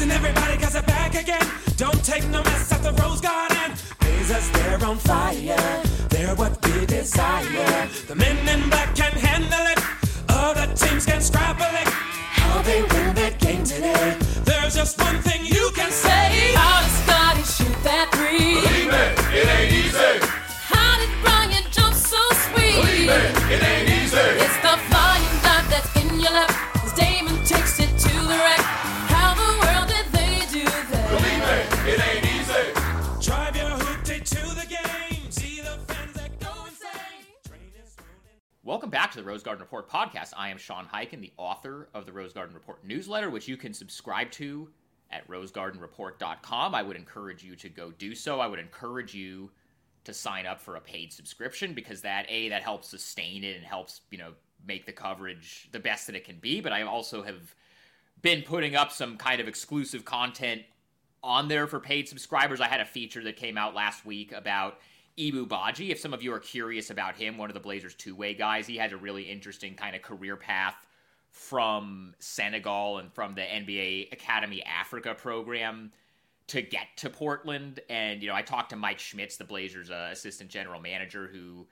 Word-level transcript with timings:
Listen, 0.00 0.12
everybody, 0.12 0.56
cause 0.56 0.72
they're 0.72 0.82
back 0.84 1.14
again. 1.14 1.46
Don't 1.76 2.02
take 2.02 2.26
no 2.28 2.42
mess 2.42 2.72
at 2.72 2.82
the 2.82 2.90
Rose 3.02 3.20
Garden. 3.20 3.74
Blazers, 3.98 4.50
they're 4.52 4.82
on 4.82 4.96
fire. 4.96 5.82
They're 6.08 6.34
what 6.36 6.56
we 6.64 6.86
desire. 6.86 7.86
The 8.08 8.14
men 8.14 8.48
in 8.48 8.70
black 8.70 8.96
can 8.96 9.12
handle 9.12 9.66
it. 9.66 9.78
Other 10.30 10.72
teams 10.74 11.04
can 11.04 11.20
scrabble 11.20 11.74
it. 11.82 11.88
How 12.32 12.62
they 12.62 12.80
win 12.80 13.14
that 13.16 13.38
game 13.40 13.62
today. 13.62 14.16
There's 14.44 14.74
just 14.74 14.98
one 14.98 15.20
thing 15.20 15.39
Welcome 38.80 38.92
back 38.92 39.10
to 39.10 39.18
the 39.18 39.24
Rose 39.24 39.42
Garden 39.42 39.60
Report 39.60 39.90
podcast. 39.90 40.32
I 40.38 40.48
am 40.48 40.56
Sean 40.56 40.86
Highkin, 40.86 41.20
the 41.20 41.34
author 41.36 41.90
of 41.92 42.06
the 42.06 42.12
Rose 42.12 42.32
Garden 42.32 42.54
Report 42.54 42.82
newsletter, 42.82 43.28
which 43.28 43.46
you 43.46 43.58
can 43.58 43.74
subscribe 43.74 44.30
to 44.30 44.70
at 45.10 45.28
rosegardenreport.com. 45.28 46.74
I 46.74 46.82
would 46.82 46.96
encourage 46.96 47.44
you 47.44 47.56
to 47.56 47.68
go 47.68 47.90
do 47.90 48.14
so. 48.14 48.40
I 48.40 48.46
would 48.46 48.58
encourage 48.58 49.12
you 49.12 49.50
to 50.04 50.14
sign 50.14 50.46
up 50.46 50.62
for 50.62 50.76
a 50.76 50.80
paid 50.80 51.12
subscription 51.12 51.74
because 51.74 52.00
that 52.00 52.24
a 52.30 52.48
that 52.48 52.62
helps 52.62 52.88
sustain 52.88 53.44
it 53.44 53.54
and 53.54 53.66
helps 53.66 54.00
you 54.10 54.16
know 54.16 54.32
make 54.66 54.86
the 54.86 54.92
coverage 54.92 55.68
the 55.72 55.78
best 55.78 56.06
that 56.06 56.16
it 56.16 56.24
can 56.24 56.38
be. 56.38 56.62
But 56.62 56.72
I 56.72 56.80
also 56.80 57.22
have 57.22 57.54
been 58.22 58.40
putting 58.40 58.76
up 58.76 58.92
some 58.92 59.18
kind 59.18 59.42
of 59.42 59.46
exclusive 59.46 60.06
content 60.06 60.62
on 61.22 61.48
there 61.48 61.66
for 61.66 61.80
paid 61.80 62.08
subscribers. 62.08 62.62
I 62.62 62.68
had 62.68 62.80
a 62.80 62.86
feature 62.86 63.22
that 63.24 63.36
came 63.36 63.58
out 63.58 63.74
last 63.74 64.06
week 64.06 64.32
about 64.32 64.78
Ibou 65.18 65.46
Badji. 65.46 65.90
If 65.90 65.98
some 65.98 66.14
of 66.14 66.22
you 66.22 66.32
are 66.32 66.38
curious 66.38 66.90
about 66.90 67.16
him, 67.16 67.36
one 67.36 67.50
of 67.50 67.54
the 67.54 67.60
Blazers 67.60 67.94
two 67.94 68.14
way 68.14 68.34
guys, 68.34 68.66
he 68.66 68.76
has 68.76 68.92
a 68.92 68.96
really 68.96 69.24
interesting 69.24 69.74
kind 69.74 69.94
of 69.94 70.02
career 70.02 70.36
path 70.36 70.86
from 71.30 72.14
Senegal 72.18 72.98
and 72.98 73.12
from 73.12 73.34
the 73.34 73.42
NBA 73.42 74.12
Academy 74.12 74.62
Africa 74.64 75.14
program 75.14 75.92
to 76.48 76.62
get 76.62 76.86
to 76.96 77.10
Portland. 77.10 77.80
And, 77.88 78.22
you 78.22 78.28
know, 78.28 78.34
I 78.34 78.42
talked 78.42 78.70
to 78.70 78.76
Mike 78.76 78.98
Schmitz, 78.98 79.36
the 79.36 79.44
Blazers 79.44 79.90
uh, 79.90 80.08
assistant 80.10 80.50
general 80.50 80.80
manager, 80.80 81.28
who 81.32 81.66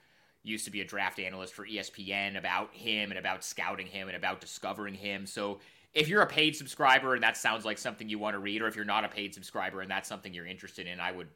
used 0.45 0.65
to 0.67 0.71
be 0.71 0.81
a 0.81 0.85
draft 0.85 1.19
analyst 1.19 1.53
for 1.55 1.67
ESPN, 1.67 2.39
about 2.39 2.73
him 2.73 3.11
and 3.11 3.19
about 3.19 3.43
scouting 3.43 3.89
him 3.89 4.09
and 4.09 4.17
about 4.17 4.41
discovering 4.41 4.95
him. 4.95 5.27
So 5.27 5.59
if 5.95 6.09
you're 6.09 6.23
a 6.23 6.27
paid 6.27 6.55
subscriber 6.55 7.15
and 7.15 7.23
that 7.23 7.37
sounds 7.37 7.65
like 7.65 7.79
something 7.79 8.09
you 8.09 8.19
want 8.19 8.35
to 8.35 8.39
read, 8.39 8.63
or 8.63 8.69
if 8.69 8.77
you're 8.77 8.85
not 8.85 9.05
a 9.05 9.09
paid 9.09 9.35
subscriber 9.35 9.81
and 9.81 9.91
that's 9.91 10.09
something 10.09 10.33
you're 10.33 10.47
interested 10.47 10.87
in, 10.87 11.01
I 11.01 11.11
would 11.11 11.29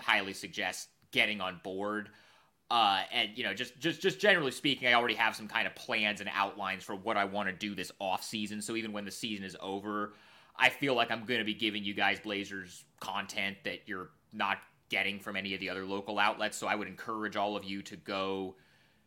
highly 0.00 0.32
suggest 0.32 0.88
getting 1.12 1.40
on 1.40 1.60
board. 1.62 2.10
Uh, 2.70 3.02
and 3.12 3.30
you 3.34 3.42
know, 3.42 3.52
just 3.52 3.78
just 3.80 4.00
just 4.00 4.20
generally 4.20 4.52
speaking, 4.52 4.88
I 4.88 4.94
already 4.94 5.14
have 5.14 5.34
some 5.34 5.48
kind 5.48 5.66
of 5.66 5.74
plans 5.74 6.20
and 6.20 6.30
outlines 6.32 6.84
for 6.84 6.94
what 6.94 7.16
I 7.16 7.24
want 7.24 7.48
to 7.48 7.54
do 7.54 7.74
this 7.74 7.90
off 7.98 8.22
season. 8.22 8.62
So 8.62 8.76
even 8.76 8.92
when 8.92 9.04
the 9.04 9.10
season 9.10 9.44
is 9.44 9.56
over, 9.60 10.14
I 10.56 10.68
feel 10.68 10.94
like 10.94 11.10
I'm 11.10 11.24
going 11.24 11.40
to 11.40 11.44
be 11.44 11.54
giving 11.54 11.82
you 11.82 11.94
guys 11.94 12.20
Blazers 12.20 12.84
content 13.00 13.56
that 13.64 13.80
you're 13.86 14.10
not 14.32 14.58
getting 14.88 15.18
from 15.18 15.36
any 15.36 15.54
of 15.54 15.60
the 15.60 15.70
other 15.70 15.84
local 15.84 16.18
outlets. 16.18 16.56
So 16.56 16.66
I 16.66 16.74
would 16.74 16.86
encourage 16.86 17.36
all 17.36 17.56
of 17.56 17.64
you 17.64 17.82
to 17.82 17.96
go 17.96 18.56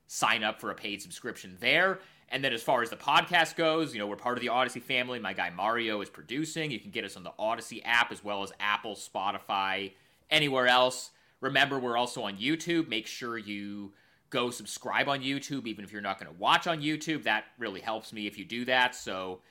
sign 0.08 0.44
up 0.44 0.60
for 0.60 0.72
a 0.72 0.76
paid 0.76 1.02
subscription 1.02 1.58
there. 1.60 2.00
And 2.30 2.44
then 2.44 2.52
as 2.52 2.64
far 2.64 2.82
as 2.82 2.90
the 2.90 2.96
podcast 2.96 3.56
goes, 3.56 3.94
you 3.94 4.00
know, 4.00 4.08
we're 4.08 4.16
part 4.16 4.38
of 4.38 4.42
the 4.42 4.50
Audacy 4.50 4.82
family. 4.82 5.20
My 5.20 5.34
guy 5.34 5.52
Mario 5.52 6.02
is 6.02 6.10
producing. 6.10 6.72
You 6.72 6.80
can 6.80 6.90
get 6.90 7.06
us 7.06 7.16
on 7.16 7.24
the 7.24 7.32
Audacy 7.40 7.82
app 7.86 8.12
as 8.12 8.24
well 8.24 8.44
as 8.44 8.52
Apple, 8.60 8.96
Spotify, 8.96 9.92
anywhere 10.32 10.68
else. 10.68 11.12
Remember, 11.44 11.78
we're 11.78 11.98
also 11.98 12.24
on 12.24 12.38
YouTube. 12.38 12.88
Make 12.88 13.06
sure 13.06 13.38
you 13.38 13.92
go 14.30 14.50
subscribe 14.50 15.10
on 15.10 15.22
YouTube, 15.22 15.68
even 15.68 15.84
if 15.84 15.92
you're 15.92 16.02
not 16.02 16.18
going 16.18 16.34
to 16.34 16.40
watch 16.40 16.68
on 16.68 16.82
YouTube. 16.82 17.24
That 17.24 17.44
really 17.60 17.82
helps 17.82 18.14
me 18.14 18.28
if 18.28 18.38
you 18.38 18.46
do 18.46 18.64
that. 18.66 18.96
So 18.96 19.42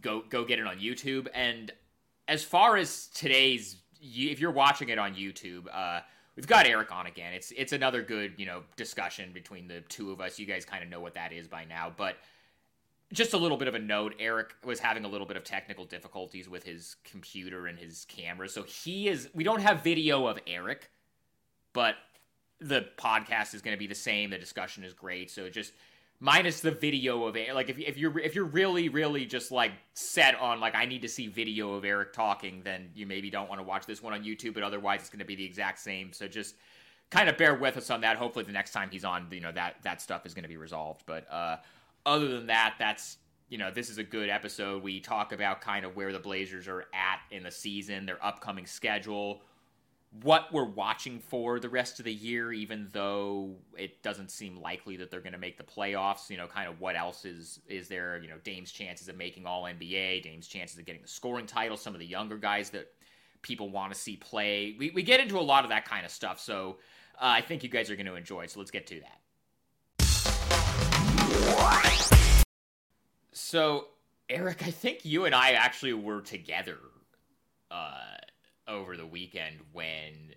go 0.00 0.22
go 0.28 0.44
get 0.44 0.60
it 0.60 0.66
on 0.66 0.78
YouTube. 0.78 1.26
And 1.34 1.72
as 2.28 2.44
far 2.44 2.76
as 2.76 3.08
today's, 3.08 3.78
if 4.00 4.40
you're 4.40 4.52
watching 4.52 4.90
it 4.90 4.98
on 4.98 5.14
YouTube, 5.16 5.66
uh, 5.72 6.00
we've 6.36 6.46
got 6.46 6.66
Erik 6.66 6.92
on 6.92 7.06
again. 7.06 7.32
It's 7.32 7.52
it's 7.56 7.72
another 7.72 8.00
good 8.00 8.34
you 8.36 8.46
know 8.46 8.62
discussion 8.76 9.32
between 9.32 9.66
the 9.66 9.80
two 9.88 10.12
of 10.12 10.20
us. 10.20 10.38
You 10.38 10.46
guys 10.46 10.64
kind 10.64 10.84
of 10.84 10.88
know 10.88 11.00
what 11.00 11.14
that 11.14 11.32
is 11.32 11.48
by 11.48 11.64
now, 11.64 11.92
but 11.96 12.16
just 13.12 13.34
a 13.34 13.36
little 13.36 13.56
bit 13.56 13.66
of 13.66 13.74
a 13.74 13.78
note 13.80 14.14
erik 14.20 14.54
was 14.64 14.78
having 14.78 15.04
a 15.04 15.08
little 15.08 15.26
bit 15.26 15.36
of 15.36 15.42
technical 15.42 15.84
difficulties 15.84 16.48
with 16.48 16.62
his 16.62 16.94
computer 17.02 17.66
and 17.66 17.76
his 17.76 18.04
camera 18.04 18.48
so 18.48 18.62
he 18.62 19.08
is 19.08 19.28
we 19.34 19.42
don't 19.42 19.60
have 19.60 19.82
video 19.82 20.28
of 20.28 20.38
erik 20.46 20.88
but 21.72 21.94
the 22.60 22.86
podcast 22.98 23.54
is 23.54 23.62
going 23.62 23.74
to 23.74 23.78
be 23.78 23.86
the 23.86 23.94
same 23.94 24.30
the 24.30 24.38
discussion 24.38 24.84
is 24.84 24.92
great 24.92 25.30
so 25.30 25.48
just 25.48 25.72
minus 26.20 26.60
the 26.60 26.70
video 26.70 27.24
of 27.24 27.34
Erik. 27.34 27.54
Like 27.54 27.70
if, 27.70 27.78
if 27.78 27.96
you're 27.96 28.16
if 28.18 28.34
you're 28.34 28.44
really 28.44 28.88
really 28.88 29.24
just 29.24 29.50
like 29.50 29.72
set 29.94 30.38
on 30.38 30.60
like 30.60 30.74
I 30.74 30.84
need 30.84 31.02
to 31.02 31.08
see 31.08 31.26
video 31.26 31.74
of 31.74 31.84
Erik 31.84 32.12
talking, 32.12 32.60
then 32.62 32.90
you 32.94 33.06
maybe 33.06 33.30
don't 33.30 33.48
want 33.48 33.60
to 33.60 33.66
watch 33.66 33.86
this 33.86 34.02
one 34.02 34.12
on 34.12 34.22
YouTube. 34.22 34.54
But 34.54 34.62
otherwise, 34.62 35.00
it's 35.00 35.10
going 35.10 35.20
to 35.20 35.24
be 35.24 35.34
the 35.34 35.44
exact 35.44 35.80
same. 35.80 36.12
So 36.12 36.28
just 36.28 36.54
kind 37.10 37.28
of 37.28 37.36
bear 37.36 37.54
with 37.54 37.76
us 37.76 37.90
on 37.90 38.02
that. 38.02 38.16
Hopefully, 38.18 38.44
the 38.44 38.52
next 38.52 38.72
time 38.72 38.90
he's 38.92 39.04
on, 39.04 39.26
you 39.32 39.40
know 39.40 39.52
that 39.52 39.76
that 39.82 40.00
stuff 40.00 40.26
is 40.26 40.34
going 40.34 40.44
to 40.44 40.48
be 40.48 40.58
resolved. 40.58 41.02
But 41.06 41.26
uh, 41.32 41.56
other 42.06 42.28
than 42.28 42.46
that, 42.46 42.74
that's 42.78 43.16
you 43.48 43.58
know 43.58 43.70
this 43.70 43.88
is 43.88 43.98
a 43.98 44.04
good 44.04 44.28
episode. 44.28 44.82
We 44.82 45.00
talk 45.00 45.32
about 45.32 45.60
kind 45.62 45.84
of 45.84 45.96
where 45.96 46.12
the 46.12 46.20
Blazers 46.20 46.68
are 46.68 46.86
at 46.92 47.20
in 47.30 47.42
the 47.42 47.50
season, 47.50 48.06
their 48.06 48.24
upcoming 48.24 48.66
schedule 48.66 49.42
what 50.22 50.52
we're 50.52 50.64
watching 50.64 51.20
for 51.20 51.60
the 51.60 51.68
rest 51.68 52.00
of 52.00 52.04
the 52.04 52.12
year, 52.12 52.52
even 52.52 52.88
though 52.92 53.54
it 53.78 54.02
doesn't 54.02 54.30
seem 54.30 54.60
likely 54.60 54.96
that 54.96 55.10
they're 55.10 55.20
going 55.20 55.32
to 55.32 55.38
make 55.38 55.56
the 55.56 55.62
playoffs. 55.64 56.28
You 56.28 56.36
know, 56.36 56.48
kind 56.48 56.68
of 56.68 56.80
what 56.80 56.96
else 56.96 57.24
is 57.24 57.60
is 57.68 57.88
there? 57.88 58.18
You 58.20 58.28
know, 58.28 58.38
Dame's 58.42 58.72
chances 58.72 59.08
of 59.08 59.16
making 59.16 59.46
All 59.46 59.62
NBA, 59.64 60.22
Dame's 60.22 60.48
chances 60.48 60.78
of 60.78 60.84
getting 60.84 61.02
the 61.02 61.08
scoring 61.08 61.46
title, 61.46 61.76
some 61.76 61.94
of 61.94 62.00
the 62.00 62.06
younger 62.06 62.36
guys 62.36 62.70
that 62.70 62.92
people 63.42 63.70
want 63.70 63.92
to 63.92 63.98
see 63.98 64.16
play. 64.16 64.74
We 64.78 64.90
we 64.90 65.02
get 65.02 65.20
into 65.20 65.38
a 65.38 65.42
lot 65.42 65.64
of 65.64 65.70
that 65.70 65.84
kind 65.84 66.04
of 66.04 66.10
stuff. 66.10 66.40
So 66.40 66.78
uh, 67.14 67.26
I 67.36 67.40
think 67.40 67.62
you 67.62 67.68
guys 67.68 67.88
are 67.90 67.96
going 67.96 68.06
to 68.06 68.16
enjoy. 68.16 68.42
it. 68.42 68.50
So 68.50 68.58
let's 68.58 68.72
get 68.72 68.88
to 68.88 69.00
that. 69.00 69.18
So 73.32 73.86
Erik, 74.28 74.66
I 74.66 74.70
think 74.70 75.04
you 75.04 75.24
and 75.24 75.34
I 75.34 75.52
actually 75.52 75.92
were 75.92 76.20
together. 76.20 76.78
Uh, 77.70 78.16
over 78.70 78.96
the 78.96 79.06
weekend 79.06 79.56
when 79.72 80.34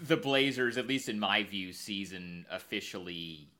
the 0.00 0.16
Blazers, 0.16 0.78
at 0.78 0.86
least 0.86 1.08
in 1.08 1.18
my 1.18 1.42
view, 1.42 1.72
season 1.72 2.46
officially 2.50 3.50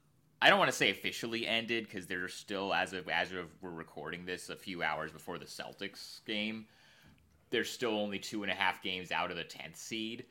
I 0.42 0.48
don't 0.48 0.58
want 0.58 0.70
to 0.70 0.76
say 0.76 0.90
officially 0.90 1.46
ended 1.46 1.84
because 1.84 2.06
they're 2.06 2.28
still 2.28 2.72
as 2.72 2.92
of 2.92 3.08
as 3.08 3.32
of 3.32 3.46
we're 3.60 3.70
recording 3.70 4.24
this 4.24 4.48
a 4.48 4.56
few 4.56 4.82
hours 4.82 5.12
before 5.12 5.38
the 5.38 5.44
Celtics 5.44 6.24
game. 6.24 6.66
They're 7.50 7.64
still 7.64 7.98
only 7.98 8.18
two 8.18 8.42
and 8.42 8.50
a 8.50 8.54
half 8.54 8.82
games 8.82 9.12
out 9.12 9.30
of 9.30 9.36
the 9.36 9.44
tenth 9.44 9.76
seed, 9.76 10.24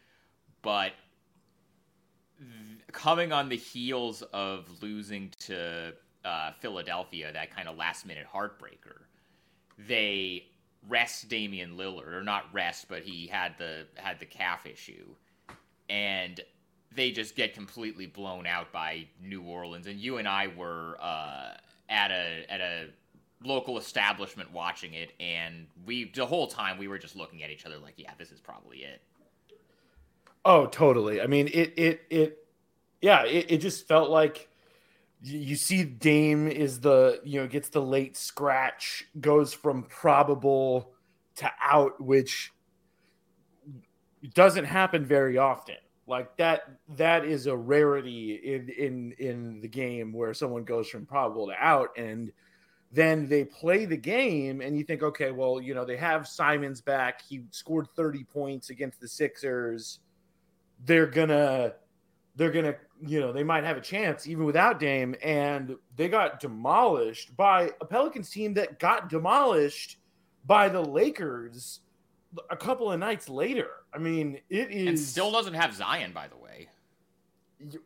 but 0.61 0.93
th- 2.39 2.79
coming 2.91 3.31
on 3.31 3.49
the 3.49 3.57
heels 3.57 4.23
of 4.33 4.81
losing 4.81 5.31
to 5.41 5.93
uh, 6.25 6.51
Philadelphia, 6.59 7.31
that 7.31 7.55
kind 7.55 7.67
of 7.67 7.77
last 7.77 8.05
minute 8.05 8.25
heartbreaker, 8.33 9.01
they 9.77 10.47
rest 10.87 11.29
Damian 11.29 11.77
Lillard, 11.77 12.13
or 12.13 12.23
not 12.23 12.45
rest, 12.53 12.87
but 12.87 13.03
he 13.03 13.27
had 13.27 13.57
the 13.57 13.85
had 13.95 14.19
the 14.19 14.25
calf 14.25 14.65
issue, 14.65 15.07
and 15.89 16.39
they 16.95 17.11
just 17.11 17.35
get 17.35 17.53
completely 17.53 18.07
blown 18.07 18.47
out 18.47 18.71
by 18.71 19.05
New 19.21 19.41
Orleans. 19.41 19.87
And 19.87 19.99
you 19.99 20.17
and 20.17 20.27
I 20.27 20.47
were 20.47 20.97
uh, 21.01 21.53
at 21.89 22.11
a 22.11 22.45
at 22.49 22.61
a 22.61 22.87
local 23.43 23.77
establishment 23.77 24.51
watching 24.51 24.93
it, 24.93 25.13
and 25.19 25.67
we 25.85 26.11
the 26.11 26.25
whole 26.25 26.47
time 26.47 26.77
we 26.77 26.87
were 26.87 26.97
just 26.97 27.15
looking 27.15 27.43
at 27.43 27.49
each 27.49 27.65
other 27.65 27.77
like, 27.77 27.95
yeah, 27.97 28.11
this 28.17 28.31
is 28.31 28.39
probably 28.39 28.79
it. 28.79 29.01
Oh, 30.45 30.65
totally. 30.67 31.21
I 31.21 31.27
mean, 31.27 31.47
it 31.47 31.73
it 31.77 32.01
it 32.09 32.47
yeah, 33.01 33.25
it, 33.25 33.45
it 33.49 33.57
just 33.59 33.87
felt 33.87 34.09
like 34.09 34.49
you 35.21 35.55
see 35.55 35.83
Dame 35.83 36.47
is 36.47 36.79
the 36.79 37.19
you 37.23 37.41
know 37.41 37.47
gets 37.47 37.69
the 37.69 37.81
late 37.81 38.15
scratch, 38.15 39.05
goes 39.19 39.53
from 39.53 39.83
probable 39.83 40.93
to 41.35 41.51
out, 41.61 41.99
which 42.01 42.51
doesn't 44.33 44.65
happen 44.65 45.05
very 45.05 45.37
often. 45.37 45.75
Like 46.07 46.35
that 46.37 46.61
that 46.95 47.23
is 47.25 47.45
a 47.45 47.55
rarity 47.55 48.33
in 48.33 48.69
in 48.69 49.11
in 49.19 49.61
the 49.61 49.67
game 49.67 50.11
where 50.11 50.33
someone 50.33 50.63
goes 50.63 50.89
from 50.89 51.05
probable 51.05 51.47
to 51.47 51.53
out 51.53 51.89
and 51.97 52.31
then 52.91 53.27
they 53.27 53.45
play 53.45 53.85
the 53.85 53.95
game 53.95 54.61
and 54.61 54.75
you 54.75 54.83
think 54.83 55.03
okay 55.03 55.29
well 55.29 55.61
you 55.61 55.75
know 55.75 55.85
they 55.85 55.97
have 55.97 56.27
Simons 56.27 56.81
back 56.81 57.21
he 57.21 57.43
scored 57.51 57.87
30 57.95 58.23
points 58.23 58.71
against 58.71 58.99
the 58.99 59.07
Sixers 59.07 59.99
they're 60.83 61.05
gonna 61.05 61.73
they're 62.35 62.51
gonna 62.51 62.75
you 63.05 63.19
know 63.19 63.31
they 63.31 63.43
might 63.43 63.63
have 63.63 63.77
a 63.77 63.81
chance 63.81 64.27
even 64.27 64.45
without 64.45 64.79
Dame 64.79 65.15
and 65.23 65.75
they 65.95 66.09
got 66.09 66.39
demolished 66.39 67.35
by 67.35 67.71
a 67.81 67.85
Pelicans 67.85 68.29
team 68.29 68.53
that 68.55 68.79
got 68.79 69.09
demolished 69.09 69.97
by 70.45 70.69
the 70.69 70.81
Lakers 70.81 71.81
a 72.49 72.57
couple 72.57 72.91
of 72.91 72.99
nights 72.99 73.29
later. 73.29 73.69
I 73.93 73.97
mean, 73.97 74.39
it 74.49 74.71
is 74.71 74.87
And 74.87 74.99
still 74.99 75.31
doesn't 75.31 75.55
have 75.55 75.73
Zion, 75.73 76.11
by 76.13 76.27
the 76.27 76.37
way. 76.37 76.69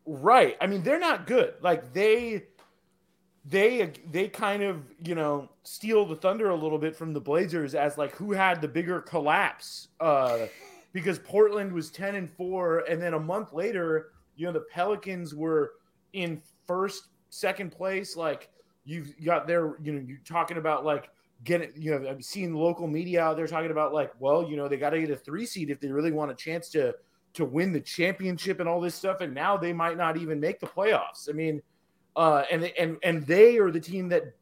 right. 0.06 0.58
I 0.60 0.68
mean, 0.68 0.84
they're 0.84 1.00
not 1.00 1.28
good. 1.28 1.56
Like 1.62 1.94
they 1.94 2.44
they 3.46 3.92
they 4.12 4.28
kind 4.30 4.64
of 4.64 4.82
you 5.06 5.16
know 5.16 5.50
steal 5.64 6.06
the 6.06 6.16
thunder 6.16 6.50
a 6.50 6.56
little 6.56 6.78
bit 6.78 6.96
from 6.96 7.14
the 7.14 7.20
Blazers 7.20 7.76
as 7.76 7.98
like 7.98 8.16
who 8.16 8.32
had 8.32 8.62
the 8.62 8.68
bigger 8.68 9.02
collapse 9.02 9.90
uh 10.00 10.46
because 10.94 11.20
Portland 11.20 11.74
was 11.74 11.90
10 11.90 12.16
and 12.16 12.32
4 12.38 12.86
and 12.90 13.02
then 13.02 13.14
a 13.14 13.20
month 13.20 13.52
later 13.52 14.13
you 14.36 14.46
know 14.46 14.52
the 14.52 14.66
Pelicans 14.72 15.34
were 15.36 15.74
in 16.14 16.42
first 16.68 17.08
second 17.30 17.72
place 17.72 18.16
like 18.16 18.50
you've 18.86 19.14
got 19.24 19.48
their 19.48 19.76
you 19.82 19.94
know 19.94 20.04
you're 20.06 20.20
talking 20.26 20.58
about 20.58 20.86
like 20.86 21.10
getting 21.44 21.72
you 21.76 21.92
know 21.92 22.10
I've 22.10 22.24
seen 22.24 22.54
local 22.54 22.88
media 22.88 23.22
out 23.22 23.38
there 23.38 23.48
talking 23.48 23.72
about 23.72 23.94
like 23.94 24.12
well 24.20 24.48
you 24.48 24.56
know 24.56 24.68
they 24.68 24.78
got 24.78 24.92
to 24.92 25.00
get 25.00 25.10
a 25.10 25.16
3 25.16 25.46
seed 25.46 25.70
if 25.70 25.80
they 25.80 25.90
really 25.90 26.12
want 26.12 26.32
a 26.32 26.36
chance 26.36 26.70
to 26.70 26.94
to 27.34 27.46
win 27.46 27.74
the 27.74 27.82
championship 27.82 28.60
and 28.60 28.70
all 28.70 28.80
this 28.80 28.94
stuff 28.94 29.22
and 29.22 29.34
now 29.34 29.58
they 29.58 29.74
might 29.74 29.98
not 29.98 30.18
even 30.18 30.40
make 30.40 30.60
the 30.60 30.68
playoffs. 30.68 31.30
I 31.30 31.34
mean 31.34 31.62
uh, 32.16 32.44
and 32.52 32.66
and 32.78 32.98
and 33.04 33.26
they 33.26 33.58
are 33.58 33.72
the 33.72 33.80
team 33.80 34.10
that 34.10 34.36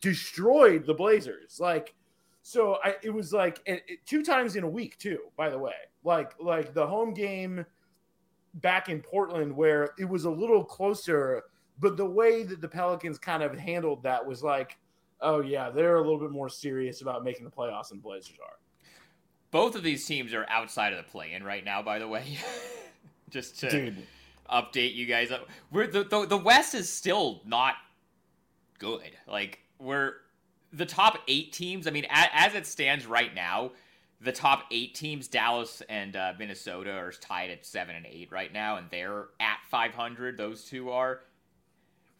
destroyed 0.00 0.86
the 0.86 0.94
Blazers. 0.94 1.58
Like, 1.58 1.94
so 2.42 2.78
I 2.84 2.96
it 3.02 3.10
was 3.10 3.32
like 3.32 3.60
and 3.66 3.80
it, 3.86 4.04
two 4.06 4.22
times 4.22 4.56
in 4.56 4.64
a 4.64 4.68
week 4.68 4.98
too. 4.98 5.18
By 5.36 5.48
the 5.48 5.58
way, 5.58 5.72
like 6.02 6.32
like 6.38 6.74
the 6.74 6.86
home 6.86 7.14
game 7.14 7.64
back 8.54 8.88
in 8.88 9.00
Portland 9.00 9.54
where 9.54 9.90
it 9.98 10.08
was 10.08 10.24
a 10.24 10.30
little 10.30 10.64
closer, 10.64 11.44
but 11.78 11.96
the 11.96 12.06
way 12.06 12.44
that 12.44 12.60
the 12.60 12.68
Pelicans 12.68 13.18
kind 13.18 13.42
of 13.42 13.56
handled 13.56 14.02
that 14.04 14.24
was 14.24 14.42
like, 14.42 14.76
oh 15.20 15.40
yeah, 15.40 15.70
they're 15.70 15.96
a 15.96 16.02
little 16.02 16.18
bit 16.18 16.30
more 16.30 16.48
serious 16.48 17.00
about 17.00 17.24
making 17.24 17.44
the 17.44 17.50
playoffs 17.50 17.88
than 17.88 17.98
Blazers 17.98 18.38
are. 18.42 18.56
Both 19.50 19.76
of 19.76 19.82
these 19.82 20.04
teams 20.06 20.34
are 20.34 20.46
outside 20.48 20.92
of 20.92 20.98
the 20.98 21.10
play-in 21.10 21.42
right 21.44 21.64
now, 21.64 21.82
by 21.82 21.98
the 21.98 22.08
way. 22.08 22.38
Just 23.30 23.58
to 23.60 23.70
Dude, 23.70 24.06
update 24.50 24.94
you 24.94 25.06
guys. 25.06 25.32
We're 25.70 25.86
the, 25.86 26.04
the 26.04 26.26
the 26.26 26.36
West 26.36 26.74
is 26.74 26.88
still 26.88 27.40
not 27.44 27.74
good. 28.78 29.10
Like 29.26 29.60
we're 29.78 30.14
the 30.72 30.86
top 30.86 31.18
eight 31.26 31.52
teams. 31.52 31.86
I 31.86 31.90
mean, 31.90 32.06
as 32.10 32.54
it 32.54 32.66
stands 32.66 33.06
right 33.06 33.34
now, 33.34 33.72
the 34.20 34.32
top 34.32 34.64
eight 34.70 34.94
teams, 34.94 35.28
Dallas 35.28 35.82
and 35.88 36.16
uh, 36.16 36.32
Minnesota, 36.38 36.92
are 36.92 37.12
tied 37.12 37.50
at 37.50 37.66
seven 37.66 37.96
and 37.96 38.06
eight 38.06 38.30
right 38.30 38.52
now, 38.52 38.76
and 38.76 38.86
they're 38.90 39.26
at 39.40 39.58
500. 39.70 40.36
Those 40.36 40.64
two 40.64 40.90
are. 40.90 41.20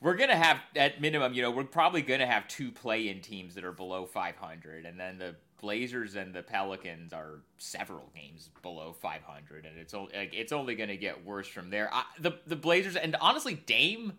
We're 0.01 0.17
gonna 0.17 0.37
have 0.37 0.61
at 0.77 1.01
minimum, 1.01 1.33
you 1.33 1.41
know, 1.41 1.51
we're 1.51 1.65
probably 1.65 2.03
gonna 2.03 2.27
have 2.27 2.47
two 2.47 2.71
play-in 2.71 3.21
teams 3.21 3.55
that 3.55 3.65
are 3.65 3.73
below 3.73 4.05
500, 4.05 4.85
and 4.85 5.01
then 5.01 5.19
the 5.19 5.35
Blazers 5.65 6.15
and 6.15 6.35
the 6.35 6.43
Pelicans 6.43 7.15
are 7.15 7.41
several 7.57 8.11
games 8.15 8.51
below 8.61 8.93
500, 8.93 9.65
and 9.65 9.79
it's 9.79 9.95
only 9.95 10.13
like, 10.15 10.35
it's 10.35 10.53
only 10.53 10.77
to 10.89 10.97
get 10.99 11.25
worse 11.25 11.49
from 11.49 11.71
there. 11.71 11.89
I, 11.91 12.05
the 12.21 12.33
the 12.47 12.57
Blazers 12.57 12.97
and 12.97 13.17
honestly 13.19 13.55
Dame 13.55 14.13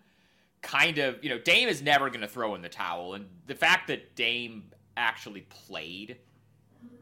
kind 0.64 0.98
of 0.98 1.24
you 1.24 1.30
know 1.30 1.38
Dame 1.38 1.70
is 1.70 1.84
never 1.84 2.10
to 2.22 2.28
throw 2.28 2.56
in 2.56 2.64
the 2.64 2.70
towel, 2.70 3.14
and 3.14 3.28
the 3.46 3.54
fact 3.54 3.90
that 3.90 4.16
Dame 4.16 4.72
actually 4.98 5.42
played 5.42 6.18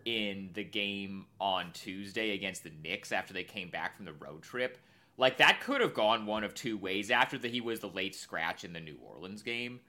in 0.06 0.50
the 0.54 0.64
game 0.64 1.26
on 1.40 1.72
Tuesday 1.74 2.32
against 2.32 2.64
the 2.64 2.72
Knicks 2.84 3.12
after 3.12 3.34
they 3.34 3.44
came 3.44 3.70
back 3.70 3.96
from 3.96 4.06
the 4.06 4.14
road 4.14 4.44
trip. 4.44 4.78
Like 5.18 5.38
that 5.38 5.62
could 5.62 5.82
have 5.82 5.94
gone 5.94 6.26
one 6.26 6.44
of 6.44 6.54
two 6.54 6.78
ways. 6.78 7.12
After 7.12 7.38
that, 7.38 7.52
he 7.52 7.62
was 7.62 7.80
the 7.80 7.90
late 7.90 8.16
scratch 8.16 8.64
in 8.64 8.74
the 8.74 8.80
New 8.80 8.98
Orleans 9.04 9.44
game. 9.44 9.80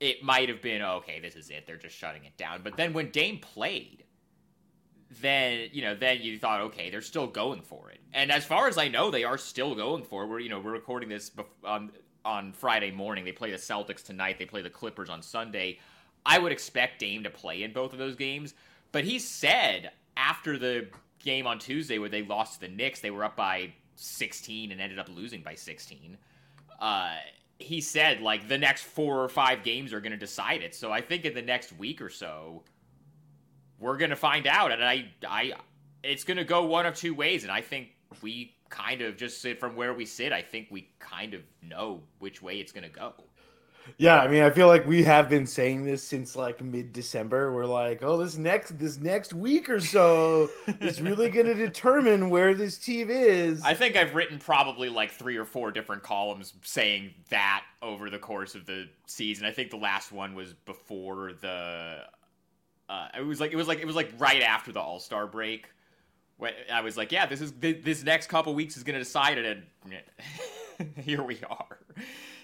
It 0.00 0.22
might 0.22 0.48
have 0.48 0.62
been 0.62 0.82
oh, 0.82 0.96
okay 0.96 1.20
this 1.20 1.36
is 1.36 1.50
it. 1.50 1.66
They're 1.66 1.76
just 1.76 1.96
shutting 1.96 2.24
it 2.24 2.36
down. 2.36 2.62
But 2.62 2.76
then 2.76 2.92
when 2.92 3.10
dame 3.10 3.38
played 3.38 4.04
then 5.20 5.68
you 5.72 5.82
know 5.82 5.94
then 5.94 6.20
you 6.22 6.38
thought 6.38 6.60
okay 6.60 6.88
they're 6.88 7.00
still 7.00 7.26
going 7.26 7.62
for 7.62 7.90
it. 7.90 8.00
And 8.12 8.30
as 8.30 8.44
far 8.44 8.68
as 8.68 8.78
i 8.78 8.88
know 8.88 9.10
they 9.10 9.24
are 9.24 9.38
still 9.38 9.74
going 9.74 10.04
for 10.04 10.24
it. 10.24 10.26
We're 10.28 10.40
you 10.40 10.48
know 10.48 10.60
we're 10.60 10.72
recording 10.72 11.08
this 11.08 11.30
on 11.64 11.90
on 12.24 12.52
friday 12.52 12.90
morning. 12.90 13.24
They 13.24 13.32
play 13.32 13.50
the 13.50 13.56
celtics 13.56 14.04
tonight. 14.04 14.38
They 14.38 14.46
play 14.46 14.62
the 14.62 14.70
clippers 14.70 15.10
on 15.10 15.22
sunday. 15.22 15.78
I 16.24 16.38
would 16.38 16.52
expect 16.52 17.00
dame 17.00 17.24
to 17.24 17.30
play 17.30 17.62
in 17.62 17.72
both 17.72 17.92
of 17.92 17.98
those 17.98 18.14
games 18.14 18.54
but 18.92 19.04
he 19.04 19.18
said 19.18 19.90
after 20.16 20.58
the 20.58 20.86
game 21.18 21.46
on 21.46 21.58
tuesday 21.58 21.98
where 21.98 22.08
they 22.08 22.22
lost 22.22 22.54
to 22.54 22.60
the 22.60 22.68
knicks 22.68 23.00
they 23.00 23.10
were 23.10 23.24
up 23.24 23.36
by 23.36 23.72
16 23.96 24.72
and 24.72 24.80
ended 24.80 24.98
up 24.98 25.08
losing 25.08 25.42
by 25.42 25.54
16 25.54 26.16
uh 26.80 27.14
he 27.60 27.80
said 27.80 28.20
like 28.20 28.48
the 28.48 28.58
next 28.58 28.84
four 28.84 29.22
or 29.22 29.28
five 29.28 29.62
games 29.62 29.92
are 29.92 30.00
going 30.00 30.12
to 30.12 30.18
decide 30.18 30.62
it. 30.62 30.74
So 30.74 30.90
I 30.90 31.00
think 31.00 31.24
in 31.24 31.34
the 31.34 31.42
next 31.42 31.72
week 31.78 32.00
or 32.00 32.08
so, 32.08 32.64
we're 33.78 33.98
going 33.98 34.10
to 34.10 34.16
find 34.16 34.46
out, 34.46 34.72
and 34.72 34.84
I, 34.84 35.10
I, 35.26 35.52
it's 36.02 36.24
going 36.24 36.38
to 36.38 36.44
go 36.44 36.64
one 36.64 36.86
of 36.86 36.94
two 36.94 37.14
ways, 37.14 37.44
and 37.44 37.52
I 37.52 37.60
think 37.60 37.88
we 38.22 38.54
kind 38.68 39.02
of 39.02 39.16
just 39.16 39.40
sit 39.40 39.60
from 39.60 39.76
where 39.76 39.94
we 39.94 40.06
sit. 40.06 40.32
I 40.32 40.42
think 40.42 40.68
we 40.70 40.90
kind 40.98 41.34
of 41.34 41.42
know 41.62 42.02
which 42.18 42.42
way 42.42 42.60
it's 42.60 42.72
going 42.72 42.84
to 42.84 42.90
go. 42.90 43.14
Yeah, 43.98 44.20
I 44.20 44.28
mean, 44.28 44.42
I 44.42 44.50
feel 44.50 44.66
like 44.66 44.86
we 44.86 45.02
have 45.04 45.28
been 45.28 45.46
saying 45.46 45.84
this 45.84 46.02
since 46.02 46.36
like 46.36 46.62
mid 46.62 46.92
December. 46.92 47.52
We're 47.52 47.66
like, 47.66 48.02
oh, 48.02 48.16
this 48.16 48.36
next 48.36 48.78
this 48.78 48.98
next 48.98 49.32
week 49.32 49.68
or 49.68 49.80
so 49.80 50.50
is 50.80 51.00
really 51.00 51.30
going 51.30 51.46
to 51.46 51.54
determine 51.54 52.30
where 52.30 52.54
this 52.54 52.78
team 52.78 53.10
is. 53.10 53.62
I 53.62 53.74
think 53.74 53.96
I've 53.96 54.14
written 54.14 54.38
probably 54.38 54.88
like 54.88 55.10
three 55.10 55.36
or 55.36 55.44
four 55.44 55.70
different 55.70 56.02
columns 56.02 56.52
saying 56.62 57.14
that 57.30 57.64
over 57.82 58.10
the 58.10 58.18
course 58.18 58.54
of 58.54 58.66
the 58.66 58.88
season. 59.06 59.46
I 59.46 59.52
think 59.52 59.70
the 59.70 59.76
last 59.76 60.12
one 60.12 60.34
was 60.34 60.52
before 60.52 61.32
the. 61.40 62.04
Uh, 62.88 63.08
it 63.18 63.24
was 63.24 63.40
like 63.40 63.52
it 63.52 63.56
was 63.56 63.68
like 63.68 63.78
it 63.78 63.86
was 63.86 63.96
like 63.96 64.12
right 64.18 64.42
after 64.42 64.72
the 64.72 64.80
All 64.80 64.98
Star 64.98 65.26
break. 65.26 65.68
When 66.38 66.52
I 66.72 66.80
was 66.80 66.96
like, 66.96 67.12
yeah, 67.12 67.26
this 67.26 67.40
is 67.40 67.52
this 67.60 68.02
next 68.02 68.28
couple 68.28 68.54
weeks 68.54 68.76
is 68.76 68.82
going 68.82 68.94
to 68.94 69.04
decide 69.04 69.38
it, 69.38 69.62
and 69.84 70.96
here 71.04 71.22
we 71.22 71.38
are. 71.48 71.78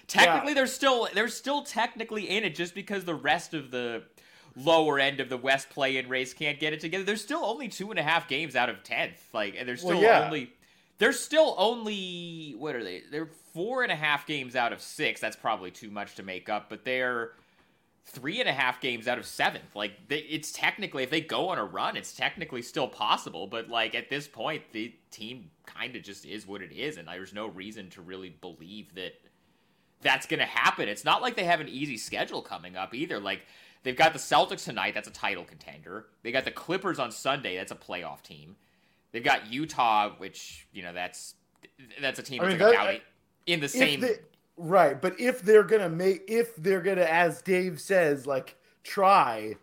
Technically, 0.07 0.51
yeah. 0.51 0.55
they're 0.55 0.67
still 0.67 1.09
they're 1.13 1.27
still 1.27 1.63
technically 1.63 2.29
in 2.29 2.43
it 2.43 2.55
just 2.55 2.73
because 2.73 3.03
the 3.03 3.15
rest 3.15 3.53
of 3.53 3.71
the 3.71 4.03
lower 4.55 4.99
end 4.99 5.19
of 5.19 5.29
the 5.29 5.37
West 5.37 5.69
play-in 5.69 6.09
race 6.09 6.33
can't 6.33 6.59
get 6.59 6.73
it 6.73 6.79
together. 6.79 7.03
There's 7.03 7.21
still 7.21 7.43
only 7.43 7.67
two 7.67 7.91
and 7.91 7.99
a 7.99 8.03
half 8.03 8.27
games 8.27 8.55
out 8.55 8.69
of 8.69 8.83
tenth. 8.83 9.21
Like, 9.33 9.55
and 9.57 9.67
there's 9.67 9.81
still 9.81 9.99
well, 9.99 10.01
yeah. 10.01 10.25
only 10.25 10.53
there's 10.97 11.19
still 11.19 11.55
only 11.57 12.55
what 12.57 12.75
are 12.75 12.83
they? 12.83 13.03
They're 13.11 13.29
four 13.53 13.83
and 13.83 13.91
a 13.91 13.95
half 13.95 14.25
games 14.25 14.55
out 14.55 14.73
of 14.73 14.81
six. 14.81 15.21
That's 15.21 15.35
probably 15.35 15.71
too 15.71 15.91
much 15.91 16.15
to 16.15 16.23
make 16.23 16.49
up, 16.49 16.69
but 16.69 16.85
they're 16.85 17.31
three 18.05 18.39
and 18.39 18.47
a 18.47 18.53
half 18.53 18.79
games 18.79 19.09
out 19.09 19.17
of 19.17 19.25
seventh. 19.25 19.75
Like, 19.75 20.07
they, 20.07 20.19
it's 20.19 20.53
technically 20.53 21.03
if 21.03 21.09
they 21.09 21.19
go 21.19 21.49
on 21.49 21.57
a 21.57 21.65
run, 21.65 21.97
it's 21.97 22.13
technically 22.13 22.61
still 22.61 22.87
possible. 22.87 23.45
But 23.45 23.67
like 23.69 23.93
at 23.93 24.09
this 24.09 24.27
point, 24.27 24.63
the 24.71 24.95
team 25.11 25.51
kind 25.65 25.95
of 25.95 26.03
just 26.03 26.25
is 26.25 26.47
what 26.47 26.61
it 26.61 26.71
is, 26.71 26.97
and 26.97 27.07
there's 27.07 27.33
no 27.33 27.47
reason 27.47 27.89
to 27.91 28.01
really 28.01 28.29
believe 28.29 28.95
that 28.95 29.13
that's 30.01 30.25
going 30.25 30.39
to 30.39 30.45
happen. 30.45 30.87
It's 30.87 31.05
not 31.05 31.21
like 31.21 31.35
they 31.35 31.43
have 31.45 31.59
an 31.59 31.69
easy 31.69 31.97
schedule 31.97 32.41
coming 32.41 32.75
up 32.75 32.93
either. 32.93 33.19
Like 33.19 33.41
they've 33.83 33.95
got 33.95 34.13
the 34.13 34.19
Celtics 34.19 34.65
tonight, 34.65 34.93
that's 34.93 35.07
a 35.07 35.11
title 35.11 35.43
contender. 35.43 36.07
They 36.23 36.31
got 36.31 36.45
the 36.45 36.51
Clippers 36.51 36.99
on 36.99 37.11
Sunday, 37.11 37.55
that's 37.55 37.71
a 37.71 37.75
playoff 37.75 38.21
team. 38.21 38.55
They've 39.11 39.23
got 39.23 39.51
Utah, 39.51 40.11
which 40.17 40.67
you 40.73 40.83
know 40.83 40.93
that's 40.93 41.35
that's 42.01 42.19
a 42.19 42.23
team 42.23 42.41
that's 42.41 42.53
I 42.53 42.57
mean, 42.57 42.59
that, 42.59 42.75
out 42.75 42.95
uh, 42.95 42.99
in 43.47 43.59
the 43.59 43.69
same. 43.69 44.01
They, 44.01 44.15
right, 44.57 45.01
but 45.01 45.19
if 45.19 45.41
they're 45.41 45.63
gonna 45.63 45.89
make, 45.89 46.23
if 46.27 46.55
they're 46.57 46.81
gonna, 46.81 47.01
as 47.03 47.41
Dave 47.41 47.79
says, 47.79 48.27
like 48.27 48.57
try, 48.83 49.55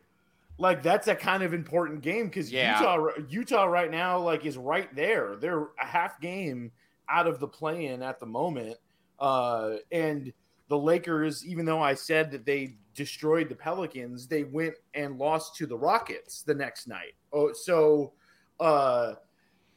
like 0.58 0.82
that's 0.82 1.08
a 1.08 1.14
kind 1.14 1.42
of 1.42 1.52
important 1.52 2.00
game 2.00 2.26
because 2.26 2.50
yeah. 2.50 2.80
Utah, 2.80 3.08
Utah 3.28 3.64
right 3.64 3.90
now, 3.90 4.18
like 4.18 4.46
is 4.46 4.56
right 4.56 4.92
there. 4.96 5.36
They're 5.36 5.68
a 5.80 5.86
half 5.86 6.20
game 6.20 6.72
out 7.08 7.26
of 7.26 7.38
the 7.38 7.46
play-in 7.46 8.02
at 8.02 8.18
the 8.18 8.26
moment 8.26 8.78
uh, 9.18 9.76
and 9.92 10.33
the 10.68 10.78
Lakers, 10.78 11.44
even 11.47 11.64
though 11.64 11.83
I 11.83 11.94
said 11.94 12.30
that 12.33 12.47
they 12.47 12.76
destroyed 12.94 13.49
the 13.49 13.54
Pelicans, 13.54 14.26
they 14.26 14.44
went 14.44 14.75
and 14.94 15.18
lost 15.18 15.56
to 15.56 15.66
the 15.66 15.76
Rockets 15.76 16.42
the 16.42 16.54
next 16.54 16.87
night. 16.87 17.14
Oh, 17.33 17.52
so 17.52 18.12
uh, 18.61 19.14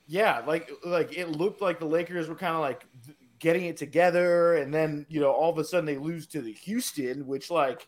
yeah, 0.08 0.42
like 0.48 0.72
like 0.86 1.18
it 1.18 1.30
looked 1.30 1.62
like 1.62 1.80
the 1.80 1.86
Lakers 1.86 2.30
were 2.30 2.36
kind 2.36 2.56
of 2.56 2.62
like 2.62 2.86
getting 3.40 3.66
it 3.66 3.78
together, 3.78 4.56
and 4.56 4.74
then 4.74 5.06
you 5.10 5.20
know 5.20 5.32
all 5.32 5.52
of 5.52 5.58
a 5.58 5.64
sudden 5.64 5.86
they 5.86 5.98
lose 5.98 6.28
to 6.28 6.42
the 6.42 6.54
Houston, 6.54 7.28
which 7.28 7.52
like 7.52 7.88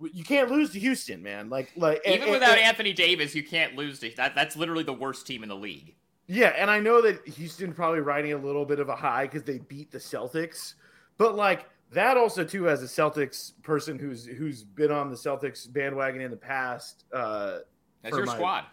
you 0.00 0.24
can't 0.24 0.50
lose 0.50 0.70
to 0.72 0.80
Houston, 0.80 1.22
man. 1.22 1.48
Like 1.48 1.72
like 1.76 2.00
even 2.06 2.22
and, 2.22 2.30
without 2.32 2.58
and, 2.58 2.66
Anthony 2.66 2.92
Davis, 2.92 3.34
you 3.34 3.44
can't 3.44 3.76
lose 3.76 4.00
to 4.00 4.10
that. 4.16 4.34
That's 4.34 4.56
literally 4.56 4.84
the 4.84 4.92
worst 4.92 5.26
team 5.26 5.42
in 5.42 5.48
the 5.48 5.56
league. 5.56 5.94
Yeah, 6.26 6.54
and 6.56 6.70
I 6.70 6.78
know 6.80 7.02
that 7.02 7.26
Houston 7.26 7.72
probably 7.72 8.00
riding 8.00 8.32
a 8.32 8.38
little 8.38 8.64
bit 8.64 8.78
of 8.78 8.88
a 8.88 8.96
high 8.96 9.26
because 9.26 9.42
they 9.42 9.58
beat 9.58 9.90
the 9.90 9.98
Celtics, 9.98 10.74
but 11.18 11.34
like 11.34 11.66
that 11.92 12.16
also 12.16 12.44
too 12.44 12.68
as 12.68 12.82
a 12.82 12.86
Celtics 12.86 13.52
person 13.62 13.98
who's 13.98 14.24
who's 14.24 14.62
been 14.62 14.90
on 14.90 15.10
the 15.10 15.16
Celtics 15.16 15.70
bandwagon 15.70 16.20
in 16.20 16.30
the 16.30 16.36
past. 16.36 17.04
Uh, 17.12 17.58
That's 18.02 18.16
your 18.16 18.26
my, 18.26 18.34
squad. 18.34 18.64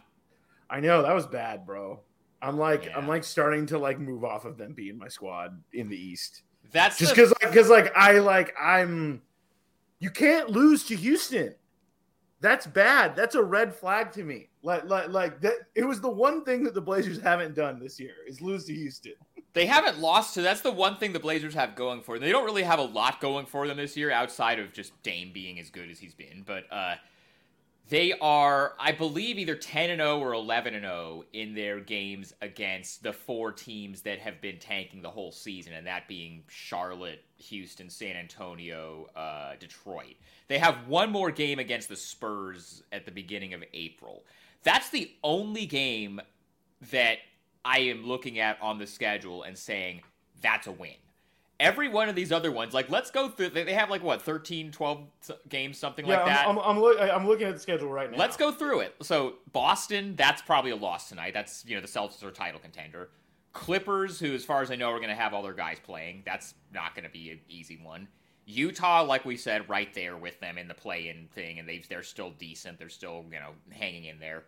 I 0.69 0.79
know 0.79 1.01
that 1.01 1.13
was 1.13 1.25
bad, 1.25 1.65
bro. 1.65 1.99
I'm 2.41 2.57
like 2.57 2.85
yeah. 2.85 2.97
I'm 2.97 3.07
like 3.07 3.23
starting 3.23 3.65
to 3.67 3.79
like 3.79 3.99
move 3.99 4.23
off 4.23 4.45
of 4.45 4.57
them 4.57 4.73
being 4.73 4.97
my 4.97 5.07
squad 5.07 5.61
in 5.73 5.89
the 5.89 5.97
East. 5.97 6.43
That's 6.71 6.97
just 6.97 7.13
because 7.13 7.29
the... 7.29 7.35
like 7.41 7.51
because 7.51 7.69
like 7.69 7.91
I 7.95 8.19
like 8.19 8.53
I'm. 8.59 9.21
You 9.99 10.11
can't 10.11 10.49
lose 10.49 10.85
to 10.85 10.95
Houston. 10.95 11.55
That's 12.41 12.65
bad. 12.65 13.15
That's 13.15 13.35
a 13.35 13.43
red 13.43 13.75
flag 13.75 14.11
to 14.13 14.23
me. 14.23 14.47
Like, 14.63 14.85
like, 14.85 15.09
like 15.09 15.41
that. 15.41 15.55
It 15.75 15.83
was 15.83 15.99
the 15.99 16.09
one 16.09 16.43
thing 16.43 16.63
that 16.63 16.73
the 16.73 16.81
Blazers 16.81 17.19
haven't 17.21 17.55
done 17.55 17.79
this 17.79 17.99
year 17.99 18.13
is 18.27 18.41
lose 18.41 18.65
to 18.65 18.73
Houston. 18.73 19.13
They 19.53 19.65
haven't 19.65 19.99
lost 19.99 20.35
to. 20.35 20.41
That's 20.41 20.61
the 20.61 20.71
one 20.71 20.97
thing 20.97 21.11
the 21.11 21.19
Blazers 21.19 21.55
have 21.55 21.75
going 21.75 22.01
for 22.01 22.15
them. 22.15 22.25
They 22.25 22.31
don't 22.31 22.45
really 22.45 22.63
have 22.63 22.79
a 22.79 22.83
lot 22.83 23.19
going 23.19 23.45
for 23.45 23.67
them 23.67 23.77
this 23.77 23.97
year 23.97 24.11
outside 24.11 24.59
of 24.59 24.71
just 24.73 25.01
Dame 25.03 25.31
being 25.33 25.59
as 25.59 25.69
good 25.69 25.89
as 25.89 25.99
he's 25.99 26.13
been. 26.13 26.43
But 26.45 26.65
uh, 26.71 26.95
they 27.89 28.13
are, 28.21 28.73
I 28.79 28.91
believe, 28.91 29.39
either 29.39 29.55
10 29.55 29.89
and 29.89 29.99
0 29.99 30.19
or 30.19 30.33
11 30.33 30.75
and 30.75 30.83
0 30.83 31.23
in 31.33 31.55
their 31.55 31.79
games 31.79 32.33
against 32.39 33.01
the 33.01 33.11
four 33.11 33.51
teams 33.51 34.01
that 34.01 34.19
have 34.19 34.39
been 34.41 34.59
tanking 34.59 35.01
the 35.01 35.09
whole 35.09 35.31
season, 35.31 35.73
and 35.73 35.87
that 35.87 36.07
being 36.07 36.43
Charlotte, 36.47 37.23
Houston, 37.37 37.89
San 37.89 38.15
Antonio, 38.15 39.07
uh, 39.15 39.55
Detroit. 39.59 40.15
They 40.47 40.59
have 40.59 40.87
one 40.87 41.11
more 41.11 41.31
game 41.31 41.57
against 41.57 41.89
the 41.89 41.95
Spurs 41.95 42.83
at 42.91 43.05
the 43.05 43.11
beginning 43.11 43.55
of 43.55 43.63
April. 43.73 44.23
That's 44.61 44.89
the 44.91 45.11
only 45.23 45.65
game 45.65 46.21
that 46.91 47.17
I 47.65 47.79
am 47.79 48.05
looking 48.05 48.37
at 48.37 48.61
on 48.61 48.77
the 48.77 48.87
schedule 48.87 49.43
and 49.43 49.57
saying 49.57 50.01
that's 50.41 50.67
a 50.67 50.71
win 50.71 50.95
every 51.59 51.89
one 51.89 52.07
of 52.07 52.15
these 52.15 52.31
other 52.31 52.51
ones 52.51 52.73
like 52.73 52.89
let's 52.89 53.11
go 53.11 53.27
through 53.27 53.49
they 53.49 53.73
have 53.73 53.89
like 53.89 54.01
what 54.01 54.21
13 54.21 54.71
12 54.71 55.03
games 55.49 55.77
something 55.77 56.05
Yeah, 56.05 56.17
like 56.17 56.25
that 56.27 56.47
I'm, 56.47 56.57
I'm, 56.57 56.65
I'm, 56.65 56.79
look, 56.79 56.99
I'm 56.99 57.27
looking 57.27 57.47
at 57.47 57.55
the 57.55 57.59
schedule 57.59 57.89
right 57.89 58.09
now. 58.09 58.17
Let's 58.17 58.37
go 58.37 58.51
through 58.51 58.81
it. 58.81 58.95
So 59.01 59.35
Boston, 59.51 60.15
that's 60.15 60.41
probably 60.41 60.71
a 60.71 60.75
loss 60.75 61.09
tonight. 61.09 61.33
That's 61.33 61.65
you 61.65 61.75
know 61.75 61.81
the 61.81 61.87
Celtics 61.87 62.23
are 62.23 62.31
title 62.31 62.59
contender. 62.59 63.09
Clippers, 63.51 64.19
who 64.19 64.33
as 64.33 64.45
far 64.45 64.61
as 64.61 64.71
I 64.71 64.75
know 64.75 64.91
are 64.91 64.97
going 64.97 65.09
to 65.09 65.15
have 65.15 65.33
all 65.33 65.41
their 65.41 65.53
guys 65.53 65.77
playing, 65.83 66.21
that's 66.25 66.53
not 66.73 66.93
going 66.95 67.03
to 67.03 67.09
be 67.09 67.31
an 67.31 67.39
easy 67.49 67.79
one. 67.81 68.07
Utah, 68.45 69.03
like 69.03 69.25
we 69.25 69.37
said, 69.37 69.67
right 69.69 69.93
there 69.93 70.17
with 70.17 70.39
them 70.39 70.57
in 70.57 70.67
the 70.67 70.73
play-in 70.73 71.27
thing, 71.33 71.59
and 71.59 71.67
they 71.67 71.83
they're 71.89 72.03
still 72.03 72.31
decent. 72.31 72.79
They're 72.79 72.89
still 72.89 73.25
you 73.31 73.39
know 73.39 73.51
hanging 73.71 74.05
in 74.05 74.19
there. 74.19 74.45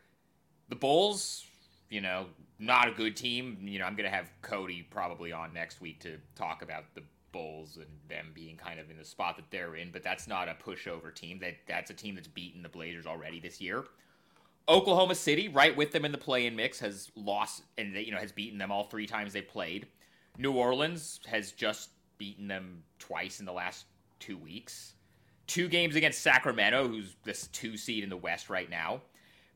The 0.69 0.75
Bulls, 0.75 1.45
you 1.91 2.01
know, 2.01 2.25
not 2.57 2.87
a 2.87 2.91
good 2.91 3.15
team. 3.15 3.57
You 3.61 3.77
know, 3.77 3.85
I'm 3.85 3.95
going 3.95 4.09
to 4.09 4.15
have 4.15 4.31
Cody 4.41 4.87
probably 4.89 5.31
on 5.31 5.53
next 5.53 5.81
week 5.81 5.99
to 5.99 6.17
talk 6.35 6.63
about 6.63 6.85
the 6.95 7.03
Bulls 7.31 7.77
and 7.77 7.87
them 8.09 8.31
being 8.33 8.57
kind 8.57 8.79
of 8.79 8.89
in 8.89 8.97
the 8.97 9.05
spot 9.05 9.35
that 9.37 9.45
they're 9.51 9.75
in, 9.75 9.91
but 9.91 10.03
that's 10.03 10.27
not 10.27 10.49
a 10.49 10.53
pushover 10.53 11.13
team. 11.13 11.39
That 11.39 11.55
that's 11.67 11.91
a 11.91 11.93
team 11.93 12.15
that's 12.15 12.27
beaten 12.27 12.63
the 12.63 12.69
Blazers 12.69 13.05
already 13.05 13.39
this 13.39 13.61
year. 13.61 13.85
Oklahoma 14.67 15.15
City, 15.15 15.47
right 15.47 15.75
with 15.75 15.91
them 15.91 16.05
in 16.05 16.11
the 16.11 16.17
play-in 16.17 16.55
mix, 16.55 16.79
has 16.79 17.11
lost 17.15 17.63
and 17.77 17.95
they, 17.95 18.01
you 18.01 18.11
know 18.11 18.17
has 18.17 18.31
beaten 18.31 18.57
them 18.57 18.71
all 18.71 18.85
three 18.85 19.07
times 19.07 19.33
they've 19.33 19.47
played. 19.47 19.87
New 20.37 20.53
Orleans 20.53 21.19
has 21.27 21.51
just 21.51 21.91
beaten 22.17 22.47
them 22.47 22.83
twice 22.99 23.39
in 23.39 23.45
the 23.45 23.53
last 23.53 23.85
two 24.19 24.37
weeks. 24.37 24.93
Two 25.47 25.67
games 25.67 25.95
against 25.95 26.21
Sacramento, 26.21 26.87
who's 26.87 27.15
this 27.23 27.47
two 27.47 27.75
seed 27.77 28.03
in 28.03 28.09
the 28.09 28.17
West 28.17 28.49
right 28.49 28.69
now. 28.69 29.01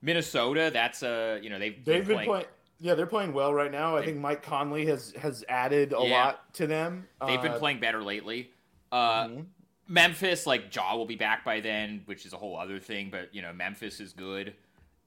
Minnesota, 0.06 0.70
that's 0.72 1.02
a 1.04 1.40
you 1.42 1.50
know 1.50 1.58
they've, 1.60 1.84
They've 1.84 2.08
been 2.08 2.24
playing. 2.26 2.46
Yeah, 2.80 2.94
they're 2.94 3.08
playing 3.08 3.34
well 3.34 3.54
right 3.54 3.72
now. 3.72 3.96
I 3.96 4.02
They- 4.02 4.08
think 4.08 4.20
Mike 4.20 4.44
Conley 4.44 4.86
has 4.86 5.12
has 5.14 5.44
added 5.50 5.94
a 5.94 6.06
Yeah. 6.06 6.14
lot 6.26 6.54
to 6.56 6.68
them. 6.68 7.08
They've 7.26 7.42
been 7.42 7.54
Uh, 7.54 7.60
playing 7.60 7.80
better 7.80 8.04
lately. 8.04 8.52
Uh, 8.92 9.28
mhm. 9.28 9.46
Memphis, 9.88 10.46
like 10.46 10.74
Ja 10.76 10.96
will 10.96 11.06
be 11.06 11.16
back 11.16 11.44
by 11.44 11.60
then, 11.60 12.02
which 12.06 12.26
is 12.26 12.34
a 12.34 12.38
whole 12.38 12.58
other 12.58 12.80
thing. 12.80 13.10
But 13.10 13.34
you 13.34 13.42
know, 13.42 13.52
Memphis 13.54 14.00
is 14.00 14.14
good. 14.14 14.54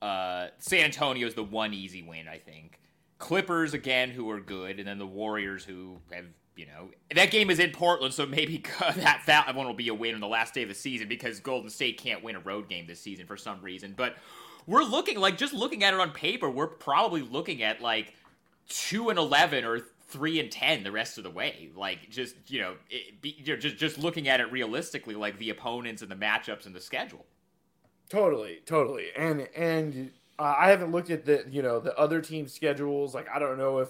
Uh, 0.03 0.49
San 0.59 0.85
Antonio 0.85 1.27
is 1.27 1.35
the 1.35 1.45
one 1.45 1.73
easy 1.75 2.03
win, 2.03 2.27
I 2.29 2.39
think. 2.39 2.79
Clippers 3.19 3.75
again, 3.75 4.11
who 4.11 4.31
are 4.31 4.41
good, 4.41 4.79
and 4.79 4.87
then 4.89 4.99
the 4.99 5.07
Warriors, 5.07 5.65
who 5.65 6.01
have 6.13 6.25
you 6.57 6.67
know 6.67 6.91
that 7.15 7.31
game 7.31 7.51
is 7.51 7.59
in 7.61 7.71
Portland, 7.71 8.15
so 8.15 8.27
maybe 8.27 8.59
that 8.97 9.23
that 9.27 9.55
one 9.55 9.67
will 9.67 9.75
be 9.75 9.89
a 9.89 9.95
win 9.95 10.15
on 10.15 10.21
the 10.21 10.29
last 10.29 10.55
day 10.55 10.63
of 10.63 10.69
the 10.69 10.75
season 10.75 11.07
because 11.09 11.39
Golden 11.41 11.71
State 11.71 11.99
can't 11.99 12.23
win 12.25 12.35
a 12.37 12.41
road 12.41 12.69
game 12.69 12.87
this 12.87 13.01
season 13.01 13.27
for 13.27 13.37
some 13.37 13.61
reason. 13.61 13.93
But 13.97 14.17
we're 14.69 14.85
looking 14.85 15.19
like 15.19 15.39
just 15.39 15.55
looking 15.55 15.83
at 15.83 15.95
it 15.95 15.99
on 15.99 16.11
paper, 16.11 16.51
we're 16.51 16.67
probably 16.67 17.23
looking 17.23 17.63
at 17.63 17.81
like 17.81 18.15
two 18.69 19.09
and 19.09 19.19
eleven 19.19 19.65
or 19.65 19.81
three 20.09 20.39
and 20.39 20.53
ten 20.53 20.85
the 20.85 20.93
rest 20.93 21.17
of 21.17 21.25
the 21.25 21.31
way. 21.31 21.71
Like 21.75 22.11
just 22.11 22.37
you 22.49 22.61
know, 22.61 22.75
it, 22.91 23.21
be, 23.23 23.35
you 23.39 23.55
know, 23.55 23.59
just 23.59 23.79
just 23.79 23.97
looking 23.97 24.29
at 24.29 24.41
it 24.41 24.53
realistically, 24.53 25.15
like 25.15 25.39
the 25.39 25.49
opponents 25.49 26.03
and 26.03 26.11
the 26.11 26.17
matchups 26.17 26.67
and 26.67 26.75
the 26.75 26.83
schedule. 26.83 27.25
Totally, 28.11 28.61
totally. 28.67 29.07
And 29.17 29.49
and 29.57 30.11
uh, 30.39 30.55
I 30.59 30.69
haven't 30.69 30.93
looked 30.93 31.09
at 31.09 31.25
the 31.25 31.47
you 31.51 31.63
know 31.63 31.81
the 31.81 31.99
other 31.99 32.21
team 32.21 32.47
schedules. 32.47 33.15
Like 33.15 33.27
I 33.35 33.39
don't 33.39 33.57
know 33.57 33.79
if 33.79 33.89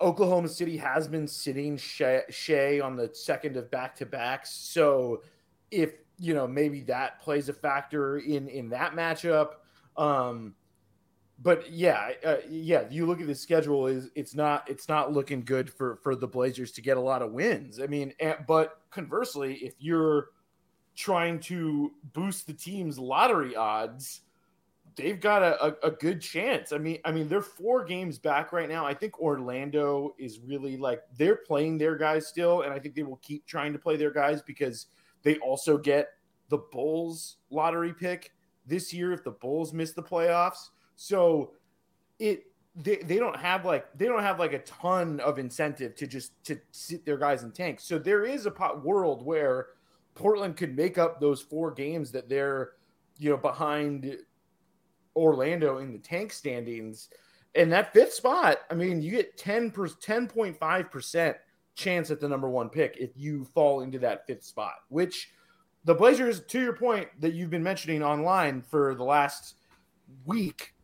Oklahoma 0.00 0.48
City 0.48 0.76
has 0.76 1.08
been 1.08 1.26
sitting 1.26 1.76
Shai, 1.76 2.22
Shai 2.30 2.78
on 2.78 2.94
the 2.94 3.10
second 3.12 3.56
of 3.56 3.72
back 3.72 3.96
to 3.96 4.06
backs. 4.06 4.52
So 4.52 5.22
if 5.72 5.94
you 6.16 6.32
know 6.32 6.46
maybe 6.46 6.82
that 6.82 7.18
plays 7.20 7.48
a 7.48 7.52
factor 7.52 8.18
in 8.18 8.46
in 8.46 8.68
that 8.68 8.94
matchup. 8.94 9.54
Um, 9.96 10.54
but 11.38 11.70
yeah, 11.70 12.12
uh, 12.24 12.36
yeah. 12.48 12.84
You 12.90 13.06
look 13.06 13.20
at 13.20 13.26
the 13.26 13.34
schedule 13.34 13.86
is 13.86 14.08
it's 14.14 14.34
not 14.34 14.68
it's 14.68 14.88
not 14.88 15.12
looking 15.12 15.44
good 15.44 15.70
for 15.70 15.96
for 16.02 16.16
the 16.16 16.26
Blazers 16.26 16.72
to 16.72 16.82
get 16.82 16.96
a 16.96 17.00
lot 17.00 17.22
of 17.22 17.32
wins. 17.32 17.78
I 17.80 17.86
mean, 17.86 18.14
eh, 18.20 18.34
but 18.46 18.80
conversely, 18.90 19.54
if 19.56 19.74
you're 19.78 20.28
trying 20.94 21.40
to 21.40 21.92
boost 22.14 22.46
the 22.46 22.54
team's 22.54 22.98
lottery 22.98 23.54
odds, 23.54 24.22
they've 24.96 25.20
got 25.20 25.42
a, 25.42 25.62
a, 25.62 25.88
a 25.88 25.90
good 25.90 26.22
chance. 26.22 26.72
I 26.72 26.78
mean, 26.78 27.00
I 27.04 27.12
mean, 27.12 27.28
they're 27.28 27.42
four 27.42 27.84
games 27.84 28.18
back 28.18 28.52
right 28.52 28.68
now. 28.68 28.86
I 28.86 28.94
think 28.94 29.20
Orlando 29.20 30.14
is 30.18 30.40
really 30.40 30.78
like 30.78 31.02
they're 31.18 31.36
playing 31.36 31.76
their 31.76 31.96
guys 31.96 32.26
still, 32.26 32.62
and 32.62 32.72
I 32.72 32.78
think 32.78 32.94
they 32.94 33.02
will 33.02 33.20
keep 33.22 33.46
trying 33.46 33.74
to 33.74 33.78
play 33.78 33.96
their 33.96 34.10
guys 34.10 34.40
because 34.40 34.86
they 35.22 35.36
also 35.36 35.76
get 35.76 36.08
the 36.48 36.58
Bulls 36.72 37.36
lottery 37.50 37.92
pick 37.92 38.32
this 38.66 38.92
year 38.92 39.12
if 39.12 39.24
the 39.24 39.30
Bulls 39.30 39.72
miss 39.72 39.92
the 39.92 40.02
playoffs. 40.02 40.70
So 40.96 41.52
it 42.18 42.44
they, 42.74 42.96
they 42.96 43.18
don't 43.18 43.36
have 43.36 43.64
like 43.64 43.86
they 43.96 44.06
don't 44.06 44.22
have 44.22 44.38
like 44.38 44.52
a 44.52 44.58
ton 44.60 45.20
of 45.20 45.38
incentive 45.38 45.94
to 45.96 46.06
just 46.06 46.32
to 46.44 46.58
sit 46.72 47.04
their 47.04 47.16
guys 47.16 47.42
in 47.42 47.52
tanks. 47.52 47.84
So 47.84 47.98
there 47.98 48.24
is 48.24 48.46
a 48.46 48.50
pot 48.50 48.84
world 48.84 49.24
where 49.24 49.68
Portland 50.14 50.56
could 50.56 50.76
make 50.76 50.98
up 50.98 51.20
those 51.20 51.40
four 51.40 51.70
games 51.72 52.10
that 52.12 52.28
they're 52.28 52.72
you 53.18 53.30
know 53.30 53.36
behind 53.36 54.18
Orlando 55.14 55.78
in 55.78 55.92
the 55.92 55.98
tank 55.98 56.32
standings. 56.32 57.08
And 57.54 57.72
that 57.72 57.94
fifth 57.94 58.12
spot, 58.12 58.58
I 58.70 58.74
mean, 58.74 59.00
you 59.00 59.10
get 59.10 59.38
10 59.38 59.70
per 59.70 59.88
10.5% 59.88 61.34
chance 61.74 62.10
at 62.10 62.20
the 62.20 62.28
number 62.28 62.50
one 62.50 62.68
pick 62.68 62.98
if 62.98 63.10
you 63.16 63.44
fall 63.54 63.80
into 63.80 63.98
that 64.00 64.26
fifth 64.26 64.44
spot, 64.44 64.74
which 64.88 65.30
the 65.86 65.94
Blazers, 65.94 66.40
to 66.40 66.60
your 66.60 66.72
point 66.72 67.08
that 67.20 67.32
you've 67.32 67.48
been 67.48 67.62
mentioning 67.62 68.02
online 68.02 68.60
for 68.60 68.96
the 68.96 69.04
last 69.04 69.54
week, 70.24 70.74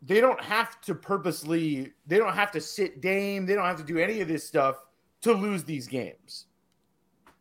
they 0.00 0.18
don't 0.18 0.42
have 0.42 0.80
to 0.82 0.94
purposely, 0.94 1.92
they 2.06 2.16
don't 2.16 2.34
have 2.34 2.50
to 2.52 2.60
sit 2.60 3.02
Dame, 3.02 3.44
they 3.44 3.54
don't 3.54 3.66
have 3.66 3.76
to 3.76 3.84
do 3.84 3.98
any 3.98 4.22
of 4.22 4.28
this 4.28 4.42
stuff 4.42 4.76
to 5.20 5.34
lose 5.34 5.62
these 5.64 5.86
games. 5.86 6.46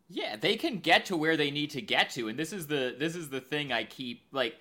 Yeah, 0.09 0.35
they 0.35 0.57
can 0.57 0.79
get 0.79 1.05
to 1.05 1.15
where 1.15 1.37
they 1.37 1.51
need 1.51 1.71
to 1.71 1.81
get 1.81 2.09
to, 2.11 2.27
and 2.27 2.37
this 2.37 2.51
is 2.51 2.67
the 2.67 2.95
this 2.99 3.15
is 3.15 3.29
the 3.29 3.41
thing 3.41 3.71
I 3.71 3.85
keep 3.85 4.25
like. 4.31 4.55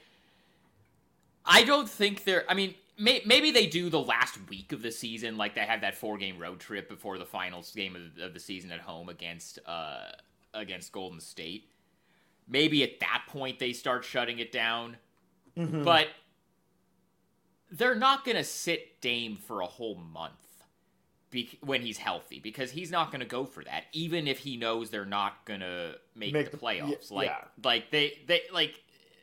I 1.45 1.65
don't 1.65 1.91
think 1.91 2.25
they're. 2.25 2.45
I 2.49 2.55
mean, 2.55 2.75
may, 2.97 3.21
maybe 3.27 3.51
they 3.51 3.67
do 3.67 3.91
the 3.91 4.01
last 4.01 4.39
week 4.49 4.73
of 4.73 4.81
the 4.81 4.93
season, 4.93 5.37
like 5.37 5.55
they 5.55 5.63
have 5.63 5.83
that 5.83 5.97
four 5.97 6.17
game 6.17 6.39
road 6.39 6.61
trip 6.61 6.89
before 6.89 7.19
the 7.19 7.27
finals 7.27 7.73
game 7.73 7.97
of, 7.97 8.23
of 8.23 8.33
the 8.33 8.41
season 8.41 8.71
at 8.71 8.81
home 8.81 9.09
against 9.09 9.59
uh 9.67 10.13
against 10.55 10.93
Golden 10.93 11.21
State. 11.21 11.72
Maybe 12.49 12.83
at 12.83 13.01
that 13.01 13.25
point 13.29 13.59
they 13.59 13.73
start 13.73 14.05
shutting 14.05 14.39
it 14.39 14.53
down, 14.53 14.97
mm-hmm. 15.57 15.85
but 15.85 16.09
they're 17.71 17.95
not 17.95 18.25
gonna 18.25 18.45
sit 18.45 19.01
Dame 19.01 19.37
for 19.37 19.61
a 19.61 19.67
whole 19.67 19.97
month 19.97 20.33
be- 21.33 21.59
when 21.63 21.83
he's 21.83 21.99
healthy 21.99 22.39
because 22.39 22.71
he's 22.71 22.93
not 22.93 23.11
going 23.11 23.21
to 23.21 23.27
go 23.27 23.45
for 23.45 23.65
that 23.65 23.85
even 23.93 24.29
if 24.29 24.39
he 24.39 24.57
knows 24.57 24.91
they're 24.91 25.05
not 25.05 25.45
going 25.45 25.61
to 25.61 25.97
make, 26.15 26.33
Make 26.33 26.51
the 26.53 26.57
the- 26.57 26.63
playoffs. 26.63 27.11
yeah, 27.11 27.17
like 27.17 27.29
yeah. 27.29 27.45
like 27.65 27.91
they 27.91 28.19
they 28.27 28.43
like 28.53 28.81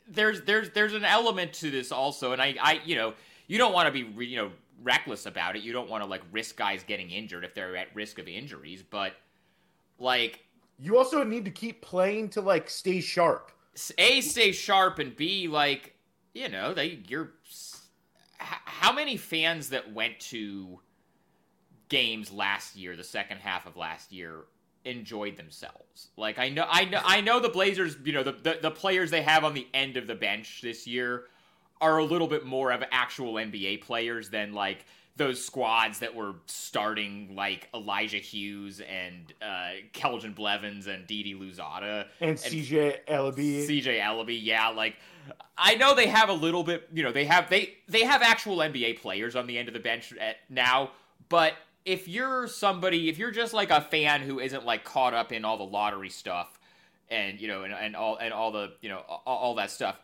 there's 0.10 0.42
there's 0.42 0.72
there's 0.72 0.94
an 0.94 1.06
element 1.06 1.54
to 1.54 1.72
this 1.72 1.92
also 1.94 2.34
and 2.34 2.42
I 2.42 2.56
I 2.62 2.82
you 2.84 2.96
know 2.96 3.14
you 3.48 3.58
don't 3.58 3.72
want 3.74 3.86
to 3.88 3.92
be 3.92 4.04
re- 4.04 4.26
you 4.26 4.38
know 4.38 4.52
reckless 4.82 5.26
about 5.26 5.56
it. 5.56 5.62
You 5.62 5.72
don't 5.72 5.90
want 5.90 6.04
to 6.04 6.10
like 6.10 6.22
risk 6.32 6.58
guys 6.58 6.84
getting 6.84 7.12
injured 7.12 7.46
if 7.46 7.54
they're 7.54 7.78
at 7.78 7.96
risk 7.96 8.18
of 8.20 8.28
injuries 8.28 8.84
but 8.84 9.14
like 10.00 10.44
You 10.80 10.98
also 10.98 11.24
need 11.24 11.46
to 11.46 11.52
keep 11.52 11.82
playing 11.82 12.30
to 12.30 12.42
like 12.42 12.70
stay 12.70 13.02
sharp. 13.02 13.52
a 13.98 14.22
stay 14.22 14.52
sharp 14.52 15.00
and 15.00 15.16
b 15.16 15.48
like 15.48 15.96
you 16.34 16.50
know 16.50 16.74
they 16.74 17.00
you're 17.08 17.32
how 18.38 18.94
many 18.94 19.18
fans 19.18 19.70
that 19.70 19.94
went 19.94 20.20
to 20.20 20.80
games 21.90 22.32
last 22.32 22.76
year 22.76 22.96
the 22.96 23.04
second 23.04 23.38
half 23.38 23.66
of 23.66 23.76
last 23.76 24.12
year 24.12 24.46
enjoyed 24.86 25.36
themselves 25.36 26.10
like 26.16 26.40
i 26.40 26.48
know 26.48 26.66
i 26.70 26.86
know 26.86 27.02
i 27.04 27.20
know 27.20 27.40
the 27.40 27.50
blazers 27.50 27.98
you 28.06 28.14
know 28.14 28.24
the, 28.24 28.32
the, 28.32 28.60
the 28.62 28.72
players 28.72 29.12
they 29.12 29.22
have 29.22 29.44
on 29.44 29.54
the 29.54 29.68
end 29.74 29.98
of 29.98 30.08
the 30.08 30.16
bench 30.16 30.62
this 30.62 30.88
year 30.88 31.26
are 31.82 31.98
a 31.98 32.04
little 32.04 32.28
bit 32.28 32.46
more 32.46 32.72
of 32.72 32.84
actual 32.92 33.36
NBA 33.36 33.82
players 33.82 34.30
than 34.30 34.54
like 34.54 34.86
those 35.16 35.44
squads 35.44 36.00
that 36.00 36.16
were 36.16 36.36
starting 36.46 37.36
like 37.36 37.68
Elijah 37.74 38.18
Hughes 38.18 38.82
and 38.82 39.34
uh, 39.42 39.72
Keljin 39.94 40.34
Blevins 40.34 40.88
and 40.88 41.06
Didi 41.06 41.36
Louzada 41.36 42.08
And 42.22 42.38
CJ 42.38 43.06
Elleby. 43.06 43.68
CJ 43.68 44.00
Elleby, 44.00 44.40
yeah, 44.42 44.70
like 44.70 44.96
I 45.58 45.76
know 45.76 45.94
they 45.94 46.08
have 46.08 46.30
a 46.30 46.34
little 46.34 46.64
bit, 46.64 46.88
you 46.94 47.04
know, 47.04 47.12
they 47.12 47.26
have 47.26 47.50
they 47.50 47.76
they 47.88 48.04
have 48.04 48.22
actual 48.22 48.58
NBA 48.58 49.02
players 49.02 49.36
on 49.36 49.48
the 49.48 49.58
end 49.58 49.68
of 49.68 49.74
the 49.74 49.80
bench 49.80 50.14
at, 50.20 50.38
now, 50.50 50.92
but 51.28 51.54
if 51.86 52.08
you're 52.08 52.48
somebody, 52.48 53.10
if 53.10 53.18
you're 53.18 53.32
just 53.32 53.54
like 53.54 53.72
a 53.72 53.82
fan 53.82 54.22
who 54.22 54.40
isn't 54.40 54.66
like 54.66 54.84
caught 54.84 55.14
up 55.14 55.32
in 55.32 55.44
all 55.44 55.58
the 55.58 55.64
lottery 55.64 56.10
stuff 56.10 56.60
and 57.10 57.40
you 57.42 57.48
know 57.48 57.64
and, 57.64 57.74
and 57.74 57.96
all 57.96 58.16
and 58.18 58.34
all 58.34 58.52
the 58.52 58.74
you 58.82 58.90
know 58.90 59.00
all, 59.00 59.38
all 59.38 59.56
that 59.56 59.72
stuff, 59.72 60.00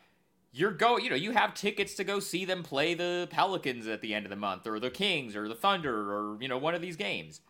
you're 0.56 0.72
go 0.72 0.98
you 0.98 1.10
know 1.10 1.16
you 1.16 1.32
have 1.32 1.54
tickets 1.54 1.96
to 1.96 2.04
go 2.04 2.20
see 2.20 2.46
them 2.46 2.64
play 2.64 2.94
the 2.94 3.28
Pelicans 3.30 3.88
at 3.88 4.02
the 4.02 4.14
end 4.14 4.26
of 4.26 4.30
the 4.30 4.38
month 4.38 4.66
or 4.66 4.80
the 4.80 4.90
Kings 4.90 5.36
or 5.36 5.50
the 5.50 5.56
Thunder 5.56 6.14
or 6.14 6.38
you 6.42 6.48
know 6.48 6.58
one 6.58 6.74
of 6.74 6.82
these 6.82 6.96
games. 6.96 7.42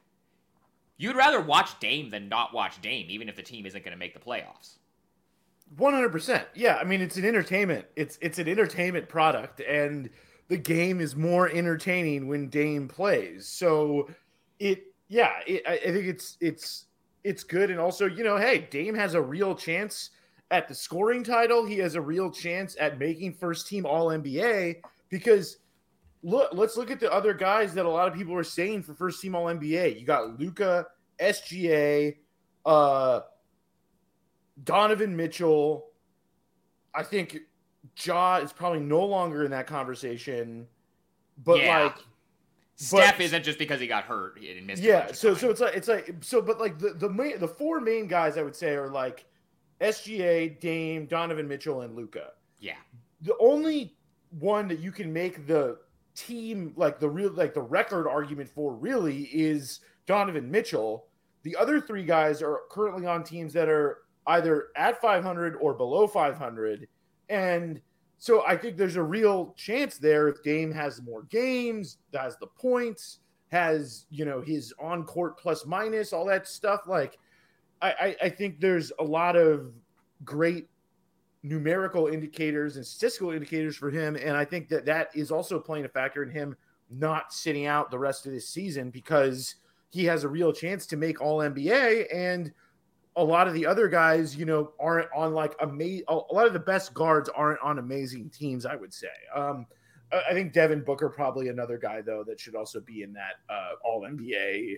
You'd 0.98 1.16
rather 1.16 1.40
watch 1.40 1.80
Dame 1.80 2.10
than 2.10 2.30
not 2.30 2.54
watch 2.54 2.82
Dame, 2.82 3.08
even 3.10 3.30
if 3.30 3.36
the 3.36 3.44
team 3.44 3.66
isn't 3.66 3.84
going 3.84 3.92
to 3.92 3.98
make 3.98 4.14
the 4.14 4.20
playoffs. 4.20 4.78
One 5.78 5.94
hundred 5.94 6.12
percent. 6.12 6.48
Yeah, 6.56 6.78
I 6.78 6.84
mean 6.84 7.00
it's 7.00 7.18
an 7.18 7.26
entertainment. 7.26 7.86
It's 7.96 8.18
it's 8.22 8.40
an 8.40 8.48
entertainment 8.48 9.08
product, 9.08 9.60
and 9.62 10.10
the 10.48 10.58
game 10.58 11.00
is 11.00 11.16
more 11.16 11.50
entertaining 11.50 12.28
when 12.28 12.50
Dame 12.50 12.88
plays. 12.88 13.48
So 13.48 14.10
it, 14.60 14.84
yeah, 15.10 15.34
it, 15.46 15.62
I 15.68 15.78
think 15.78 16.08
it's 16.08 16.38
it's 16.42 16.86
it's 17.24 17.44
good, 17.44 17.70
and 17.70 17.80
also 17.80 18.08
you 18.08 18.24
know, 18.24 18.38
hey, 18.38 18.68
Dame 18.72 18.96
has 18.96 19.14
a 19.14 19.22
real 19.22 19.54
chance 19.54 20.10
at 20.52 20.68
the 20.68 20.76
scoring 20.76 21.24
title. 21.24 21.66
He 21.66 21.78
has 21.80 21.96
a 21.96 22.02
real 22.02 22.30
chance 22.32 22.76
at 22.80 23.00
making 23.00 23.34
first 23.34 23.68
team 23.68 23.86
All 23.86 24.08
NBA 24.08 24.82
because 25.10 25.58
look, 26.24 26.50
let's 26.54 26.78
look 26.78 26.92
at 26.92 27.00
the 27.00 27.12
other 27.12 27.34
guys 27.34 27.74
that 27.74 27.86
a 27.86 27.90
lot 27.90 28.08
of 28.08 28.14
people 28.14 28.36
are 28.36 28.44
saying 28.44 28.84
for 28.84 28.94
first 28.94 29.22
team 29.22 29.36
All 29.36 29.46
NBA. 29.46 30.00
You 30.00 30.06
got 30.06 30.40
Luka, 30.40 30.88
SGA, 31.20 32.16
uh. 32.66 33.22
Donovan 34.64 35.16
Mitchell. 35.16 35.88
I 36.94 37.04
think 37.04 37.40
Ja 38.02 38.38
is 38.38 38.54
probably 38.54 38.80
no 38.80 39.04
longer 39.04 39.44
in 39.44 39.52
that 39.52 39.68
conversation. 39.68 40.68
But 41.44 41.60
Yeah. 41.60 41.84
like 41.84 41.98
Steph 42.78 43.18
But- 43.18 43.26
isn't 43.26 43.44
just 43.44 43.60
because 43.60 43.80
he 43.82 43.88
got 43.88 44.04
hurt 44.06 44.38
and 44.40 44.66
missed. 44.68 44.82
yeah, 44.84 45.12
so 45.12 45.32
time. 45.32 45.40
so 45.40 45.50
it's 45.50 45.60
like 45.62 45.76
it's 45.76 45.88
like 45.88 46.14
so 46.22 46.42
but 46.42 46.60
like 46.60 46.78
the 46.80 46.90
the 46.94 47.10
main 47.10 47.40
the 47.40 47.48
four 47.48 47.80
main 47.82 48.08
guys 48.08 48.38
I 48.38 48.44
would 48.44 48.56
say 48.56 48.76
are 48.76 48.90
like 48.90 49.26
SGA, 49.82 50.60
Dame, 50.60 51.06
Donovan 51.06 51.48
Mitchell, 51.48 51.82
and 51.82 51.96
Luka. 51.96 52.32
yeah, 52.60 52.76
The 53.22 53.36
only 53.40 53.96
one 54.40 54.68
that 54.68 54.80
you 54.80 54.92
can 54.92 55.12
make 55.12 55.48
the 55.48 55.78
team 56.16 56.74
like 56.76 57.00
the 57.00 57.10
real 57.10 57.32
like 57.32 57.54
the 57.54 57.62
record 57.62 58.08
argument 58.08 58.50
for 58.50 58.74
really 58.74 59.24
is 59.34 59.82
Donovan 60.06 60.50
Mitchell. 60.50 61.08
The 61.44 61.56
other 61.58 61.80
three 61.82 62.06
guys 62.06 62.42
are 62.42 62.62
currently 62.72 63.06
on 63.06 63.24
teams 63.24 63.54
that 63.54 63.70
are 63.70 64.00
either 64.28 64.70
at 64.76 65.00
500 65.02 65.56
or 65.58 65.74
below 65.74 66.08
500 66.08 66.88
and 67.30 67.82
so 68.18 68.46
I 68.46 68.56
think 68.56 68.78
there's 68.78 68.96
a 68.96 69.04
real 69.04 69.54
chance 69.58 69.98
there 69.98 70.28
if 70.30 70.42
Dame 70.42 70.72
has 70.72 71.02
more 71.02 71.24
games, 71.24 71.98
has 72.14 72.38
the 72.38 72.48
points, 72.48 73.20
has 73.52 74.06
you 74.10 74.26
know 74.26 74.42
his 74.42 74.74
on 74.80 75.04
court 75.04 75.38
plus 75.38 75.66
minus, 75.66 76.14
all 76.14 76.26
that 76.26 76.48
stuff. 76.48 76.82
Like, 76.88 77.18
I, 77.88 78.16
I, 78.24 78.30
think 78.30 78.60
there's 78.60 78.92
a 79.00 79.04
lot 79.04 79.36
of 79.36 79.72
great 80.24 80.70
numerical 81.44 82.08
indicators 82.08 82.78
and 82.78 82.86
statistical 82.86 83.32
indicators 83.32 83.76
for 83.76 83.90
him, 83.90 84.16
and 84.16 84.36
I 84.36 84.46
think 84.46 84.70
that 84.70 84.86
that 84.86 85.10
is 85.14 85.32
also 85.32 85.60
playing 85.60 85.86
a 85.86 85.90
factor 85.90 86.24
in 86.24 86.30
him 86.30 86.56
not 86.90 87.34
sitting 87.34 87.66
out 87.66 87.92
the 87.92 88.00
rest 88.00 88.26
of 88.26 88.32
this 88.32 88.48
season 88.48 88.90
because 88.90 89.56
he 89.90 90.06
has 90.06 90.24
a 90.24 90.30
real 90.30 90.52
chance 90.52 90.86
to 90.88 90.98
make 90.98 91.22
All 91.22 91.40
NBA 91.40 92.06
and 92.14 92.52
a 93.16 93.24
lot 93.24 93.48
of 93.48 93.54
the 93.54 93.66
other 93.66 93.88
guys, 93.88 94.36
you 94.36 94.46
know, 94.46 94.74
aren't 94.80 95.08
on 95.16 95.34
like 95.34 95.56
amazing. 95.62 96.04
A 96.10 96.16
lot 96.16 96.48
of 96.48 96.54
the 96.54 96.60
best 96.60 96.94
guards 96.94 97.30
aren't 97.30 97.62
on 97.62 97.80
amazing 97.80 98.30
teams. 98.30 98.66
I 98.66 98.76
would 98.76 98.94
say. 98.94 99.08
Um, 99.34 99.66
I 100.12 100.22
I 100.30 100.34
think 100.34 100.54
Devin 100.54 100.84
Booker 100.84 101.10
probably 101.10 101.48
another 101.48 101.78
guy 101.78 102.02
though 102.02 102.24
that 102.26 102.40
should 102.40 102.56
also 102.56 102.80
be 102.80 103.04
in 103.04 103.14
that 103.14 103.36
uh, 103.50 103.76
All 103.84 104.02
NBA 104.02 104.78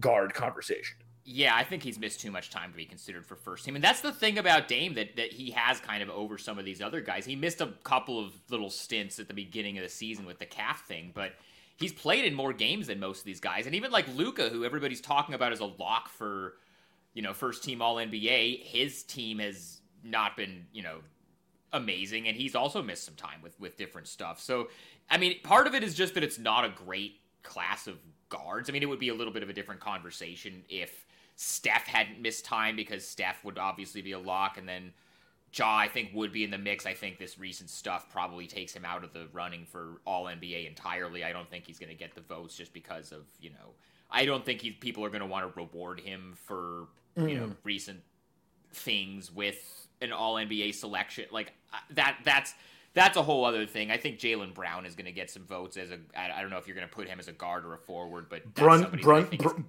guard 0.00 0.34
conversation. 0.34 0.98
Yeah. 1.30 1.54
I 1.54 1.62
think 1.62 1.82
he's 1.82 1.98
missed 1.98 2.20
too 2.20 2.30
much 2.30 2.48
time 2.48 2.70
to 2.70 2.76
be 2.76 2.86
considered 2.86 3.26
for 3.26 3.36
first 3.36 3.64
team, 3.64 3.74
and 3.74 3.84
that's 3.84 4.00
the 4.00 4.12
thing 4.12 4.38
about 4.38 4.66
Dame 4.66 4.94
that 4.94 5.16
that 5.16 5.32
he 5.32 5.50
has 5.50 5.78
kind 5.78 6.02
of 6.02 6.08
over 6.08 6.38
some 6.38 6.58
of 6.58 6.64
these 6.64 6.80
other 6.80 7.02
guys. 7.02 7.26
He 7.26 7.36
missed 7.36 7.60
a 7.60 7.74
couple 7.84 8.18
of 8.18 8.32
little 8.48 8.70
stints 8.70 9.18
at 9.18 9.28
the 9.28 9.34
beginning 9.34 9.76
of 9.76 9.84
the 9.84 9.90
season 9.90 10.24
with 10.24 10.38
the 10.38 10.46
calf 10.46 10.86
thing, 10.86 11.12
but. 11.14 11.32
He's 11.80 11.92
played 11.92 12.24
in 12.24 12.34
more 12.34 12.52
games 12.52 12.88
than 12.88 12.98
most 12.98 13.20
of 13.20 13.24
these 13.24 13.38
guys, 13.38 13.66
and 13.66 13.74
even 13.76 13.92
like 13.92 14.04
Luka, 14.16 14.48
who 14.48 14.64
everybody's 14.64 15.00
talking 15.00 15.36
about 15.36 15.52
as 15.52 15.60
a 15.60 15.66
lock 15.66 16.08
for, 16.08 16.54
you 17.14 17.22
know, 17.22 17.32
first 17.32 17.62
team 17.62 17.80
All 17.80 17.94
NBA. 17.98 18.64
His 18.64 19.04
team 19.04 19.38
has 19.38 19.80
not 20.02 20.36
been, 20.36 20.66
you 20.72 20.82
know, 20.82 20.98
amazing, 21.72 22.26
and 22.26 22.36
he's 22.36 22.56
also 22.56 22.82
missed 22.82 23.04
some 23.04 23.14
time 23.14 23.42
with 23.44 23.60
with 23.60 23.76
different 23.76 24.08
stuff. 24.08 24.40
So, 24.40 24.70
I 25.08 25.18
mean, 25.18 25.38
part 25.44 25.68
of 25.68 25.74
it 25.76 25.84
is 25.84 25.94
just 25.94 26.14
that 26.14 26.24
it's 26.24 26.36
not 26.36 26.64
a 26.64 26.70
great 26.70 27.20
class 27.44 27.86
of 27.86 27.96
guards. 28.28 28.68
I 28.68 28.72
mean, 28.72 28.82
it 28.82 28.86
would 28.86 28.98
be 28.98 29.10
a 29.10 29.14
little 29.14 29.32
bit 29.32 29.44
of 29.44 29.48
a 29.48 29.52
different 29.52 29.80
conversation 29.80 30.64
if 30.68 31.06
Steph 31.40 31.86
hadn't 31.86 32.20
missed 32.20 32.44
time 32.44 32.74
because 32.74 33.06
Steph 33.06 33.44
would 33.44 33.58
obviously 33.58 34.02
be 34.02 34.10
a 34.10 34.18
lock, 34.18 34.58
and 34.58 34.68
then 34.68 34.92
Ja, 35.54 35.76
I 35.78 35.86
think, 35.86 36.10
would 36.12 36.32
be 36.32 36.42
in 36.42 36.50
the 36.50 36.58
mix. 36.58 36.84
I 36.84 36.94
think 36.94 37.16
this 37.16 37.38
recent 37.38 37.70
stuff 37.70 38.10
probably 38.10 38.48
takes 38.48 38.72
him 38.74 38.84
out 38.84 39.04
of 39.04 39.12
the 39.12 39.28
running 39.32 39.64
for 39.64 40.00
All 40.04 40.24
NBA 40.24 40.66
entirely. 40.66 41.22
I 41.22 41.32
don't 41.32 41.48
think 41.48 41.64
he's 41.64 41.78
going 41.78 41.90
to 41.90 41.94
get 41.94 42.14
the 42.16 42.20
votes 42.22 42.56
just 42.56 42.72
because 42.72 43.12
of 43.12 43.22
you 43.40 43.50
know. 43.50 43.70
I 44.10 44.24
don't 44.24 44.44
think 44.44 44.60
he, 44.62 44.72
people 44.72 45.04
are 45.04 45.10
going 45.10 45.20
to 45.20 45.26
want 45.26 45.46
to 45.54 45.58
reward 45.60 46.00
him 46.00 46.34
for 46.44 46.88
you 47.16 47.36
know 47.38 47.52
recent 47.62 48.00
things 48.72 49.32
with 49.32 49.88
an 50.00 50.12
All 50.12 50.34
NBA 50.34 50.74
selection. 50.74 51.26
Like 51.30 51.52
uh, 51.72 51.76
that. 51.92 52.18
That's 52.24 52.52
that's 52.94 53.16
a 53.16 53.22
whole 53.22 53.44
other 53.44 53.64
thing. 53.64 53.92
I 53.92 53.96
think 53.96 54.18
Jaylen 54.18 54.52
Brown 54.52 54.84
is 54.86 54.96
going 54.96 55.06
to 55.06 55.12
get 55.12 55.30
some 55.30 55.44
votes 55.44 55.76
as 55.76 55.92
a. 55.92 55.98
I 56.18 56.38
I 56.38 56.40
don't 56.42 56.50
know 56.50 56.58
if 56.58 56.66
you're 56.66 56.76
going 56.76 56.88
to 56.88 56.92
put 56.94 57.06
him 57.08 57.20
as 57.20 57.28
a 57.28 57.32
guard 57.32 57.64
or 57.64 57.74
a 57.74 57.78
forward, 57.78 58.26
but 58.28 58.52
Brun, 58.54 58.82
somebody 58.82 59.02
that 59.02 59.08
I 59.08 59.12
Brun, 59.12 59.26
think 59.26 59.46
is- 59.46 59.52
Br- 59.52 59.60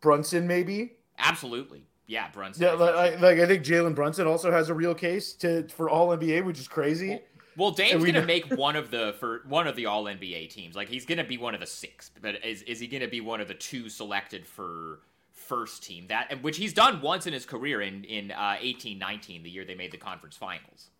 Brunson 0.00 0.46
maybe. 0.46 0.92
absolutely, 1.18 1.84
yeah, 2.06 2.28
Brunson. 2.30 2.62
Yeah, 2.64 2.74
I 2.74 2.76
think 2.78 2.96
like, 2.96 3.20
like 3.20 3.38
I 3.38 3.46
think 3.46 3.64
Jalen 3.64 3.94
Brunson 3.94 4.26
also 4.26 4.50
has 4.50 4.68
a 4.68 4.74
real 4.74 4.94
case 4.94 5.32
to 5.34 5.68
for 5.68 5.88
All 5.90 6.08
NBA, 6.16 6.44
which 6.44 6.58
is 6.58 6.68
crazy. 6.68 7.20
Well, 7.56 7.72
Dame's 7.72 7.92
And 7.94 8.00
we 8.02 8.06
gonna 8.12 8.20
know- 8.20 8.26
make 8.26 8.46
one 8.52 8.76
of 8.76 8.90
the 8.90 9.14
for 9.18 9.42
one 9.46 9.66
of 9.66 9.76
the 9.76 9.86
All 9.86 10.04
NBA 10.04 10.48
teams. 10.50 10.74
Like 10.76 10.88
he's 10.88 11.04
gonna 11.04 11.24
be 11.24 11.36
one 11.36 11.52
of 11.54 11.60
the 11.60 11.66
six, 11.66 12.10
but 12.22 12.42
is 12.44 12.62
is 12.62 12.80
he 12.80 12.86
gonna 12.86 13.08
be 13.08 13.20
one 13.20 13.40
of 13.40 13.48
the 13.48 13.54
two 13.54 13.88
selected 13.88 14.46
for 14.46 15.00
first 15.32 15.82
team? 15.82 16.06
That 16.08 16.28
and 16.30 16.42
which 16.42 16.56
he's 16.56 16.72
done 16.72 17.02
once 17.02 17.26
in 17.26 17.32
his 17.32 17.44
career 17.44 17.80
in 17.82 18.04
in 18.04 18.30
uh, 18.30 18.56
eighteen 18.60 18.98
nineteen, 18.98 19.42
the 19.42 19.50
year 19.50 19.64
they 19.64 19.74
made 19.74 19.90
the 19.90 19.98
conference 19.98 20.36
finals. 20.36 20.90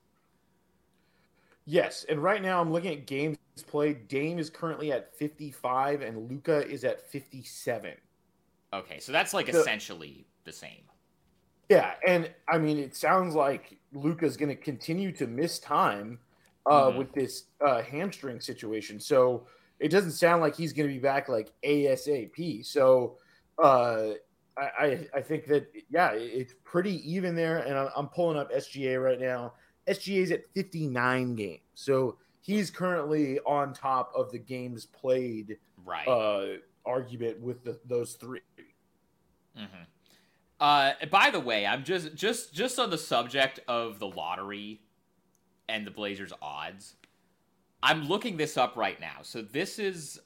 Yes, 1.67 2.05
and 2.09 2.23
right 2.23 2.43
now 2.43 2.61
I'm 2.61 2.73
looking 2.73 2.93
at 2.93 3.07
games 3.07 3.39
played. 3.67 4.09
Dame 4.09 4.39
is 4.39 4.49
currently 4.51 4.91
at 4.91 5.15
55 5.17 6.01
and 6.01 6.31
Luka 6.31 6.67
is 6.67 6.83
at 6.83 7.01
57. 7.11 7.93
Okay, 8.73 9.01
so 9.01 9.13
that's 9.13 9.35
like 9.35 9.47
The- 9.47 9.61
essentially 9.61 10.27
the 10.45 10.53
same. 10.53 10.83
Yeah, 11.69 11.95
and 12.07 12.33
I 12.49 12.59
mean 12.59 12.79
it 12.79 12.97
sounds 12.97 13.35
like 13.35 13.79
Luka's 13.93 14.37
going 14.37 14.49
to 14.49 14.57
continue 14.57 15.13
to 15.13 15.27
miss 15.27 15.59
time 15.59 16.19
uh, 16.67 16.91
Mhm. 16.91 16.99
with 16.99 17.13
this 17.13 17.45
uh, 17.65 17.81
hamstring 17.83 18.41
situation. 18.41 19.01
So 19.01 19.47
it 19.79 19.89
doesn't 19.89 20.13
sound 20.13 20.43
like 20.43 20.55
he's 20.57 20.73
going 20.73 20.89
to 20.89 20.93
be 20.95 21.01
back 21.01 21.29
like 21.29 21.53
ASAP. 21.65 22.65
So 22.67 23.19
uh, 23.63 24.11
I, 24.57 24.63
I 24.79 25.09
I 25.15 25.23
think 25.23 25.47
that 25.47 25.73
yeah, 25.89 26.11
it's 26.13 26.55
pretty 26.65 26.97
even 27.11 27.35
there. 27.35 27.59
And 27.59 27.77
I'm, 27.79 27.89
I'm 27.97 28.09
pulling 28.09 28.37
up 28.37 28.53
SGA 28.53 29.03
right 29.03 29.19
now. 29.21 29.55
SGA 29.87 30.23
is 30.23 30.31
at 30.33 30.45
59 30.55 31.35
games, 31.35 31.61
so 31.75 32.19
he's 32.43 32.71
currently 32.71 33.39
on 33.41 33.73
top 33.73 34.13
of 34.15 34.31
the 34.33 34.39
games 34.39 34.87
played 34.87 35.57
Right. 35.85 36.07
uh, 36.07 36.59
argument 36.85 37.41
with 37.41 37.65
the, 37.65 37.81
those 37.87 38.15
three. 38.15 38.41
Hmm 39.57 39.65
Uh, 40.61 40.93
by 41.11 41.31
the 41.31 41.41
way, 41.41 41.67
I'm 41.67 41.85
just 41.85 42.15
just 42.15 42.53
just 42.53 42.79
on 42.79 42.91
the 42.91 42.99
subject 42.99 43.61
of 43.67 43.99
the 43.99 44.07
lottery 44.07 44.81
and 45.69 45.87
the 45.87 45.91
Blazers 45.91 46.33
odds. 46.43 46.97
I'm 47.83 48.09
looking 48.09 48.37
this 48.37 48.57
up 48.59 48.77
right 48.77 49.01
now. 49.01 49.19
So 49.23 49.41
this 49.41 49.79
is 49.79 50.21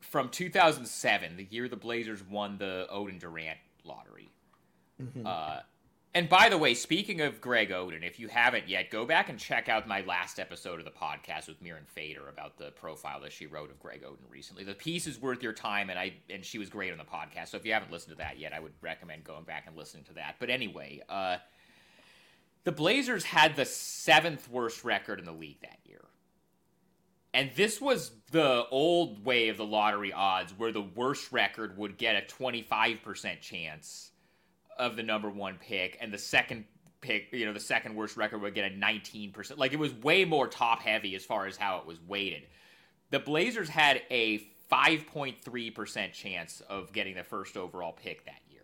from 0.00 0.28
2007, 0.28 1.36
the 1.36 1.46
year 1.50 1.68
the 1.68 1.76
Blazers 1.76 2.22
won 2.22 2.56
the 2.58 2.86
Oden 2.92 3.18
Durant 3.18 3.58
lottery. 3.84 4.30
Uh, 5.26 5.60
and 6.12 6.28
by 6.28 6.48
the 6.48 6.58
way, 6.58 6.74
speaking 6.74 7.20
of 7.20 7.40
Greg 7.40 7.70
Oden, 7.70 8.04
if 8.04 8.18
you 8.18 8.26
haven't 8.26 8.68
yet, 8.68 8.90
go 8.90 9.06
back 9.06 9.28
and 9.28 9.38
check 9.38 9.68
out 9.68 9.86
my 9.86 10.00
last 10.00 10.40
episode 10.40 10.80
of 10.80 10.84
the 10.84 10.90
podcast 10.90 11.46
with 11.46 11.62
Mirin 11.62 11.86
Fader 11.86 12.28
about 12.28 12.58
the 12.58 12.72
profile 12.72 13.20
that 13.20 13.32
she 13.32 13.46
wrote 13.46 13.70
of 13.70 13.78
Greg 13.78 14.02
Oden 14.02 14.28
recently. 14.28 14.64
The 14.64 14.74
piece 14.74 15.06
is 15.06 15.20
worth 15.20 15.40
your 15.40 15.52
time, 15.52 15.88
and 15.88 15.98
I 15.98 16.14
and 16.28 16.44
she 16.44 16.58
was 16.58 16.68
great 16.68 16.90
on 16.90 16.98
the 16.98 17.04
podcast. 17.04 17.48
So 17.48 17.58
if 17.58 17.64
you 17.64 17.72
haven't 17.72 17.92
listened 17.92 18.16
to 18.16 18.18
that 18.18 18.40
yet, 18.40 18.52
I 18.52 18.58
would 18.58 18.72
recommend 18.80 19.22
going 19.22 19.44
back 19.44 19.68
and 19.68 19.76
listening 19.76 20.02
to 20.04 20.14
that. 20.14 20.36
But 20.40 20.50
anyway, 20.50 21.00
uh, 21.08 21.36
the 22.64 22.72
Blazers 22.72 23.22
had 23.22 23.54
the 23.54 23.64
seventh 23.64 24.48
worst 24.50 24.84
record 24.84 25.20
in 25.20 25.24
the 25.24 25.32
league 25.32 25.60
that 25.62 25.78
year. 25.84 26.04
And 27.32 27.52
this 27.54 27.80
was 27.80 28.10
the 28.32 28.66
old 28.72 29.24
way 29.24 29.48
of 29.48 29.56
the 29.56 29.64
lottery 29.64 30.12
odds 30.12 30.52
where 30.58 30.72
the 30.72 30.82
worst 30.82 31.30
record 31.30 31.78
would 31.78 31.96
get 31.96 32.16
a 32.16 32.26
25% 32.26 33.40
chance 33.40 34.09
of 34.80 34.96
the 34.96 35.02
number 35.02 35.30
one 35.30 35.58
pick, 35.60 35.98
and 36.00 36.12
the 36.12 36.18
second 36.18 36.64
pick, 37.00 37.28
you 37.32 37.46
know, 37.46 37.52
the 37.52 37.60
second 37.60 37.94
worst 37.94 38.16
record 38.16 38.40
would 38.40 38.54
get 38.54 38.70
a 38.70 38.74
19%. 38.74 39.58
Like 39.58 39.72
it 39.72 39.78
was 39.78 39.94
way 39.94 40.24
more 40.24 40.48
top 40.48 40.82
heavy 40.82 41.14
as 41.14 41.24
far 41.24 41.46
as 41.46 41.56
how 41.56 41.78
it 41.78 41.86
was 41.86 42.00
weighted. 42.06 42.44
The 43.10 43.18
Blazers 43.18 43.68
had 43.68 44.02
a 44.10 44.46
5.3% 44.70 46.12
chance 46.12 46.62
of 46.68 46.92
getting 46.92 47.14
the 47.16 47.24
first 47.24 47.56
overall 47.56 47.92
pick 47.92 48.24
that 48.24 48.40
year. 48.48 48.62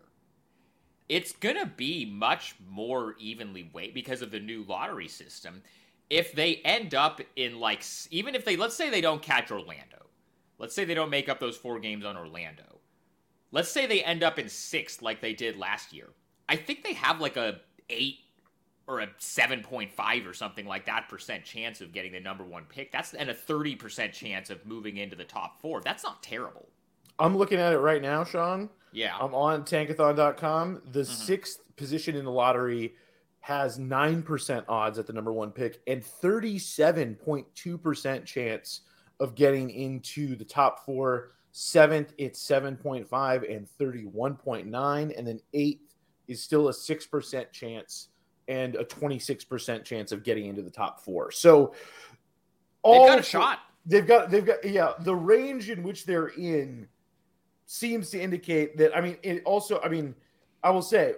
It's 1.09 1.33
going 1.33 1.57
to 1.57 1.65
be 1.65 2.05
much 2.05 2.55
more 2.67 3.15
evenly 3.19 3.69
weighted 3.73 3.93
because 3.93 4.21
of 4.21 4.31
the 4.31 4.39
new 4.39 4.63
lottery 4.67 5.07
system. 5.07 5.61
If 6.09 6.33
they 6.33 6.55
end 6.57 6.95
up 6.95 7.21
in 7.35 7.59
like, 7.59 7.83
even 8.11 8.35
if 8.35 8.45
they, 8.45 8.55
let's 8.55 8.75
say 8.75 8.89
they 8.89 9.01
don't 9.01 9.21
catch 9.21 9.51
Orlando, 9.51 10.07
let's 10.57 10.73
say 10.73 10.85
they 10.85 10.93
don't 10.93 11.09
make 11.09 11.27
up 11.27 11.39
those 11.39 11.57
four 11.57 11.79
games 11.79 12.05
on 12.05 12.15
Orlando, 12.15 12.76
let's 13.51 13.69
say 13.69 13.85
they 13.85 14.03
end 14.03 14.23
up 14.23 14.39
in 14.39 14.47
sixth 14.49 15.01
like 15.01 15.21
they 15.21 15.33
did 15.33 15.57
last 15.57 15.93
year. 15.93 16.09
I 16.49 16.55
think 16.55 16.83
they 16.83 16.93
have 16.93 17.19
like 17.19 17.35
a 17.37 17.59
eight 17.89 18.19
or 18.87 19.01
a 19.01 19.07
7.5 19.19 20.29
or 20.29 20.33
something 20.33 20.65
like 20.65 20.85
that 20.85 21.09
percent 21.09 21.43
chance 21.43 21.81
of 21.81 21.91
getting 21.91 22.13
the 22.13 22.19
number 22.21 22.45
one 22.45 22.63
pick. 22.69 22.89
That's 22.91 23.13
and 23.13 23.29
a 23.29 23.33
30% 23.33 24.13
chance 24.13 24.49
of 24.49 24.65
moving 24.65 24.95
into 24.97 25.15
the 25.17 25.25
top 25.25 25.59
four. 25.61 25.81
That's 25.81 26.03
not 26.05 26.23
terrible. 26.23 26.69
I'm 27.19 27.35
looking 27.37 27.59
at 27.59 27.73
it 27.73 27.79
right 27.79 28.01
now, 28.01 28.23
Sean. 28.23 28.69
Yeah. 28.93 29.17
I'm 29.19 29.35
on 29.35 29.63
tankathon.com. 29.63 30.83
The 30.91 31.01
Mm-hmm. 31.01 31.11
sixth 31.11 31.59
position 31.75 32.15
in 32.15 32.23
the 32.23 32.31
lottery 32.31 32.93
has 33.41 33.77
9% 33.77 34.63
odds 34.69 34.97
at 34.99 35.05
the 35.07 35.13
number 35.13 35.33
one 35.33 35.51
pick 35.51 35.81
and 35.87 36.01
37.2% 36.01 38.25
chance 38.25 38.81
of 39.19 39.35
getting 39.35 39.69
into 39.69 40.35
the 40.35 40.45
top 40.45 40.85
four. 40.85 41.31
Seventh, 41.51 42.13
it's 42.17 42.45
7.5 42.45 43.55
and 43.55 43.67
31.9. 43.79 45.17
And 45.17 45.27
then 45.27 45.39
eighth 45.53 45.95
is 46.27 46.41
still 46.41 46.69
a 46.69 46.71
6% 46.71 47.51
chance 47.51 48.09
and 48.47 48.75
a 48.75 48.85
26% 48.85 49.83
chance 49.83 50.11
of 50.11 50.23
getting 50.23 50.45
into 50.45 50.61
the 50.61 50.69
top 50.69 51.01
four. 51.01 51.31
So 51.31 51.73
They've 52.87 53.01
all 53.01 53.07
got 53.07 53.19
a 53.19 53.23
shot. 53.23 53.59
They've 53.85 54.07
got 54.07 54.29
they've 54.29 54.45
got 54.45 54.63
yeah, 54.65 54.93
the 54.99 55.15
range 55.15 55.69
in 55.69 55.83
which 55.83 56.05
they're 56.05 56.27
in 56.27 56.87
seems 57.65 58.09
to 58.11 58.19
indicate 58.19 58.77
that 58.77 58.95
I 58.95 59.01
mean 59.01 59.17
it 59.23 59.41
also 59.45 59.79
I 59.81 59.89
mean 59.89 60.15
I 60.63 60.69
will 60.69 60.81
say 60.81 61.15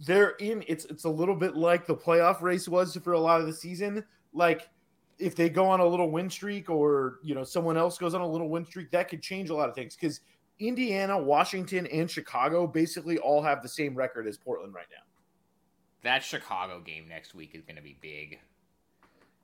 they're 0.00 0.30
in 0.40 0.64
it's 0.68 0.84
it's 0.86 1.04
a 1.04 1.08
little 1.08 1.34
bit 1.34 1.56
like 1.56 1.86
the 1.86 1.94
playoff 1.94 2.42
race 2.42 2.68
was 2.68 2.96
for 2.96 3.12
a 3.12 3.20
lot 3.20 3.40
of 3.40 3.46
the 3.46 3.52
season. 3.52 4.04
Like 4.32 4.68
if 5.20 5.36
they 5.36 5.48
go 5.48 5.66
on 5.66 5.80
a 5.80 5.86
little 5.86 6.10
win 6.10 6.30
streak 6.30 6.70
or 6.70 7.18
you 7.22 7.34
know 7.34 7.44
someone 7.44 7.76
else 7.76 7.98
goes 7.98 8.14
on 8.14 8.20
a 8.20 8.26
little 8.26 8.48
win 8.48 8.64
streak, 8.64 8.90
that 8.90 9.08
could 9.08 9.22
change 9.22 9.50
a 9.50 9.54
lot 9.54 9.68
of 9.68 9.74
things 9.74 9.96
because 9.96 10.20
Indiana, 10.58 11.18
Washington, 11.18 11.86
and 11.86 12.10
Chicago 12.10 12.66
basically 12.66 13.18
all 13.18 13.42
have 13.42 13.62
the 13.62 13.68
same 13.68 13.94
record 13.94 14.26
as 14.26 14.36
Portland 14.36 14.74
right 14.74 14.86
now. 14.90 15.02
That 16.02 16.22
Chicago 16.22 16.80
game 16.80 17.08
next 17.08 17.34
week 17.34 17.54
is 17.54 17.62
going 17.62 17.76
to 17.76 17.82
be 17.82 17.96
big. 18.00 18.38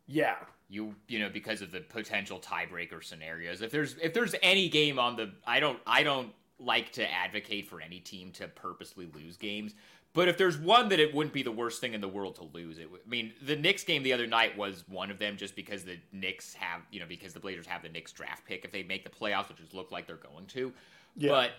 Yeah. 0.07 0.37
You 0.69 0.95
you 1.07 1.21
know 1.21 1.29
because 1.29 1.63
of 1.63 1.71
the 1.71 1.81
potential 1.81 2.41
tiebreaker 2.41 3.03
scenarios. 3.03 3.63
If 3.63 3.71
there's 3.71 3.97
if 4.03 4.13
there's 4.13 4.35
any 4.43 4.69
game 4.69 4.99
on 4.99 5.17
the 5.17 5.33
I 5.47 5.61
don't 5.61 5.79
I 5.87 6.03
don't 6.03 6.33
like 6.59 6.93
to 6.93 7.11
advocate 7.13 7.69
for 7.69 7.81
any 7.81 8.01
team 8.01 8.33
to 8.33 8.49
purposely 8.49 9.09
lose 9.15 9.37
games. 9.37 9.75
But 10.15 10.29
if 10.29 10.39
there's 10.39 10.57
one 10.57 10.89
that 10.89 10.99
it 10.99 11.15
wouldn't 11.15 11.35
be 11.35 11.43
the 11.43 11.53
worst 11.53 11.79
thing 11.81 11.93
in 11.93 12.01
the 12.01 12.09
world 12.09 12.37
to 12.37 12.45
lose, 12.45 12.79
it. 12.79 12.91
would- 12.91 13.03
I 13.07 13.09
mean, 13.09 13.35
the 13.43 13.55
Knicks 13.55 13.85
game 13.85 14.03
the 14.03 14.15
other 14.15 14.27
night 14.27 14.57
was 14.57 14.83
one 14.89 15.11
of 15.11 15.19
them, 15.19 15.37
just 15.37 15.55
because 15.55 15.85
the 15.85 15.99
Knicks 16.11 16.55
have, 16.55 16.81
you 16.91 17.01
know, 17.01 17.07
because 17.07 17.35
the 17.35 17.41
Blazers 17.41 17.67
have 17.67 17.83
the 17.83 17.91
Knicks 17.91 18.13
draft 18.13 18.47
pick 18.47 18.65
if 18.65 18.73
they 18.73 18.83
make 18.83 19.05
the 19.05 19.11
playoffs, 19.11 19.49
which 19.51 19.61
is 19.61 19.75
look 19.75 19.93
like 19.93 20.07
they're 20.07 20.17
going 20.17 20.47
to. 20.47 20.73
Yeah. 21.17 21.29
But 21.31 21.51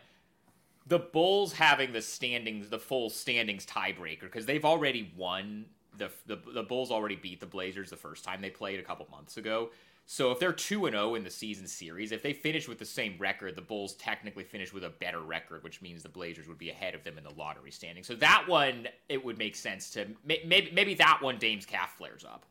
the 0.88 0.97
Bulls 0.97 1.53
having 1.53 1.91
the 1.91 2.01
standings, 2.01 2.69
the 2.69 2.79
full 2.79 3.12
standings 3.12 3.65
tiebreaker, 3.65 4.21
because 4.21 4.45
they've 4.47 4.65
already 4.65 5.13
won. 5.15 5.65
The, 5.97 6.10
the 6.27 6.38
the 6.53 6.63
Bulls 6.63 6.91
already 6.91 7.15
beat 7.15 7.39
the 7.39 7.45
Blazers 7.47 7.89
the 7.89 7.95
first 7.97 8.23
time 8.23 8.41
they 8.41 8.49
played 8.51 8.79
a 8.79 8.83
couple 8.83 9.07
months 9.12 9.38
ago. 9.38 9.69
So 10.10 10.32
if 10.32 10.39
they're 10.39 10.54
two 10.54 10.86
and 10.86 10.93
zero 10.96 11.15
in 11.15 11.26
the 11.26 11.30
season 11.30 11.67
series, 11.67 12.13
if 12.13 12.24
they 12.24 12.32
finish 12.32 12.65
with 12.65 12.80
the 12.80 12.86
same 12.86 13.17
record, 13.20 13.58
the 13.58 13.62
Bulls 13.62 13.93
technically 13.96 14.46
finish 14.46 14.72
with 14.72 14.86
a 14.86 14.89
better 14.89 15.20
record, 15.20 15.63
which 15.65 15.82
means 15.82 16.02
the 16.02 16.08
Blazers 16.08 16.48
would 16.48 16.58
be 16.58 16.70
ahead 16.70 16.96
of 16.96 17.04
them 17.04 17.17
in 17.17 17.26
the 17.26 17.34
lottery 17.34 17.72
standing. 17.72 18.06
So 18.06 18.15
that 18.15 18.46
one, 18.48 18.88
it 19.10 19.24
would 19.24 19.38
make 19.38 19.54
sense 19.54 19.89
to 19.91 20.08
maybe 20.26 20.72
maybe 20.74 20.93
that 20.96 21.20
one 21.22 21.38
Dame's 21.38 21.65
calf 21.65 21.96
flares 21.98 22.24
up. 22.24 22.46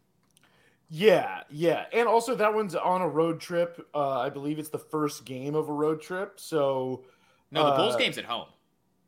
Yeah, 0.91 1.41
yeah, 1.51 1.87
and 1.95 2.07
also 2.07 2.35
that 2.37 2.53
one's 2.55 2.75
on 2.75 3.01
a 3.01 3.09
road 3.09 3.41
trip. 3.41 3.89
Uh, 3.95 4.21
I 4.21 4.29
believe 4.29 4.59
it's 4.59 4.69
the 4.69 4.79
first 4.79 5.25
game 5.25 5.55
of 5.55 5.69
a 5.71 5.73
road 5.73 6.01
trip. 6.03 6.39
So, 6.39 7.05
No, 7.51 7.71
the 7.71 7.77
Bulls 7.77 7.95
Uh, 7.95 7.99
game's 7.99 8.19
at 8.19 8.25
home. 8.27 8.49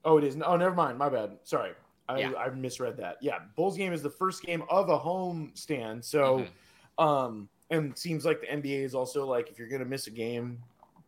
oh, 0.06 0.16
it 0.16 0.24
is. 0.24 0.36
Oh, 0.42 0.56
never 0.56 0.74
mind. 0.74 0.96
My 0.98 1.10
bad. 1.10 1.38
Sorry, 1.44 1.72
I, 2.08 2.18
Yeah. 2.18 2.32
I 2.32 2.48
misread 2.48 2.96
that. 2.96 3.18
Yeah, 3.20 3.40
Bulls 3.56 3.76
game 3.76 3.92
is 3.92 4.02
the 4.02 4.10
first 4.10 4.42
game 4.42 4.64
of 4.70 4.88
a 4.88 4.96
home 4.98 5.52
stand. 5.54 6.02
So, 6.04 6.46
um, 6.96 7.48
and 7.70 7.90
it 7.92 7.98
seems 7.98 8.24
like 8.24 8.40
the 8.40 8.46
NBA 8.46 8.82
is 8.84 8.94
also 8.94 9.26
like 9.26 9.50
if 9.50 9.58
you're 9.58 9.68
gonna 9.68 9.84
miss 9.84 10.06
a 10.06 10.10
game, 10.10 10.58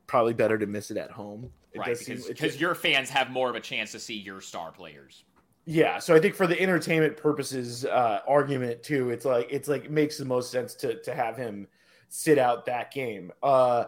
probably 0.07 0.35
better 0.35 0.59
to 0.59 0.67
miss 0.67 0.91
it 0.91 0.97
at 0.97 1.11
home. 1.11 1.51
It 1.73 1.79
right, 1.79 1.89
does 1.89 2.01
seem- 2.01 2.17
because 2.17 2.27
it 2.27 2.35
because 2.35 2.49
just- 2.53 2.61
your 2.61 2.75
fans 2.75 3.11
have 3.11 3.31
more 3.31 3.49
of 3.49 3.55
a 3.57 3.61
chance 3.61 3.93
to 3.93 3.99
see 4.01 4.15
your 4.15 4.41
star 4.41 4.73
players. 4.73 5.25
Yeah, 5.67 5.99
so 5.99 6.15
I 6.15 6.21
think 6.21 6.35
for 6.35 6.47
the 6.47 6.61
entertainment 6.61 7.17
purposes 7.17 7.85
uh, 7.85 8.21
argument 8.27 8.83
too, 8.83 9.11
it's 9.11 9.25
like 9.25 9.47
it's 9.51 9.69
like 9.69 9.85
it 9.85 9.91
makes 9.91 10.19
the 10.19 10.25
most 10.25 10.51
sense 10.51 10.75
to 10.77 11.01
to 11.03 11.15
have 11.15 11.37
him 11.37 11.69
sit 12.09 12.39
out 12.39 12.67
that 12.67 12.91
game. 12.93 13.31
Uh, 13.43 13.85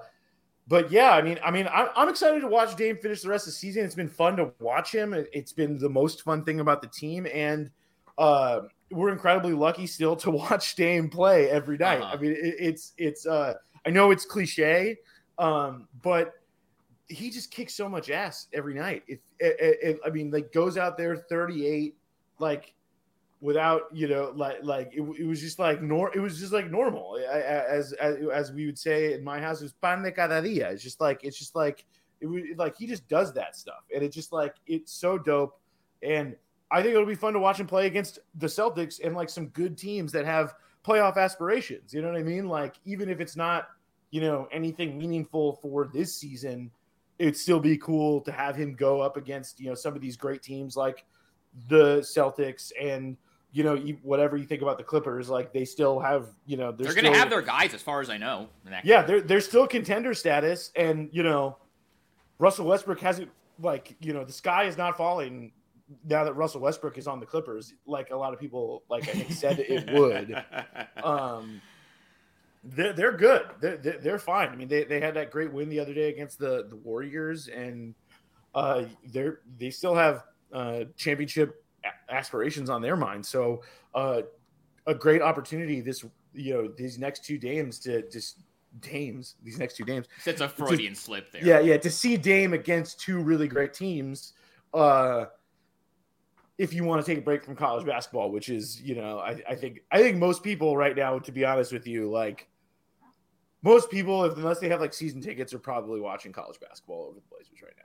but 0.69 0.93
yeah, 0.93 1.11
I 1.11 1.23
mean, 1.23 1.41
I 1.45 1.51
mean, 1.51 1.67
I'm, 1.73 1.89
I'm 1.97 2.09
excited 2.09 2.41
to 2.43 2.47
watch 2.47 2.77
Dame 2.77 2.97
finish 2.99 3.23
the 3.23 3.29
rest 3.31 3.47
of 3.49 3.53
the 3.53 3.57
season. 3.57 3.85
It's 3.85 3.97
been 3.97 4.09
fun 4.09 4.37
to 4.37 4.53
watch 4.61 4.95
him. 4.95 5.13
It- 5.13 5.29
It's 5.33 5.53
been 5.53 5.77
the 5.79 5.89
most 5.89 6.23
fun 6.23 6.45
thing 6.45 6.61
about 6.61 6.83
the 6.83 6.89
team, 6.89 7.27
and 7.33 7.71
uh, 8.17 8.61
we're 8.93 9.11
incredibly 9.11 9.53
lucky 9.53 9.87
still 9.87 10.17
to 10.17 10.31
watch 10.43 10.75
Dame 10.77 11.09
play 11.09 11.51
every 11.51 11.79
night. 11.79 12.01
Uh-huh. 12.01 12.15
I 12.15 12.21
mean, 12.21 12.33
it, 12.33 12.55
it's 12.59 12.93
it's. 12.97 13.27
Uh, 13.27 13.55
I 13.85 13.91
know 13.91 14.11
it's 14.11 14.25
cliche, 14.25 14.99
um, 15.39 15.89
but 16.03 16.35
he 17.09 17.31
just 17.31 17.51
kicks 17.51 17.75
so 17.75 17.89
much 17.89 18.11
ass 18.11 18.47
every 18.53 18.75
night. 18.75 19.03
If, 19.07 19.99
I 20.05 20.11
mean, 20.11 20.31
like 20.31 20.53
goes 20.53 20.79
out 20.79 20.97
there 20.97 21.17
38, 21.17 21.97
like 22.39 22.75
without 23.41 23.83
you 23.93 24.09
know, 24.09 24.33
like 24.35 24.59
like 24.63 24.91
it, 24.93 25.03
it 25.19 25.27
was 25.27 25.41
just 25.41 25.59
like 25.59 25.83
nor 25.83 26.15
it 26.17 26.21
was 26.21 26.39
just 26.39 26.53
like 26.53 26.71
normal 26.71 27.19
as, 27.31 27.93
as 27.95 28.17
as 28.33 28.53
we 28.53 28.67
would 28.67 28.79
say 28.79 29.15
in 29.15 29.25
my 29.25 29.41
house. 29.41 29.61
It 29.61 29.65
was 29.65 29.73
pan 29.73 30.03
de 30.03 30.13
cada 30.13 30.41
dia. 30.41 30.71
It's 30.71 30.83
just 30.83 31.01
like 31.01 31.25
it's 31.25 31.39
just 31.39 31.55
like 31.55 31.85
it 32.21 32.27
was 32.27 32.43
like 32.57 32.77
he 32.77 32.87
just 32.87 33.09
does 33.09 33.33
that 33.35 33.57
stuff, 33.57 33.85
and 33.95 34.03
it's 34.03 34.15
just 34.15 34.33
like 34.33 34.55
it's 34.67 34.93
so 34.93 35.19
dope. 35.19 35.59
And 36.03 36.37
I 36.73 36.83
think 36.83 36.95
it'll 36.95 37.07
be 37.07 37.15
fun 37.15 37.35
to 37.35 37.39
watch 37.39 37.61
him 37.61 37.67
play 37.67 37.87
against 37.87 38.19
the 38.37 38.47
Celtics 38.47 39.01
and 39.05 39.15
like 39.15 39.29
some 39.29 39.49
good 39.49 39.77
teams 39.77 40.11
that 40.13 40.25
have 40.25 40.55
playoff 40.85 41.17
aspirations. 41.17 41.93
You 41.93 42.03
know 42.03 42.09
what 42.09 42.19
I 42.19 42.23
mean? 42.23 42.49
Like 42.49 42.77
even 42.85 43.09
if 43.09 43.21
it's 43.21 43.37
not 43.37 43.69
you 44.13 44.21
know 44.21 44.47
anything 44.53 44.97
meaningful 44.97 45.55
for 45.55 45.91
this 45.93 46.15
season 46.15 46.71
it'd 47.19 47.37
still 47.37 47.59
be 47.59 47.77
cool 47.79 48.21
to 48.21 48.31
have 48.31 48.55
him 48.55 48.75
go 48.75 49.01
up 49.01 49.17
against 49.17 49.59
you 49.59 49.69
know 49.69 49.75
some 49.75 49.97
of 49.97 50.01
these 50.01 50.17
great 50.17 50.43
teams 50.43 50.77
like 50.77 51.05
the 51.69 51.99
Celtics 52.01 52.71
and 52.81 53.17
you 53.53 53.65
know 53.65 53.77
whatever 54.03 54.37
you 54.37 54.45
think 54.45 54.63
about 54.63 54.79
the 54.79 54.85
Clippers 54.85 55.29
like 55.29 55.53
they 55.53 55.65
still 55.65 55.99
have 55.99 56.29
you 56.47 56.57
know 56.57 56.71
They're, 56.71 56.91
still, 56.91 57.03
going 57.03 57.13
to 57.13 57.19
have 57.19 57.31
their 57.31 57.43
guys, 57.43 57.75
as 57.75 57.83
far 57.83 58.01
as 58.01 58.09
I 58.09 58.17
know. 58.17 58.49
in 58.65 58.71
that 58.71 58.85
yeah 58.85 59.03
they're 59.03 59.21
they're 59.21 59.41
still 59.41 59.67
contender 59.67 60.15
status 60.15 60.71
and 60.77 61.09
you 61.13 61.23
know 61.23 61.57
Russell 62.39 62.67
Westbrook 62.67 63.01
hasn't 63.01 63.31
like 63.61 63.97
you 64.01 64.13
know 64.13 64.25
the 64.25 64.33
sky 64.33 64.65
is 64.65 64.77
not 64.77 64.97
falling 64.97 65.53
now 66.05 66.25
that 66.25 66.35
Russell 66.35 66.61
Westbrook 66.61 66.99
is 66.99 67.07
on 67.07 67.21
the 67.21 67.27
Clippers 67.27 67.75
like 67.87 68.11
a 68.11 68.17
lot 68.17 68.33
of 68.33 68.41
people 68.41 68.83
like 68.89 69.09
I 69.09 69.13
think 69.13 69.33
said 69.33 69.59
it 69.59 69.93
would. 69.99 70.43
Um 71.03 71.61
they're, 72.65 72.93
they're 72.93 73.17
good. 73.17 73.43
They're, 73.61 73.77
they're, 73.77 74.19
fine. 74.21 74.51
I 74.51 74.57
mean 74.57 74.69
they, 74.69 74.85
they 74.85 75.01
had 75.01 75.15
that 75.15 75.33
great 75.33 75.53
win 75.53 75.69
the 75.69 75.81
other 75.81 75.95
day 75.95 76.09
against 76.11 76.39
the 76.39 76.67
the 76.69 76.77
warriors 76.77 77.49
and 77.49 77.95
uh 78.55 78.85
they're 79.13 79.41
they 79.59 79.71
still 79.71 79.95
have 79.95 80.25
uh 80.53 80.85
championship 80.97 81.65
aspirations 82.09 82.71
on 82.71 82.83
their 82.83 82.97
mind. 82.97 83.25
So 83.25 83.63
uh 83.95 84.23
a 84.87 84.95
great 84.95 85.23
opportunity 85.23 85.81
this 85.81 86.05
you 86.35 86.55
know 86.55 86.69
these 86.77 86.99
next 86.99 87.25
two 87.25 87.39
games 87.39 87.79
to 87.81 88.09
just 88.11 88.41
dames 88.81 89.35
these 89.43 89.59
next 89.59 89.77
two 89.77 89.85
games. 89.85 90.07
That's 90.25 90.41
a 90.41 90.49
Freudian 90.49 90.95
slip 90.95 91.31
there. 91.33 91.45
yeah 91.45 91.61
yeah 91.61 91.77
to 91.77 91.91
see 91.91 92.17
dame 92.17 92.53
against 92.53 93.01
two 93.01 93.21
really 93.23 93.49
great 93.49 93.75
teams 93.75 94.33
uh 94.73 95.27
if 96.63 96.73
you 96.73 96.85
want 96.85 97.05
to 97.05 97.11
take 97.11 97.19
a 97.19 97.23
break 97.23 97.43
from 97.43 97.57
college 97.57 97.85
basketball, 97.85 98.31
which 98.31 98.49
is, 98.49 98.81
you 98.81 98.95
know, 98.95 99.19
I, 99.19 99.43
I 99.49 99.55
think 99.57 99.81
I 99.91 99.99
think 99.99 100.17
most 100.17 100.45
people 100.45 100.77
right 100.77 100.97
now, 100.97 101.19
to 101.19 101.33
be 101.33 101.45
honest 101.45 101.73
with 101.73 101.89
you, 101.89 102.09
like 102.09 102.49
most 103.63 103.91
people, 103.91 104.25
if 104.25 104.37
unless 104.37 104.61
they 104.61 104.69
have 104.69 104.81
like 104.81 104.95
season 104.95 105.21
tickets, 105.21 105.53
are 105.53 105.59
probably 105.59 106.01
watching 106.01 106.31
college 106.31 106.61
basketball 106.61 107.07
over 107.07 107.17
the 107.17 107.27
Blazers 107.29 107.61
right 107.63 107.75
now. 107.77 107.83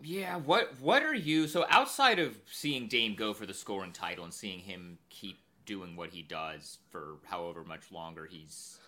Yeah, 0.00 0.36
what 0.36 0.80
what 0.80 1.02
are 1.02 1.14
you 1.14 1.48
so 1.48 1.66
outside 1.68 2.20
of 2.20 2.38
seeing 2.50 2.86
Dame 2.86 3.16
go 3.16 3.34
for 3.34 3.46
the 3.46 3.54
scoring 3.54 3.92
title 3.92 4.22
and 4.22 4.32
seeing 4.32 4.60
him 4.60 4.98
keep 5.08 5.40
doing 5.66 5.96
what 5.96 6.10
he 6.10 6.22
does 6.22 6.78
for 6.88 7.16
however 7.24 7.64
much 7.64 7.90
longer 7.90 8.26
he's 8.26 8.78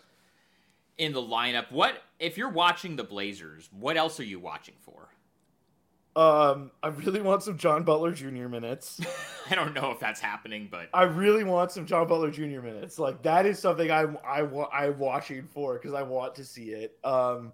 in 0.99 1.13
the 1.13 1.21
lineup. 1.21 1.73
What 1.73 2.03
if 2.21 2.39
you're 2.39 2.49
watching 2.49 2.95
the 2.95 3.05
Blazers? 3.05 3.69
What 3.73 3.97
else 3.97 4.21
are 4.21 4.25
you 4.25 4.39
watching 4.39 4.75
for? 4.81 5.09
Um, 6.15 6.71
I 6.83 6.89
really 6.89 7.23
want 7.23 7.43
some 7.43 7.57
John 7.57 7.85
Butler 7.85 8.13
Jr. 8.13 8.49
minutes. 8.49 9.01
I 9.51 9.55
don't 9.55 9.73
know 9.73 9.91
if 9.93 9.99
that's 9.99 10.21
happening, 10.21 10.69
but 10.71 10.89
I 10.93 11.05
really 11.05 11.43
want 11.43 11.73
some 11.73 11.87
John 11.87 12.07
Butler 12.07 12.31
Jr. 12.31 12.61
minutes. 12.61 12.99
Like 12.99 13.23
that 13.23 13.47
is 13.47 13.59
something 13.59 13.91
I 13.91 14.05
I 14.27 14.41
I'm 14.73 14.99
watching 14.99 15.49
for 15.55 15.75
because 15.75 15.95
I 15.95 16.03
want 16.03 16.35
to 16.35 16.45
see 16.45 16.71
it. 16.71 16.99
Um, 17.03 17.53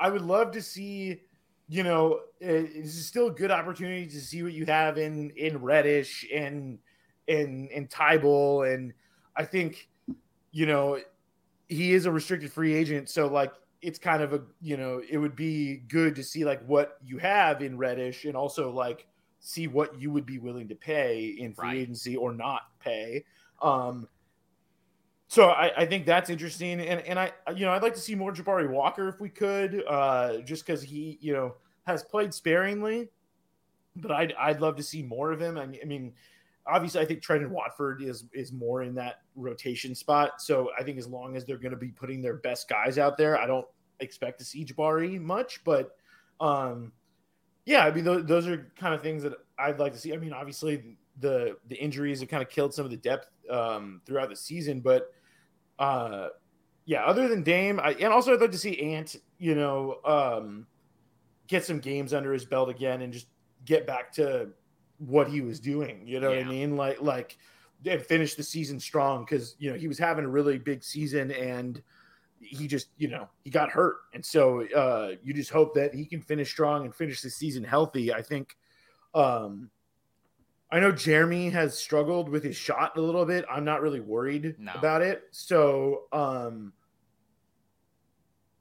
I 0.00 0.08
would 0.10 0.22
love 0.22 0.52
to 0.52 0.62
see. 0.62 1.22
You 1.70 1.82
know, 1.82 2.20
it, 2.40 2.70
it's 2.74 2.94
still 2.94 3.26
a 3.26 3.30
good 3.30 3.50
opportunity 3.50 4.06
to 4.06 4.20
see 4.20 4.42
what 4.42 4.54
you 4.54 4.64
have 4.64 4.96
in 4.96 5.30
in 5.36 5.60
Reddish 5.60 6.26
and 6.32 6.78
and 7.28 7.70
and 7.70 7.90
Thybulle, 7.90 8.72
and 8.72 8.94
I 9.36 9.44
think 9.44 9.88
you 10.50 10.64
know 10.64 10.98
he 11.68 11.92
is 11.92 12.06
a 12.06 12.10
restricted 12.10 12.50
free 12.50 12.74
agent, 12.74 13.10
so 13.10 13.26
like 13.26 13.52
it's 13.80 13.98
kind 13.98 14.22
of 14.22 14.32
a 14.32 14.42
you 14.60 14.76
know 14.76 15.02
it 15.08 15.18
would 15.18 15.36
be 15.36 15.76
good 15.88 16.14
to 16.16 16.24
see 16.24 16.44
like 16.44 16.64
what 16.66 16.98
you 17.04 17.18
have 17.18 17.62
in 17.62 17.78
Reddish 17.78 18.24
and 18.24 18.36
also 18.36 18.70
like 18.70 19.06
see 19.40 19.68
what 19.68 20.00
you 20.00 20.10
would 20.10 20.26
be 20.26 20.38
willing 20.38 20.68
to 20.68 20.74
pay 20.74 21.28
in 21.38 21.54
free 21.54 21.68
Right. 21.68 21.78
agency 21.78 22.16
or 22.16 22.32
not 22.34 22.62
pay. 22.80 23.24
Um, 23.62 24.08
so 25.28 25.50
I, 25.50 25.82
I 25.82 25.86
think 25.86 26.06
that's 26.06 26.30
interesting, 26.30 26.80
and 26.80 27.00
and 27.02 27.18
I 27.18 27.32
you 27.54 27.66
know 27.66 27.72
I'd 27.72 27.82
like 27.82 27.94
to 27.94 28.00
see 28.00 28.14
more 28.14 28.32
Jabari 28.32 28.68
Walker 28.70 29.08
if 29.08 29.20
we 29.20 29.28
could, 29.28 29.84
uh, 29.86 30.38
just 30.38 30.64
because 30.66 30.82
he 30.82 31.18
you 31.20 31.34
know 31.34 31.54
has 31.86 32.02
played 32.02 32.32
sparingly, 32.32 33.08
but 33.96 34.10
I'd 34.10 34.32
I'd 34.34 34.60
love 34.60 34.76
to 34.76 34.82
see 34.82 35.02
more 35.02 35.32
of 35.32 35.40
him. 35.40 35.58
I 35.58 35.66
mean, 35.66 35.80
I 35.82 35.86
mean 35.86 36.14
obviously 36.68 37.00
I 37.00 37.04
think 37.04 37.22
Trendon 37.22 37.48
Watford 37.48 38.02
is 38.02 38.24
is 38.32 38.52
more 38.52 38.82
in 38.82 38.94
that 38.96 39.22
rotation 39.34 39.94
spot. 39.94 40.40
So 40.40 40.70
I 40.78 40.82
think 40.82 40.98
as 40.98 41.06
long 41.06 41.36
as 41.36 41.44
they're 41.44 41.58
going 41.58 41.72
to 41.72 41.78
be 41.78 41.88
putting 41.88 42.22
their 42.22 42.36
best 42.36 42.68
guys 42.68 42.98
out 42.98 43.16
there, 43.16 43.38
I 43.38 43.46
don't 43.46 43.66
expect 44.00 44.38
to 44.38 44.44
see 44.44 44.64
Jabari 44.64 45.20
much. 45.20 45.62
But 45.64 45.96
um, 46.40 46.92
yeah, 47.64 47.84
I 47.84 47.90
mean 47.90 48.04
those, 48.04 48.24
those 48.26 48.46
are 48.46 48.70
kind 48.78 48.94
of 48.94 49.02
things 49.02 49.22
that 49.22 49.34
I'd 49.58 49.78
like 49.78 49.92
to 49.94 49.98
see. 49.98 50.12
I 50.12 50.18
mean, 50.18 50.32
obviously 50.32 50.96
the 51.20 51.56
the 51.68 51.76
injuries 51.76 52.20
have 52.20 52.28
kind 52.28 52.42
of 52.42 52.48
killed 52.48 52.74
some 52.74 52.84
of 52.84 52.90
the 52.90 52.96
depth 52.96 53.28
um, 53.50 54.00
throughout 54.06 54.28
the 54.28 54.36
season, 54.36 54.80
but 54.80 55.12
uh, 55.78 56.28
yeah, 56.84 57.04
other 57.04 57.28
than 57.28 57.42
Dame, 57.42 57.80
I, 57.80 57.92
and 57.92 58.12
also 58.12 58.32
I'd 58.32 58.40
like 58.40 58.52
to 58.52 58.58
see 58.58 58.94
Ant, 58.94 59.16
you 59.38 59.54
know, 59.54 59.98
um, 60.04 60.66
get 61.46 61.64
some 61.64 61.80
games 61.80 62.14
under 62.14 62.32
his 62.32 62.44
belt 62.44 62.68
again 62.68 63.02
and 63.02 63.12
just 63.12 63.26
get 63.64 63.86
back 63.86 64.12
to 64.12 64.48
what 64.98 65.28
he 65.28 65.40
was 65.40 65.60
doing. 65.60 66.06
You 66.06 66.20
know 66.20 66.30
what 66.30 66.38
I 66.38 66.44
mean? 66.44 66.76
Like 66.76 67.00
like 67.00 67.38
and 67.86 68.02
finish 68.02 68.34
the 68.34 68.42
season 68.42 68.80
strong 68.80 69.24
because 69.24 69.54
you 69.58 69.70
know 69.70 69.78
he 69.78 69.86
was 69.88 69.98
having 69.98 70.24
a 70.24 70.28
really 70.28 70.58
big 70.58 70.82
season 70.82 71.30
and 71.30 71.80
he 72.40 72.66
just 72.66 72.88
you 72.98 73.08
know 73.08 73.28
he 73.44 73.50
got 73.50 73.68
hurt 73.70 73.98
and 74.14 74.24
so 74.24 74.66
uh 74.74 75.12
you 75.22 75.32
just 75.32 75.50
hope 75.50 75.74
that 75.74 75.94
he 75.94 76.04
can 76.04 76.20
finish 76.20 76.50
strong 76.50 76.84
and 76.84 76.94
finish 76.94 77.20
the 77.20 77.30
season 77.30 77.62
healthy. 77.64 78.12
I 78.12 78.22
think 78.22 78.56
um 79.14 79.70
I 80.70 80.80
know 80.80 80.92
Jerami 80.92 81.50
has 81.52 81.78
struggled 81.78 82.28
with 82.28 82.44
his 82.44 82.54
shot 82.56 82.96
a 82.96 83.00
little 83.00 83.24
bit. 83.24 83.44
I'm 83.50 83.64
not 83.64 83.80
really 83.80 84.00
worried 84.00 84.56
No. 84.58 84.72
about 84.74 85.02
it. 85.02 85.22
So 85.30 86.04
um 86.12 86.72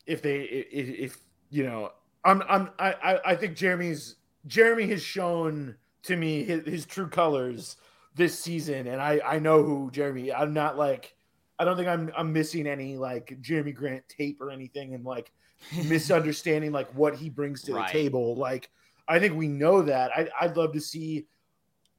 if 0.06 0.22
they 0.22 0.42
if, 0.42 0.90
if 0.90 1.18
you 1.50 1.64
know 1.64 1.92
I'm 2.24 2.44
I'm 2.48 2.70
I 2.80 2.94
I- 2.94 3.32
I 3.32 3.36
think 3.36 3.58
Jerami's 3.58 4.16
Jerami 4.48 4.88
has 4.90 5.02
shown 5.02 5.76
to 6.08 6.16
me 6.16 6.44
his, 6.44 6.66
his 6.66 6.86
true 6.86 7.08
colors 7.08 7.78
this 8.16 8.38
season, 8.38 8.88
and 8.88 9.02
I 9.02 9.22
I 9.26 9.40
know 9.40 9.64
who 9.64 9.92
Jerami. 9.92 10.34
I'm 10.36 10.54
not 10.54 10.78
like 10.78 11.16
I 11.60 11.66
don't 11.66 11.78
think 11.78 11.88
I'm 11.88 12.12
I'm 12.18 12.34
missing 12.34 12.68
any 12.68 12.98
like 12.98 13.38
Jerami 13.42 13.74
Grant 13.74 14.08
tape 14.10 14.42
or 14.42 14.52
anything, 14.52 14.94
and 14.94 15.06
like 15.06 15.32
misunderstanding 15.86 16.72
like 16.72 16.90
what 16.96 17.16
he 17.16 17.30
brings 17.30 17.64
to 17.64 17.74
Right. 17.74 17.88
the 17.88 17.94
table. 17.94 18.36
Like 18.36 18.70
I 19.08 19.20
think 19.20 19.36
we 19.36 19.48
know 19.48 19.82
that. 19.84 20.12
I, 20.16 20.28
I'd 20.42 20.58
love 20.58 20.74
to 20.74 20.82
see 20.82 21.28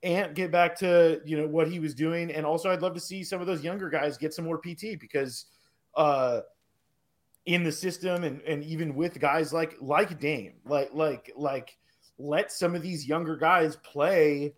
Ant 0.02 0.34
get 0.34 0.50
back 0.52 0.76
to 0.78 1.20
you 1.24 1.36
know 1.36 1.46
what 1.46 1.68
he 1.68 1.80
was 1.80 1.94
doing, 1.94 2.30
and 2.30 2.44
also 2.46 2.70
I'd 2.70 2.82
love 2.82 2.94
to 2.94 3.00
see 3.00 3.24
some 3.24 3.40
of 3.40 3.46
those 3.46 3.64
younger 3.64 3.88
guys 3.88 4.18
get 4.18 4.34
some 4.34 4.44
more 4.44 4.58
PT 4.58 4.98
because 5.00 5.46
uh 5.94 6.40
in 7.46 7.64
the 7.64 7.72
system 7.72 8.24
and 8.24 8.40
and 8.42 8.62
even 8.62 8.94
with 8.94 9.18
guys 9.18 9.52
like 9.52 9.76
like 9.80 10.20
Dame, 10.20 10.54
like 10.64 10.90
like 10.92 11.32
like 11.36 11.76
let 12.18 12.50
some 12.52 12.74
of 12.74 12.82
these 12.82 13.06
younger 13.06 13.36
guys 13.36 13.76
play 13.76 14.54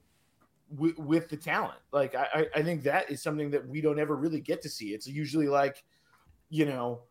with, 0.76 0.98
with 0.98 1.28
the 1.28 1.36
talent. 1.36 1.78
Like 1.92 2.14
I 2.14 2.46
I- 2.54 2.62
think 2.62 2.82
that 2.84 3.10
is 3.10 3.22
something 3.22 3.50
that 3.50 3.66
we 3.68 3.80
don't 3.80 3.98
ever 3.98 4.16
really 4.16 4.40
get 4.40 4.62
to 4.62 4.68
see. 4.68 4.94
It's 4.94 5.06
usually 5.06 5.48
like 5.48 5.82
you 6.48 6.64
know 6.66 7.02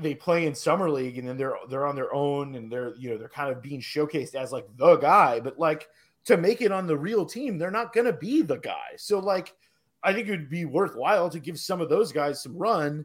they 0.00 0.14
play 0.14 0.46
in 0.46 0.54
summer 0.54 0.90
league 0.90 1.16
and 1.18 1.28
then 1.28 1.36
they're 1.36 1.54
they're 1.68 1.86
on 1.86 1.94
their 1.94 2.12
own 2.12 2.56
and 2.56 2.70
they're 2.70 2.94
you 2.96 3.10
know 3.10 3.18
they're 3.18 3.28
kind 3.28 3.50
of 3.52 3.62
being 3.62 3.80
showcased 3.80 4.34
as 4.34 4.52
like 4.52 4.66
the 4.76 4.96
guy, 4.96 5.40
but 5.40 5.58
like 5.58 5.88
to 6.24 6.36
make 6.36 6.60
it 6.60 6.72
on 6.72 6.86
the 6.86 6.98
real 6.98 7.24
team, 7.24 7.56
they're 7.56 7.70
not 7.70 7.92
going 7.92 8.06
to 8.06 8.12
be 8.12 8.42
the 8.42 8.58
guy. 8.58 8.94
So 8.96 9.18
like 9.20 9.54
I 10.02 10.12
think 10.12 10.28
it 10.28 10.32
would 10.32 10.50
be 10.50 10.64
worthwhile 10.64 11.30
to 11.30 11.38
give 11.38 11.58
some 11.58 11.80
of 11.80 11.88
those 11.88 12.12
guys 12.12 12.42
some 12.42 12.56
run 12.56 13.04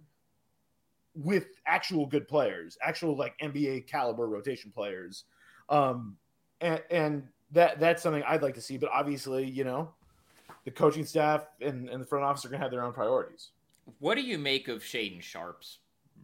with 1.13 1.47
actual 1.67 2.05
good 2.05 2.27
players, 2.27 2.77
actual 2.81 3.15
like 3.15 3.37
NBA 3.39 3.87
caliber 3.87 4.27
rotation 4.27 4.71
players. 4.71 5.25
Um 5.69 6.17
and, 6.61 7.27
that 7.53 7.79
that's 7.79 8.01
something 8.01 8.23
I'd 8.23 8.41
like 8.41 8.55
to 8.55 8.61
see, 8.61 8.77
but 8.77 8.89
obviously, 8.93 9.45
you 9.45 9.65
know, 9.65 9.89
the 10.63 10.71
coaching 10.71 11.05
staff 11.05 11.45
and, 11.59 11.89
and 11.89 12.01
the 12.01 12.05
front 12.05 12.23
office 12.23 12.45
are 12.45 12.47
going 12.47 12.59
to 12.59 12.63
have 12.63 12.71
their 12.71 12.83
own 12.83 12.93
priorities. 12.93 13.49
What 13.99 14.15
do 14.15 14.21
you 14.21 14.37
make 14.37 14.67
of 14.67 14.81
Shaedon 14.81 15.21
Sharpe's 15.21 15.79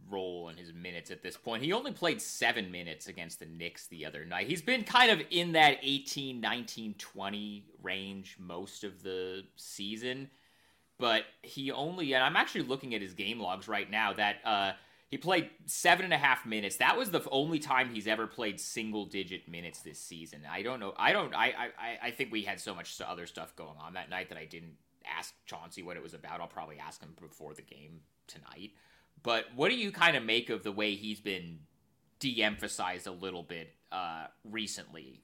role 0.08 0.48
and 0.48 0.58
his 0.58 0.72
minutes 0.72 1.10
at 1.10 1.22
this 1.22 1.36
point? 1.36 1.62
He 1.62 1.72
only 1.72 1.92
played 1.92 2.22
seven 2.22 2.70
minutes 2.70 3.08
against 3.08 3.40
the 3.40 3.46
Knicks 3.46 3.88
the 3.88 4.06
other 4.06 4.24
night. 4.24 4.46
He's 4.46 4.62
been 4.62 4.84
kind 4.84 5.10
of 5.10 5.20
in 5.30 5.52
that 5.52 5.78
18, 5.82 6.40
19, 6.40 6.94
20 6.94 7.64
range 7.82 8.36
most 8.38 8.84
of 8.84 9.02
the 9.02 9.44
season, 9.56 10.30
but 10.98 11.24
he 11.42 11.70
only, 11.72 12.14
and 12.14 12.24
I'm 12.24 12.36
actually 12.36 12.62
looking 12.62 12.94
at 12.94 13.02
his 13.02 13.12
game 13.12 13.38
logs 13.38 13.68
right 13.68 13.90
now 13.90 14.14
that, 14.14 14.36
uh, 14.44 14.72
he 15.10 15.16
played 15.16 15.48
seven 15.64 16.04
and 16.04 16.12
a 16.12 16.18
half 16.18 16.44
minutes. 16.44 16.76
That 16.76 16.98
was 16.98 17.10
the 17.10 17.22
only 17.30 17.58
time 17.58 17.88
he's 17.94 18.06
ever 18.06 18.26
played 18.26 18.60
single 18.60 19.06
digit 19.06 19.48
minutes 19.48 19.80
this 19.80 19.98
season. 19.98 20.42
I 20.50 20.62
don't 20.62 20.80
know. 20.80 20.94
I 20.98 21.12
don't. 21.12 21.34
I. 21.34 21.54
I. 21.78 22.08
I 22.08 22.10
think 22.10 22.30
we 22.30 22.42
had 22.42 22.60
so 22.60 22.74
much 22.74 23.00
other 23.00 23.26
stuff 23.26 23.56
going 23.56 23.78
on 23.80 23.94
that 23.94 24.10
night 24.10 24.28
that 24.28 24.38
I 24.38 24.44
didn't 24.44 24.76
ask 25.18 25.34
Chauncey 25.46 25.82
what 25.82 25.96
it 25.96 26.02
was 26.02 26.12
about. 26.12 26.40
I'll 26.40 26.46
probably 26.46 26.78
ask 26.78 27.02
him 27.02 27.14
before 27.20 27.54
the 27.54 27.62
game 27.62 28.00
tonight. 28.26 28.72
But 29.22 29.46
what 29.56 29.70
do 29.70 29.76
you 29.76 29.90
kind 29.90 30.16
of 30.16 30.22
make 30.22 30.50
of 30.50 30.62
the 30.62 30.72
way 30.72 30.94
he's 30.94 31.20
been 31.20 31.60
de-emphasized 32.20 33.06
a 33.06 33.12
little 33.12 33.42
bit 33.42 33.74
uh, 33.90 34.26
recently? 34.44 35.22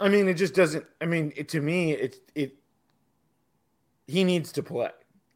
I 0.00 0.08
mean, 0.08 0.28
it 0.28 0.34
just 0.34 0.54
doesn't. 0.54 0.84
I 1.00 1.06
mean, 1.06 1.32
it, 1.36 1.48
to 1.50 1.60
me, 1.60 1.92
it 1.92 2.16
it 2.34 2.56
he 4.08 4.24
needs 4.24 4.50
to 4.52 4.62
play 4.64 4.90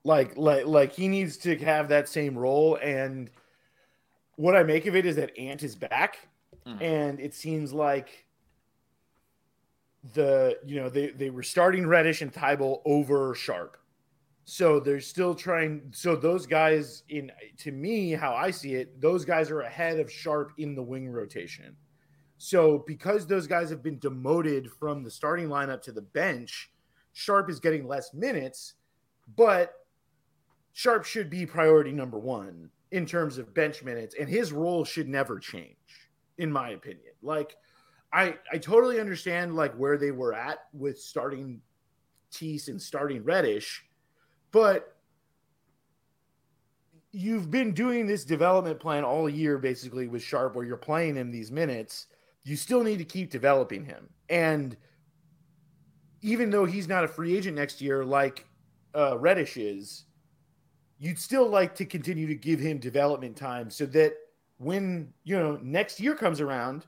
like 0.05 0.37
like 0.37 0.67
like 0.67 0.93
he 0.93 1.09
needs 1.09 1.37
to 1.39 1.57
have 1.59 1.89
that 1.89 2.09
same 2.09 2.37
role. 2.37 2.77
And 2.77 3.31
what 4.37 4.57
I 4.57 4.63
make 4.63 4.87
of 4.87 4.97
it 4.97 5.07
is 5.07 5.17
that 5.17 5.37
Ant 5.39 5.63
is 5.63 5.77
back, 5.77 6.29
Mhm. 6.67 6.81
and 6.83 7.21
it 7.21 7.35
seems 7.35 7.73
like 7.73 8.27
the 10.15 10.59
you 10.65 10.77
know 10.81 10.89
they 10.89 11.11
they 11.11 11.31
were 11.31 11.43
starting 11.43 11.87
Reddish 11.87 12.23
and 12.23 12.33
Thybulle 12.33 12.83
over 12.85 13.35
Sharpe. 13.35 13.77
So 14.45 14.81
they're 14.81 15.01
still 15.01 15.37
trying. 15.37 15.93
So 15.95 16.17
those 16.17 16.47
guys, 16.47 17.05
in 17.09 17.31
to 17.59 17.71
me, 17.71 18.11
how 18.11 18.35
I 18.35 18.51
see 18.51 18.75
it, 18.75 19.01
those 19.01 19.25
guys 19.25 19.51
are 19.53 19.61
ahead 19.61 20.01
of 20.01 20.11
Sharpe 20.11 20.53
in 20.59 20.75
the 20.75 20.83
wing 20.83 21.09
rotation. 21.09 21.77
So 22.39 22.83
because 22.89 23.25
those 23.29 23.47
guys 23.47 23.71
have 23.71 23.85
been 23.85 24.01
demoted 24.01 24.69
from 24.73 25.05
the 25.05 25.11
starting 25.13 25.47
lineup 25.47 25.81
to 25.83 25.93
the 25.93 26.03
bench, 26.03 26.73
Sharpe 27.13 27.49
is 27.51 27.61
getting 27.61 27.87
less 27.87 28.13
minutes, 28.13 28.75
but 29.37 29.82
Sharpe 30.73 31.05
should 31.05 31.29
be 31.31 31.47
priority 31.47 31.93
number 31.93 32.19
one 32.19 32.71
in 32.91 33.07
terms 33.07 33.39
of 33.39 33.55
bench 33.55 33.83
minutes, 33.83 34.15
and 34.19 34.29
his 34.29 34.53
role 34.53 34.85
should 34.85 35.09
never 35.09 35.39
change, 35.39 35.77
in 36.39 36.51
my 36.53 36.71
opinion. 36.71 37.13
Like, 37.23 37.57
I 38.13 38.37
I 38.53 38.59
totally 38.59 39.01
understand 39.01 39.57
like 39.57 39.75
where 39.75 39.97
they 39.97 40.11
were 40.11 40.35
at 40.35 40.59
with 40.73 40.99
starting 40.99 41.61
Tease 42.31 42.69
and 42.69 42.81
starting 42.81 43.25
Reddish, 43.25 43.85
but 44.51 44.97
you've 47.13 47.51
been 47.51 47.73
doing 47.73 48.07
this 48.07 48.25
development 48.25 48.81
plan 48.81 49.05
all 49.05 49.29
year 49.29 49.59
basically 49.59 50.09
with 50.09 50.23
Sharpe 50.23 50.57
where 50.57 50.65
you're 50.65 50.77
playing 50.79 51.15
him 51.15 51.31
these 51.31 51.51
minutes. 51.53 52.07
You 52.45 52.57
still 52.57 52.83
need 52.83 52.99
to 52.99 53.05
keep 53.05 53.31
developing 53.31 53.85
him. 53.85 54.09
And 54.31 54.77
even 56.23 56.49
though 56.51 56.65
he's 56.65 56.89
not 56.89 57.05
a 57.05 57.09
free 57.09 57.37
agent 57.37 57.57
next 57.57 57.81
year 57.83 58.05
like 58.05 58.47
uh, 58.97 59.19
Reddish 59.19 59.59
is, 59.59 60.05
you'd 61.03 61.19
still 61.19 61.49
like 61.49 61.75
to 61.75 61.85
continue 61.85 62.29
to 62.29 62.35
give 62.37 62.61
him 62.61 62.79
development 62.79 63.37
time 63.37 63.69
so 63.69 63.85
that 63.85 64.15
when 64.59 65.13
you 65.25 65.37
know 65.37 65.59
next 65.61 65.99
year 65.99 66.15
comes 66.15 66.41
around, 66.41 66.87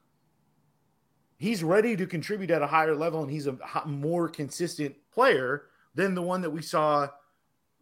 he's 1.36 1.64
ready 1.64 1.96
to 1.96 2.06
contribute 2.06 2.52
at 2.52 2.62
a 2.62 2.66
higher 2.66 2.94
level 2.94 3.22
and 3.22 3.30
he's 3.30 3.48
a 3.48 3.58
more 3.84 4.28
consistent 4.28 4.94
player 5.12 5.64
than 5.96 6.14
the 6.14 6.22
one 6.22 6.40
that 6.40 6.50
we 6.50 6.62
saw 6.62 7.08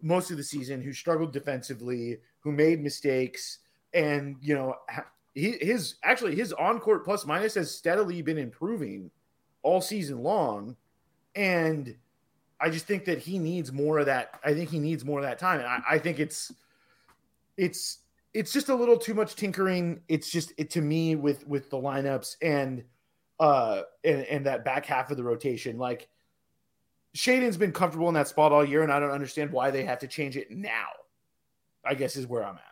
most 0.01 0.31
of 0.31 0.39
the 0.39 0.43
season 0.43 0.81
who 0.81 0.95
struggled 0.95 1.35
defensively, 1.35 2.17
who 2.41 2.51
made 2.51 2.83
mistakes, 2.83 3.59
and 3.93 4.37
you 4.41 4.55
know 4.55 4.75
his 5.35 5.97
actually 6.03 6.35
his 6.35 6.55
on 6.55 6.81
court 6.81 7.05
plus 7.05 7.27
minus 7.27 7.55
has 7.57 7.71
steadily 7.71 8.23
been 8.23 8.39
improving 8.39 9.11
all 9.63 9.83
season 9.83 10.23
long, 10.23 10.75
and 11.35 11.95
I 12.63 12.71
just 12.71 12.87
think 12.87 13.05
that 13.07 13.19
he 13.19 13.39
needs 13.39 13.73
more 13.73 13.99
of 13.99 14.07
that. 14.07 14.39
I 14.45 14.55
think 14.55 14.71
he 14.71 14.79
needs 14.79 15.05
more 15.05 15.19
of 15.19 15.25
that 15.25 15.39
time, 15.39 15.59
and 15.59 15.69
I, 15.69 15.83
I 15.91 15.99
think 15.99 16.21
it's 16.21 16.53
it's 17.57 17.99
it's 18.33 18.53
just 18.53 18.69
a 18.69 18.75
little 18.75 18.97
too 18.97 19.15
much 19.15 19.35
tinkering. 19.35 20.01
It's 20.09 20.31
just 20.31 20.53
it 20.57 20.71
to 20.71 20.81
me 20.81 21.17
with 21.17 21.47
with 21.47 21.71
the 21.71 21.77
lineups 21.77 22.37
and 22.41 22.85
uh 23.41 23.83
and, 24.05 24.23
and 24.27 24.47
that 24.47 24.65
back 24.65 24.87
half 24.87 25.11
of 25.11 25.17
the 25.17 25.25
rotation. 25.25 25.77
Like 25.77 26.09
Shaedon's 27.17 27.57
been 27.57 27.73
comfortable 27.73 28.09
in 28.09 28.15
that 28.15 28.29
spot 28.29 28.53
all 28.53 28.65
year, 28.65 28.83
and 28.83 28.93
I 28.93 29.01
don't 29.01 29.11
understand 29.11 29.51
why 29.51 29.73
they 29.73 29.85
have 29.85 29.99
to 29.99 30.07
change 30.07 30.37
it 30.37 30.51
now. 30.51 30.89
I 31.85 31.95
guess 31.95 32.15
is 32.15 32.29
where 32.29 32.45
I'm 32.45 32.55
at. 32.55 32.63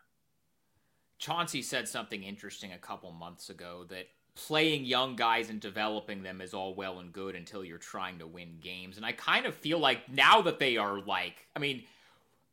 Chauncey 1.18 1.62
said 1.62 1.88
something 1.88 2.22
interesting 2.22 2.72
a 2.72 2.78
couple 2.78 3.10
months 3.10 3.50
ago 3.50 3.84
that 3.88 4.06
playing 4.34 4.84
young 4.84 5.16
guys 5.16 5.50
and 5.50 5.60
developing 5.60 6.22
them 6.22 6.40
is 6.40 6.54
all 6.54 6.74
well 6.74 6.98
and 6.98 7.12
good 7.12 7.34
until 7.34 7.64
you're 7.64 7.78
trying 7.78 8.18
to 8.18 8.26
win 8.26 8.58
games. 8.60 8.96
And 8.96 9.04
I 9.04 9.12
kind 9.12 9.46
of 9.46 9.54
feel 9.54 9.78
like 9.78 10.10
now 10.10 10.42
that 10.42 10.58
they 10.58 10.76
are 10.76 11.00
like, 11.00 11.46
I 11.54 11.58
mean, 11.58 11.84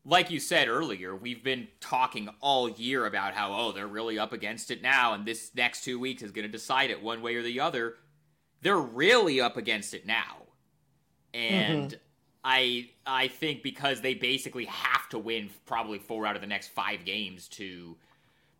like 0.06 0.32
you 0.32 0.40
said 0.40 0.68
earlier, 0.68 1.16
we've 1.16 1.44
been 1.44 1.68
talking 1.82 2.30
all 2.40 2.70
year 2.70 3.06
about 3.06 3.34
how, 3.34 3.54
oh, 3.54 3.72
they're 3.74 3.88
really 3.88 4.18
up 4.18 4.32
against 4.32 4.72
it 4.72 4.82
now, 4.82 5.14
and 5.14 5.26
this 5.26 5.52
next 5.54 5.84
two 5.84 6.00
weeks 6.00 6.24
is 6.24 6.32
going 6.32 6.48
to 6.48 6.52
decide 6.52 6.90
it 6.90 7.04
one 7.04 7.22
way 7.22 7.36
or 7.36 7.44
the 7.44 7.60
other. 7.60 7.96
They're 8.62 8.78
really 8.78 9.42
up 9.42 9.58
against 9.58 9.94
it 9.94 10.06
now. 10.06 10.44
And 11.34 11.92
mm-hmm. 11.92 11.98
I 12.44 12.90
I 13.06 13.28
think 13.28 13.62
because 13.62 14.00
they 14.00 14.14
basically 14.14 14.66
have 14.66 15.10
to 15.10 15.20
win 15.20 15.50
probably 15.66 16.00
four 16.00 16.26
out 16.26 16.36
of 16.36 16.42
the 16.42 16.48
next 16.48 16.70
five 16.70 17.04
games 17.04 17.50
to 17.50 17.98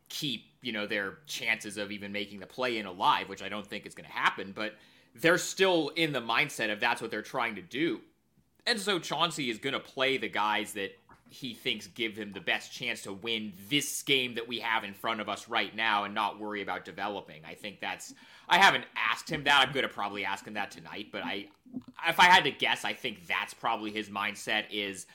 keep, 0.10 0.46
you 0.62 0.72
know, 0.72 0.88
their 0.88 1.20
chances 1.28 1.78
of 1.78 1.92
even 1.92 2.12
making 2.12 2.40
the 2.40 2.48
play 2.48 2.78
in 2.78 2.86
alive, 2.86 3.30
which 3.30 3.42
I 3.42 3.50
don't 3.50 3.66
think 3.66 3.86
is 3.86 3.94
going 3.94 4.06
to 4.08 4.16
happen, 4.16 4.52
but 4.56 4.76
they're 5.16 5.38
still 5.38 5.90
in 5.96 6.14
the 6.14 6.22
mindset 6.22 6.72
of 6.72 6.80
that's 6.80 7.02
what 7.02 7.12
they're 7.12 7.22
trying 7.22 7.56
to 7.56 7.62
do. 7.62 8.02
And 8.66 8.80
so 8.80 9.00
Chauncey 9.00 9.50
is 9.50 9.58
going 9.58 9.74
to 9.74 9.80
play 9.80 10.18
the 10.18 10.30
guys 10.30 10.74
that 10.74 10.92
he 11.30 11.54
thinks 11.54 11.88
give 11.88 12.16
him 12.16 12.32
the 12.32 12.42
best 12.42 12.72
chance 12.72 13.02
to 13.04 13.14
win 13.14 13.54
this 13.70 14.02
game 14.04 14.36
that 14.36 14.48
we 14.48 14.60
have 14.60 14.84
in 14.84 14.94
front 14.94 15.20
of 15.20 15.28
us 15.28 15.50
right 15.50 15.76
now 15.76 16.04
and 16.04 16.14
not 16.14 16.40
worry 16.40 16.62
about 16.62 16.86
developing. 16.86 17.42
I 17.46 17.54
think 17.54 17.80
that's 17.80 18.14
I 18.48 18.58
haven't 18.58 18.86
asked 18.96 19.30
him 19.30 19.44
that. 19.44 19.66
I'm 19.66 19.74
going 19.74 19.88
to 19.88 19.94
probably 19.94 20.24
ask 20.24 20.46
him 20.46 20.54
that 20.54 20.72
tonight, 20.72 21.08
but 21.12 21.24
I 21.24 21.48
if 22.08 22.20
I 22.20 22.26
had 22.26 22.44
to 22.46 22.52
guess, 22.52 22.86
I 22.86 22.94
think 22.94 23.28
that's 23.28 23.54
probably 23.54 23.92
his 23.92 24.10
mindset 24.10 24.66
is 24.72 25.06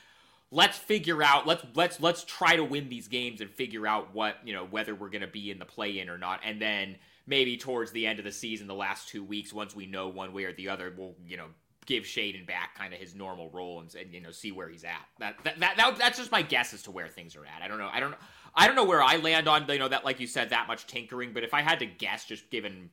let's 0.53 0.77
figure 0.77 1.23
out 1.23 1.47
let's 1.47 1.65
let's 1.73 1.99
let's 1.99 2.23
try 2.23 2.55
to 2.55 2.63
win 2.63 2.87
these 2.87 3.07
games 3.07 3.41
and 3.41 3.49
figure 3.49 3.87
out 3.87 4.13
what, 4.13 4.37
you 4.45 4.53
know, 4.53 4.65
whether 4.65 4.93
we're 4.93 5.09
going 5.09 5.21
to 5.21 5.27
be 5.27 5.49
in 5.49 5.57
the 5.57 5.65
play 5.65 5.99
in 5.99 6.09
or 6.09 6.17
not 6.17 6.39
and 6.45 6.61
then 6.61 6.95
maybe 7.25 7.57
towards 7.57 7.91
the 7.91 8.05
end 8.05 8.19
of 8.19 8.25
the 8.25 8.31
season 8.31 8.67
the 8.67 8.73
last 8.73 9.09
2 9.09 9.23
weeks 9.23 9.51
once 9.51 9.75
we 9.75 9.85
know 9.87 10.07
one 10.07 10.31
way 10.31 10.43
or 10.43 10.53
the 10.53 10.69
other 10.69 10.93
we'll, 10.95 11.15
you 11.25 11.37
know, 11.37 11.47
give 11.85 12.03
Shaedon 12.03 12.45
back 12.45 12.77
kind 12.77 12.93
of 12.93 12.99
his 12.99 13.15
normal 13.15 13.49
role 13.49 13.79
and, 13.79 13.93
and, 13.95 14.13
you 14.13 14.21
know 14.21 14.31
see 14.31 14.51
where 14.51 14.69
he's 14.69 14.83
at. 14.83 15.05
That, 15.19 15.35
that 15.43 15.59
that, 15.59 15.77
that 15.77 15.97
that's 15.97 16.17
just 16.19 16.31
my 16.31 16.43
guess 16.43 16.73
as 16.73 16.83
to 16.83 16.91
where 16.91 17.07
things 17.07 17.35
are 17.35 17.45
at. 17.45 17.61
I 17.63 17.67
don't 17.67 17.79
know. 17.79 17.89
I 17.91 17.99
don't 17.99 18.15
I 18.55 18.67
don't 18.67 18.75
know 18.75 18.85
where 18.85 19.01
I 19.01 19.17
land 19.17 19.47
on 19.47 19.65
you 19.67 19.79
know 19.79 19.87
that 19.87 20.05
like 20.05 20.19
you 20.19 20.27
said 20.27 20.51
that 20.51 20.67
much 20.67 20.85
tinkering, 20.87 21.33
but 21.33 21.43
if 21.43 21.53
I 21.53 21.61
had 21.61 21.79
to 21.79 21.85
guess, 21.85 22.25
just 22.25 22.49
given 22.51 22.91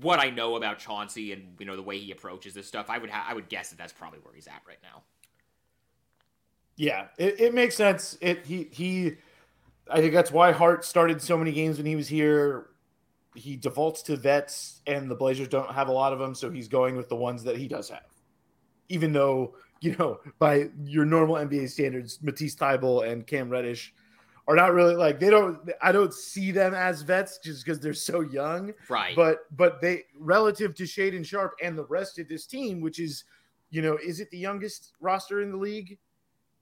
what 0.00 0.18
I 0.18 0.30
know 0.30 0.56
about 0.56 0.78
Chauncey 0.78 1.32
and 1.32 1.54
you 1.58 1.66
know 1.66 1.76
the 1.76 1.82
way 1.82 1.98
he 1.98 2.10
approaches 2.10 2.54
this 2.54 2.66
stuff, 2.66 2.88
I 2.88 2.98
would 2.98 3.10
ha- 3.10 3.26
I 3.28 3.34
would 3.34 3.48
guess 3.48 3.68
that 3.70 3.78
that's 3.78 3.92
probably 3.92 4.20
where 4.20 4.34
he's 4.34 4.46
at 4.46 4.62
right 4.66 4.78
now. 4.82 5.02
Yeah, 6.76 7.06
it, 7.18 7.40
it 7.40 7.54
makes 7.54 7.76
sense. 7.76 8.18
It 8.20 8.46
he 8.46 8.68
he. 8.70 9.16
I 9.90 10.00
think 10.00 10.14
that's 10.14 10.32
why 10.32 10.52
Hart 10.52 10.84
started 10.84 11.20
so 11.20 11.36
many 11.36 11.52
games 11.52 11.76
when 11.76 11.86
he 11.86 11.96
was 11.96 12.08
here 12.08 12.70
he 13.36 13.56
defaults 13.56 14.00
to 14.02 14.16
vets, 14.16 14.80
and 14.86 15.10
the 15.10 15.14
Blazers 15.14 15.48
don't 15.48 15.70
have 15.72 15.88
a 15.88 15.92
lot 15.92 16.12
of 16.12 16.20
them, 16.20 16.36
so 16.36 16.50
he's 16.50 16.68
going 16.68 16.96
with 16.96 17.08
the 17.08 17.16
ones 17.16 17.42
that 17.42 17.56
he 17.56 17.66
does 17.66 17.88
have 17.88 18.14
even 18.88 19.12
though 19.12 19.54
you 19.80 19.94
know 19.98 20.20
by 20.38 20.68
your 20.84 21.04
normal 21.04 21.36
NBA 21.36 21.70
standards, 21.70 22.18
Matisse 22.22 22.56
Thybulle 22.56 23.10
and 23.10 23.26
Cam 23.26 23.50
Reddish 23.50 23.92
are 24.46 24.54
not 24.54 24.72
really 24.72 24.94
like 24.94 25.18
they 25.20 25.30
don't. 25.30 25.58
I 25.82 25.92
don't 25.92 26.12
see 26.12 26.50
them 26.50 26.74
as 26.74 27.02
vets 27.02 27.38
just 27.38 27.64
because 27.64 27.80
they're 27.80 27.94
so 27.94 28.20
young, 28.20 28.72
right? 28.88 29.16
But 29.16 29.40
but 29.56 29.80
they 29.80 30.04
relative 30.18 30.74
to 30.76 30.84
Shaedon 30.84 31.24
Sharpe 31.24 31.54
and 31.62 31.76
the 31.76 31.86
rest 31.86 32.18
of 32.18 32.28
this 32.28 32.46
team, 32.46 32.80
which 32.80 32.98
is 32.98 33.24
you 33.70 33.82
know, 33.82 33.98
is 34.04 34.20
it 34.20 34.30
the 34.30 34.38
youngest 34.38 34.92
roster 35.00 35.40
in 35.40 35.50
the 35.50 35.56
league? 35.56 35.98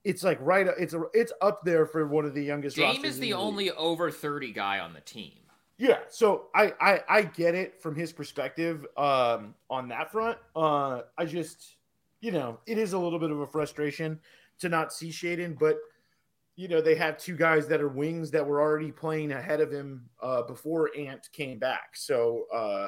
It's 0.03 0.23
like 0.23 0.37
right. 0.41 0.67
It's 0.79 0.93
a, 0.93 1.03
it's 1.13 1.31
up 1.41 1.63
there 1.63 1.85
for 1.85 2.05
one 2.05 2.25
of 2.25 2.33
the 2.33 2.43
youngest. 2.43 2.75
Dame 2.75 3.05
is 3.05 3.15
the, 3.19 3.29
the 3.29 3.33
only 3.33 3.71
over 3.71 4.11
thirty 4.11 4.51
guy 4.51 4.79
on 4.79 4.93
the 4.93 5.01
team. 5.01 5.33
Yeah, 5.77 5.99
so 6.09 6.47
I, 6.53 6.73
I 6.79 6.99
I 7.09 7.21
get 7.23 7.55
it 7.55 7.81
from 7.81 7.95
his 7.95 8.13
perspective 8.13 8.85
um, 8.95 9.55
on 9.69 9.87
that 9.89 10.11
front. 10.11 10.37
Uh, 10.55 11.01
I 11.17 11.25
just 11.25 11.77
you 12.23 12.31
know, 12.31 12.57
it 12.65 12.77
is 12.77 12.93
a 12.93 12.97
little 12.97 13.19
bit 13.19 13.31
of 13.31 13.39
a 13.41 13.47
frustration 13.47 14.17
to 14.59 14.69
not 14.69 14.93
see 14.93 15.09
Shaedon, 15.09 15.59
but 15.59 15.77
you 16.55 16.69
know, 16.69 16.79
they 16.79 16.95
have 16.95 17.17
two 17.17 17.35
guys 17.35 17.67
that 17.67 17.81
are 17.81 17.89
wings 17.89 18.31
that 18.31 18.45
were 18.45 18.61
already 18.61 18.91
playing 18.91 19.33
ahead 19.33 19.59
of 19.59 19.71
him 19.71 20.09
uh, 20.21 20.43
before 20.43 20.89
Ant 20.97 21.27
came 21.33 21.59
back. 21.59 21.95
So 21.95 22.45
uh, 22.53 22.87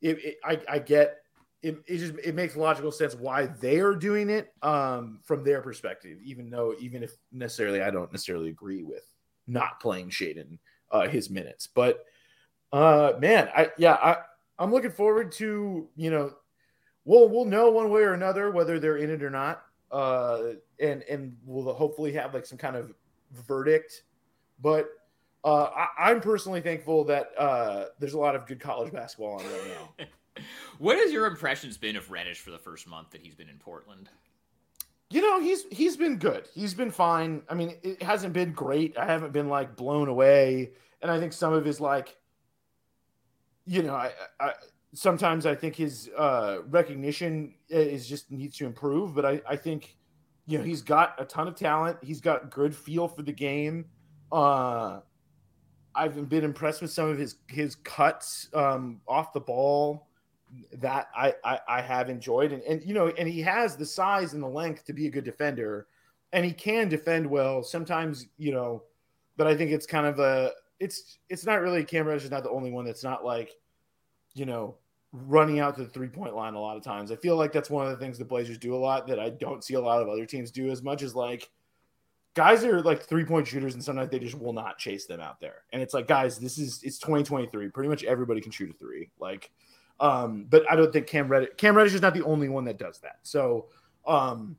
it, 0.00 0.24
it, 0.24 0.36
I, 0.44 0.60
I 0.68 0.78
get 0.78 1.23
it, 1.64 1.78
it 1.86 1.96
just 1.96 2.14
it 2.22 2.34
makes 2.34 2.56
logical 2.56 2.92
sense 2.92 3.14
why 3.14 3.46
they 3.46 3.80
are 3.80 3.94
doing 3.94 4.28
it 4.28 4.52
um, 4.62 5.20
from 5.24 5.42
their 5.42 5.62
perspective, 5.62 6.18
even 6.22 6.50
though 6.50 6.74
even 6.78 7.02
if 7.02 7.16
necessarily 7.32 7.80
I 7.80 7.90
don't 7.90 8.12
necessarily 8.12 8.50
agree 8.50 8.82
with 8.82 9.04
not 9.46 9.80
playing 9.80 10.10
Shaedon 10.10 10.58
uh, 10.90 11.08
his 11.08 11.30
minutes, 11.30 11.66
but 11.66 12.04
uh, 12.72 13.14
man, 13.18 13.48
I 13.56 13.70
yeah 13.78 13.94
I 13.94 14.16
I'm 14.58 14.72
looking 14.72 14.90
forward 14.90 15.32
to 15.32 15.88
you 15.96 16.10
know 16.10 16.34
we'll 17.06 17.28
we'll 17.30 17.46
know 17.46 17.70
one 17.70 17.90
way 17.90 18.02
or 18.02 18.12
another 18.12 18.50
whether 18.50 18.78
they're 18.78 18.98
in 18.98 19.10
it 19.10 19.22
or 19.22 19.30
not. 19.30 19.62
Uh, 19.90 20.52
and 20.80 21.02
and 21.04 21.34
we'll 21.46 21.72
hopefully 21.72 22.12
have 22.12 22.34
like 22.34 22.44
some 22.44 22.58
kind 22.58 22.76
of 22.76 22.92
verdict. 23.32 24.02
But 24.60 24.88
uh, 25.44 25.86
I, 25.98 26.10
am 26.10 26.20
personally 26.20 26.60
thankful 26.60 27.04
that 27.04 27.30
uh, 27.38 27.86
there's 27.98 28.14
a 28.14 28.18
lot 28.18 28.34
of 28.34 28.46
good 28.46 28.60
college 28.60 28.92
basketball 28.92 29.38
on 29.38 29.44
right 29.44 29.68
now. 29.98 30.06
what 30.78 30.96
has 30.98 31.12
your 31.12 31.26
impressions 31.26 31.76
been 31.76 31.96
of 31.96 32.10
Reddish 32.10 32.40
for 32.40 32.50
the 32.50 32.58
first 32.58 32.86
month 32.86 33.10
that 33.10 33.20
he's 33.20 33.34
been 33.34 33.48
in 33.48 33.58
Portland? 33.58 34.08
You 35.10 35.20
know, 35.20 35.40
he's 35.40 35.64
he's 35.70 35.96
been 35.96 36.16
good. 36.16 36.48
He's 36.54 36.74
been 36.74 36.90
fine. 36.90 37.42
I 37.48 37.54
mean, 37.54 37.76
it 37.82 38.02
hasn't 38.02 38.32
been 38.32 38.52
great. 38.52 38.96
I 38.98 39.04
haven't 39.04 39.32
been 39.32 39.48
like 39.48 39.76
blown 39.76 40.08
away. 40.08 40.72
And 41.02 41.10
I 41.10 41.20
think 41.20 41.32
some 41.32 41.52
of 41.52 41.64
his 41.64 41.80
like, 41.80 42.16
you 43.66 43.82
know, 43.82 43.94
I, 43.94 44.12
I 44.40 44.52
sometimes 44.94 45.46
I 45.46 45.54
think 45.54 45.76
his 45.76 46.10
uh, 46.16 46.58
recognition 46.68 47.54
is 47.68 48.08
just 48.08 48.30
needs 48.30 48.56
to 48.56 48.66
improve. 48.66 49.14
But 49.14 49.24
I, 49.26 49.40
I 49.48 49.56
think 49.56 49.96
you 50.46 50.58
know 50.58 50.64
he's 50.64 50.82
got 50.82 51.14
a 51.20 51.24
ton 51.24 51.46
of 51.46 51.54
talent. 51.54 51.98
He's 52.02 52.20
got 52.20 52.50
good 52.50 52.74
feel 52.74 53.06
for 53.06 53.22
the 53.22 53.32
game. 53.32 53.84
Uh, 54.32 55.00
I've 55.94 56.28
been 56.28 56.44
impressed 56.44 56.82
with 56.82 56.90
some 56.90 57.08
of 57.08 57.18
his 57.18 57.36
his 57.48 57.76
cuts 57.76 58.48
um, 58.54 59.00
off 59.06 59.32
the 59.32 59.40
ball 59.40 60.08
that 60.74 61.08
I, 61.16 61.34
I, 61.44 61.60
I 61.68 61.80
have 61.82 62.08
enjoyed, 62.08 62.52
and 62.52 62.62
and 62.62 62.82
you 62.84 62.94
know, 62.94 63.08
and 63.08 63.28
he 63.28 63.40
has 63.42 63.76
the 63.76 63.86
size 63.86 64.34
and 64.34 64.42
the 64.42 64.48
length 64.48 64.84
to 64.86 64.92
be 64.92 65.06
a 65.06 65.10
good 65.10 65.24
defender, 65.24 65.86
and 66.32 66.44
he 66.44 66.52
can 66.52 66.88
defend 66.88 67.26
well. 67.26 67.62
Sometimes 67.62 68.26
you 68.36 68.52
know, 68.52 68.82
but 69.36 69.46
I 69.46 69.56
think 69.56 69.70
it's 69.70 69.86
kind 69.86 70.06
of 70.06 70.18
a 70.18 70.52
it's 70.80 71.18
it's 71.28 71.46
not 71.46 71.60
really 71.60 71.84
Cam 71.84 72.06
Reddish 72.06 72.24
is 72.24 72.30
not 72.30 72.42
the 72.42 72.50
only 72.50 72.70
one 72.70 72.84
that's 72.84 73.04
not 73.04 73.24
like 73.24 73.52
you 74.34 74.46
know 74.46 74.76
running 75.12 75.60
out 75.60 75.76
to 75.76 75.84
the 75.84 75.90
three 75.90 76.08
point 76.08 76.34
line 76.34 76.54
a 76.54 76.60
lot 76.60 76.76
of 76.76 76.82
times. 76.82 77.12
I 77.12 77.16
feel 77.16 77.36
like 77.36 77.52
that's 77.52 77.70
one 77.70 77.86
of 77.86 77.92
the 77.92 78.04
things 78.04 78.18
the 78.18 78.24
Blazers 78.24 78.58
do 78.58 78.74
a 78.74 78.76
lot 78.76 79.06
that 79.06 79.20
I 79.20 79.30
don't 79.30 79.62
see 79.62 79.74
a 79.74 79.80
lot 79.80 80.02
of 80.02 80.08
other 80.08 80.26
teams 80.26 80.50
do 80.50 80.70
as 80.70 80.82
much 80.82 81.02
as 81.02 81.14
like 81.14 81.50
guys 82.34 82.64
are 82.64 82.82
like 82.82 83.02
three 83.02 83.24
point 83.24 83.46
shooters 83.46 83.74
and 83.74 83.82
sometimes 83.82 84.10
they 84.10 84.18
just 84.18 84.38
will 84.38 84.52
not 84.52 84.76
chase 84.76 85.06
them 85.06 85.20
out 85.20 85.40
there. 85.40 85.62
And 85.72 85.80
it's 85.80 85.94
like, 85.94 86.06
guys, 86.06 86.38
this 86.38 86.58
is 86.58 86.82
it's 86.82 86.98
2023. 86.98 87.68
Pretty 87.68 87.88
much 87.88 88.04
everybody 88.04 88.40
can 88.40 88.52
shoot 88.52 88.70
a 88.70 88.72
three. 88.74 89.10
Like, 89.18 89.50
um, 90.00 90.46
but 90.48 90.70
I 90.70 90.76
don't 90.76 90.92
think 90.92 91.06
Cam 91.06 91.28
Reddish 91.28 91.50
Cam 91.56 91.76
Reddish 91.76 91.94
is 91.94 92.02
not 92.02 92.14
the 92.14 92.24
only 92.24 92.48
one 92.48 92.64
that 92.64 92.78
does 92.78 92.98
that. 93.00 93.18
So 93.22 93.66
um 94.06 94.56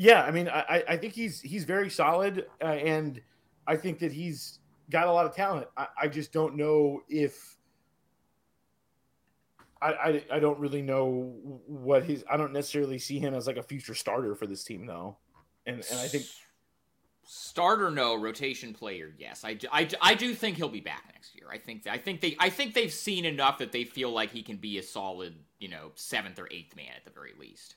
yeah, 0.00 0.22
I 0.22 0.30
mean, 0.30 0.48
I, 0.48 0.82
I 0.88 0.96
think 0.96 1.12
he's 1.12 1.42
he's 1.42 1.64
very 1.64 1.90
solid, 1.90 2.46
uh, 2.62 2.68
and 2.68 3.20
I 3.66 3.76
think 3.76 3.98
that 3.98 4.12
he's 4.12 4.60
got 4.88 5.08
a 5.08 5.12
lot 5.12 5.26
of 5.26 5.34
talent. 5.34 5.66
I, 5.76 5.88
I 6.02 6.08
just 6.08 6.32
don't 6.32 6.56
know 6.56 7.02
if 7.06 7.58
I, 9.82 9.92
I, 9.92 10.24
I 10.32 10.40
don't 10.40 10.58
really 10.58 10.80
know 10.80 11.34
what 11.66 12.04
his. 12.04 12.24
I 12.30 12.38
don't 12.38 12.54
necessarily 12.54 12.98
see 12.98 13.18
him 13.18 13.34
as 13.34 13.46
like 13.46 13.58
a 13.58 13.62
future 13.62 13.94
starter 13.94 14.34
for 14.34 14.46
this 14.46 14.64
team 14.64 14.86
though, 14.86 15.18
and 15.66 15.84
and 15.90 16.00
I 16.00 16.08
think 16.08 16.24
starter 17.32 17.92
no 17.92 18.16
rotation 18.16 18.74
player 18.74 19.12
yes. 19.16 19.44
I, 19.44 19.56
I, 19.70 19.88
I 20.02 20.14
do 20.14 20.34
think 20.34 20.56
he'll 20.56 20.68
be 20.68 20.80
back 20.80 21.04
next 21.14 21.36
year. 21.36 21.46
I 21.48 21.58
think 21.58 21.86
i 21.86 21.96
think 21.96 22.20
they 22.20 22.34
i 22.40 22.50
think 22.50 22.74
they've 22.74 22.92
seen 22.92 23.24
enough 23.24 23.58
that 23.58 23.70
they 23.70 23.84
feel 23.84 24.10
like 24.10 24.32
he 24.32 24.42
can 24.42 24.56
be 24.56 24.78
a 24.78 24.82
solid 24.82 25.34
you 25.60 25.68
know 25.68 25.92
seventh 25.94 26.40
or 26.40 26.48
eighth 26.50 26.74
man 26.74 26.90
at 26.96 27.04
the 27.04 27.10
very 27.12 27.32
least. 27.38 27.76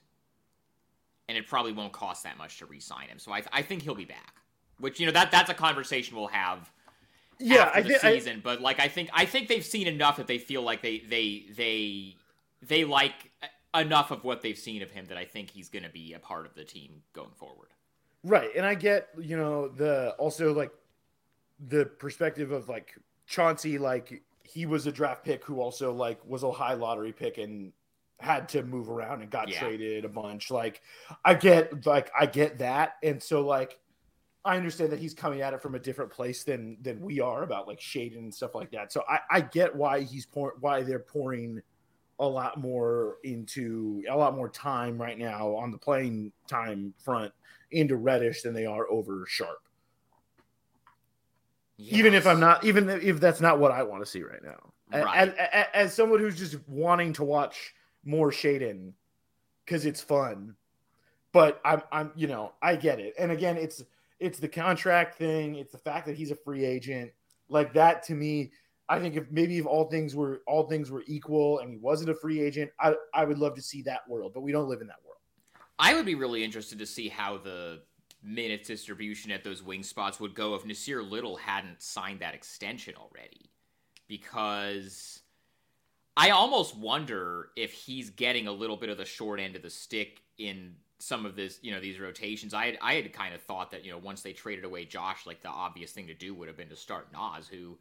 And 1.29 1.37
it 1.37 1.47
probably 1.47 1.71
won't 1.71 1.93
cost 1.93 2.23
that 2.23 2.37
much 2.37 2.57
to 2.59 2.65
re-sign 2.65 3.09
him. 3.09 3.19
So 3.19 3.31
i, 3.31 3.43
I 3.51 3.61
think 3.61 3.83
he'll 3.83 3.93
be 3.93 4.05
back 4.05 4.33
which 4.79 4.99
you 4.99 5.05
know 5.05 5.11
that 5.11 5.29
that's 5.29 5.51
a 5.51 5.53
conversation 5.53 6.17
we'll 6.17 6.27
have 6.29 6.71
Yeah, 7.39 7.63
after 7.65 7.77
I 7.77 7.81
the 7.83 8.07
I- 8.07 8.13
season, 8.17 8.41
but 8.43 8.59
like 8.59 8.79
I 8.79 8.87
think 8.87 9.11
I 9.13 9.25
think 9.25 9.49
they've 9.49 9.63
seen 9.63 9.85
enough 9.85 10.17
that 10.17 10.25
they 10.25 10.39
feel 10.39 10.63
like 10.63 10.81
they 10.81 10.97
they 10.97 11.45
they 11.55 12.15
they 12.63 12.85
like 12.85 13.29
enough 13.75 14.09
of 14.09 14.23
what 14.23 14.41
they've 14.41 14.57
seen 14.57 14.81
of 14.81 14.89
him 14.89 15.05
that 15.05 15.17
I 15.17 15.25
think 15.25 15.51
he's 15.51 15.69
going 15.69 15.83
to 15.83 15.89
be 15.89 16.13
a 16.13 16.19
part 16.19 16.45
of 16.47 16.55
the 16.55 16.63
team 16.63 17.03
going 17.13 17.33
forward. 17.35 17.69
Right. 18.23 18.49
And 18.55 18.65
I 18.65 18.75
get, 18.75 19.09
you 19.19 19.37
know, 19.37 19.67
the 19.67 20.11
also 20.17 20.53
like 20.53 20.71
the 21.67 21.85
perspective 21.85 22.51
of 22.51 22.69
like 22.69 22.95
Chauncey, 23.27 23.77
like 23.77 24.23
he 24.43 24.65
was 24.65 24.87
a 24.87 24.91
draft 24.91 25.23
pick 25.25 25.43
who 25.43 25.59
also 25.59 25.93
like 25.93 26.19
was 26.25 26.43
a 26.43 26.51
high 26.51 26.73
lottery 26.73 27.11
pick 27.11 27.37
and 27.37 27.73
had 28.19 28.47
to 28.49 28.63
move 28.63 28.89
around 28.89 29.21
and 29.21 29.29
got 29.29 29.49
Yeah. 29.49 29.59
traded 29.59 30.05
a 30.05 30.09
bunch. 30.09 30.51
Like 30.51 30.81
I 31.25 31.33
get 31.33 31.85
like 31.85 32.11
I 32.17 32.25
get 32.25 32.59
that. 32.59 32.95
And 33.03 33.21
so 33.21 33.41
like 33.45 33.79
I 34.45 34.57
understand 34.57 34.91
that 34.91 34.99
he's 34.99 35.13
coming 35.13 35.41
at 35.41 35.53
it 35.53 35.61
from 35.61 35.75
a 35.75 35.79
different 35.79 36.11
place 36.11 36.43
than 36.43 36.77
than 36.81 37.01
we 37.01 37.19
are 37.19 37.43
about 37.43 37.67
like 37.67 37.79
Shaedon 37.79 38.17
and 38.17 38.33
stuff 38.33 38.55
like 38.55 38.71
that. 38.71 38.91
So 38.93 39.03
I, 39.09 39.19
I 39.29 39.41
get 39.41 39.75
why 39.75 40.01
he's 40.01 40.25
pour, 40.25 40.55
why 40.59 40.83
they're 40.83 40.99
pouring 40.99 41.61
a 42.19 42.27
lot 42.27 42.57
more 42.59 43.17
into 43.23 44.03
a 44.09 44.15
lot 44.15 44.35
more 44.35 44.47
time 44.47 45.01
right 45.01 45.17
now 45.17 45.55
on 45.55 45.71
the 45.71 45.77
playing 45.77 46.31
time 46.47 46.93
front 47.03 47.33
into 47.73 47.95
Reddish 47.95 48.41
than 48.41 48.53
they 48.53 48.65
are 48.65 48.89
over 48.89 49.25
Sharpe. 49.27 49.67
Even 51.77 52.13
if 52.13 52.25
I'm 52.27 52.39
not, 52.39 52.63
even 52.63 52.89
if 52.89 53.19
that's 53.19 53.41
not 53.41 53.59
what 53.59 53.71
I 53.71 53.83
want 53.83 54.03
to 54.03 54.09
see 54.09 54.23
right 54.23 54.43
now. 54.43 54.71
Right. 54.91 55.29
As, 55.29 55.33
as, 55.51 55.65
as 55.73 55.93
someone 55.93 56.19
who's 56.19 56.37
just 56.37 56.57
wanting 56.67 57.13
to 57.13 57.23
watch 57.23 57.73
more 58.05 58.31
Shaedon 58.31 58.93
because 59.65 59.85
it's 59.85 60.01
fun, 60.01 60.55
but 61.31 61.59
I'm, 61.65 61.81
I'm, 61.91 62.11
you 62.15 62.27
know, 62.27 62.53
I 62.61 62.75
get 62.75 62.99
it. 62.99 63.15
And 63.17 63.31
again, 63.31 63.57
it's, 63.57 63.83
it's 64.19 64.39
the 64.39 64.47
contract 64.47 65.17
thing. 65.17 65.55
It's 65.55 65.71
the 65.71 65.79
fact 65.79 66.05
that 66.05 66.15
he's 66.15 66.31
a 66.31 66.35
free 66.35 66.63
agent. 66.63 67.11
Like 67.49 67.73
that 67.73 68.03
to 68.03 68.13
me, 68.13 68.51
I 68.89 68.99
think 68.99 69.15
if 69.15 69.31
maybe 69.31 69.57
if 69.57 69.65
all 69.65 69.85
things 69.85 70.15
were 70.15 70.41
all 70.45 70.67
things 70.67 70.91
were 70.91 71.03
equal 71.07 71.59
and 71.59 71.69
he 71.69 71.77
wasn't 71.77 72.09
a 72.09 72.15
free 72.15 72.41
agent, 72.41 72.71
I, 72.79 72.95
I 73.13 73.25
would 73.25 73.39
love 73.39 73.55
to 73.55 73.61
see 73.61 73.81
that 73.83 74.07
world, 74.07 74.31
but 74.33 74.41
we 74.41 74.51
don't 74.51 74.67
live 74.67 74.81
in 74.81 74.87
that 74.87 74.97
world. 75.02 75.02
I 75.79 75.95
would 75.95 76.05
be 76.05 76.15
really 76.15 76.43
interested 76.43 76.79
to 76.79 76.85
see 76.85 77.09
how 77.09 77.37
the 77.37 77.81
minutes 78.23 78.67
distribution 78.67 79.31
at 79.31 79.43
those 79.43 79.61
wing 79.61 79.83
spots 79.83 80.19
would 80.19 80.33
go 80.33 80.55
if 80.55 80.63
Nassir 80.63 81.07
Little 81.07 81.35
hadn't 81.35 81.81
signed 81.81 82.19
that 82.21 82.33
extension 82.33 82.95
already. 82.95 83.49
Because 84.07 85.21
I 86.15 86.29
almost 86.29 86.77
wonder 86.77 87.49
if 87.55 87.73
he's 87.73 88.09
getting 88.09 88.47
a 88.47 88.51
little 88.51 88.77
bit 88.77 88.89
of 88.89 88.97
the 88.97 89.05
short 89.05 89.39
end 89.39 89.55
of 89.55 89.61
the 89.61 89.69
stick 89.69 90.21
in 90.37 90.75
some 90.99 91.25
of 91.25 91.35
this, 91.35 91.59
you 91.61 91.71
know, 91.71 91.79
these 91.79 91.99
rotations. 91.99 92.53
I 92.53 92.67
had, 92.67 92.77
I 92.81 92.93
had 92.93 93.11
kind 93.11 93.33
of 93.33 93.41
thought 93.41 93.71
that, 93.71 93.83
you 93.83 93.91
know, 93.91 93.97
once 93.97 94.21
they 94.21 94.31
traded 94.31 94.63
away 94.63 94.85
Josh, 94.85 95.25
like 95.25 95.41
the 95.41 95.49
obvious 95.49 95.91
thing 95.91 96.07
to 96.07 96.13
do 96.13 96.33
would 96.33 96.47
have 96.47 96.57
been 96.57 96.69
to 96.69 96.75
start 96.75 97.07
Nas, 97.11 97.47
who, 97.47 97.77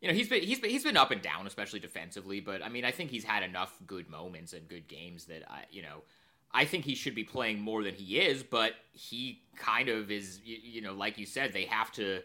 you 0.00 0.08
know, 0.08 0.14
he's 0.14 0.28
been 0.28 0.42
he's 0.42 0.60
been 0.60 0.70
he's 0.70 0.84
been 0.84 0.96
up 0.96 1.10
and 1.10 1.20
down, 1.20 1.46
especially 1.46 1.80
defensively. 1.80 2.40
But 2.40 2.62
I 2.62 2.68
mean, 2.68 2.84
I 2.84 2.90
think 2.90 3.10
he's 3.10 3.24
had 3.24 3.42
enough 3.42 3.76
good 3.86 4.08
moments 4.08 4.52
and 4.52 4.68
good 4.68 4.88
games 4.88 5.24
that 5.26 5.42
I, 5.50 5.64
you 5.70 5.82
know, 5.82 6.02
I 6.54 6.64
think 6.64 6.84
he 6.84 6.94
should 6.94 7.16
be 7.16 7.24
playing 7.24 7.60
more 7.60 7.82
than 7.82 7.94
he 7.94 8.20
is. 8.20 8.42
But 8.44 8.74
he 8.92 9.42
kind 9.56 9.88
of 9.88 10.10
is, 10.10 10.40
you, 10.44 10.80
know, 10.80 10.94
like 10.94 11.18
you 11.18 11.26
said, 11.26 11.52
they 11.52 11.64
have 11.64 11.90
to 11.92 12.22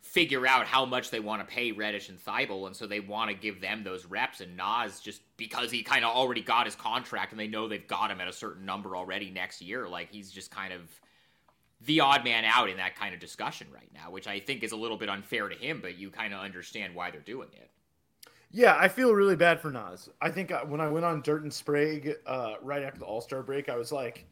figure 0.00 0.46
out 0.46 0.66
how 0.66 0.84
much 0.84 1.10
they 1.10 1.20
want 1.20 1.46
to 1.46 1.52
pay 1.52 1.72
Reddish 1.72 2.08
and 2.08 2.18
Thybulle, 2.18 2.66
and 2.66 2.74
so 2.74 2.86
they 2.86 3.00
want 3.00 3.30
to 3.30 3.36
give 3.36 3.60
them 3.60 3.84
those 3.84 4.06
reps. 4.06 4.40
And 4.40 4.56
Nas 4.56 5.00
just 5.00 5.20
because 5.36 5.70
he 5.70 5.82
kind 5.82 6.04
of 6.04 6.14
already 6.14 6.42
got 6.42 6.66
his 6.66 6.76
contract, 6.76 7.32
and 7.32 7.40
they 7.40 7.48
know 7.48 7.68
they've 7.68 7.86
got 7.86 8.10
him 8.10 8.20
at 8.20 8.28
a 8.28 8.32
certain 8.32 8.64
number 8.64 8.96
already 8.96 9.30
next 9.30 9.60
year. 9.60 9.88
Like 9.88 10.10
he's 10.10 10.30
just 10.30 10.50
kind 10.50 10.72
of 10.72 10.80
the 11.84 12.00
odd 12.00 12.24
man 12.24 12.44
out 12.44 12.70
in 12.70 12.76
that 12.76 12.94
kind 12.94 13.12
of 13.12 13.20
discussion 13.20 13.66
right 13.74 13.90
now, 13.92 14.10
which 14.10 14.28
I 14.28 14.38
think 14.38 14.62
is 14.62 14.70
a 14.70 14.76
little 14.76 14.96
bit 14.96 15.08
unfair 15.08 15.48
to 15.48 15.56
him. 15.56 15.80
But 15.82 15.98
you 15.98 16.10
kind 16.10 16.32
of 16.32 16.40
understand 16.40 16.94
why 16.94 17.10
they're 17.10 17.20
doing 17.20 17.48
it. 17.52 17.70
Yeah, 18.52 18.76
I 18.78 18.88
feel 18.88 19.14
really 19.14 19.34
bad 19.36 19.60
for 19.60 19.70
Nas. 19.70 20.10
I 20.20 20.30
think 20.30 20.52
I, 20.52 20.62
when 20.62 20.80
I 20.80 20.88
went 20.88 21.06
on 21.06 21.22
Dirt 21.22 21.42
and 21.42 21.52
Sprague 21.52 22.12
uh, 22.26 22.54
right 22.62 22.82
after 22.82 23.00
the 23.00 23.06
All 23.06 23.22
Star 23.22 23.42
break, 23.42 23.70
I 23.70 23.76
was 23.76 23.90
like, 23.90 24.26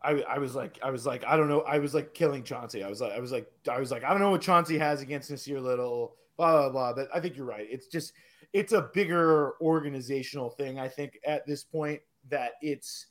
I, 0.00 0.22
I 0.22 0.38
was 0.38 0.54
like, 0.54 0.78
I 0.84 0.92
was 0.92 1.04
like, 1.04 1.24
I 1.26 1.36
don't 1.36 1.48
know. 1.48 1.62
I 1.62 1.80
was 1.80 1.94
like 1.94 2.14
killing 2.14 2.44
Chauncey. 2.44 2.84
I 2.84 2.88
was 2.88 3.00
like, 3.00 3.12
I 3.12 3.18
was 3.18 3.32
like, 3.32 3.50
I 3.68 3.80
was 3.80 3.90
like, 3.90 4.04
I 4.04 4.10
don't 4.10 4.20
know 4.20 4.30
what 4.30 4.40
Chauncey 4.40 4.78
has 4.78 5.02
against 5.02 5.32
Nassir 5.32 5.60
Little. 5.60 6.14
Blah 6.36 6.52
blah 6.52 6.70
blah. 6.70 6.92
But 6.92 7.08
I 7.12 7.18
think 7.18 7.36
you're 7.36 7.44
right. 7.44 7.66
It's 7.68 7.88
just, 7.88 8.12
it's 8.52 8.72
a 8.72 8.88
bigger 8.94 9.54
organizational 9.60 10.50
thing. 10.50 10.78
I 10.78 10.86
think 10.86 11.18
at 11.26 11.44
this 11.44 11.64
point 11.64 12.00
that 12.28 12.52
it's 12.62 13.06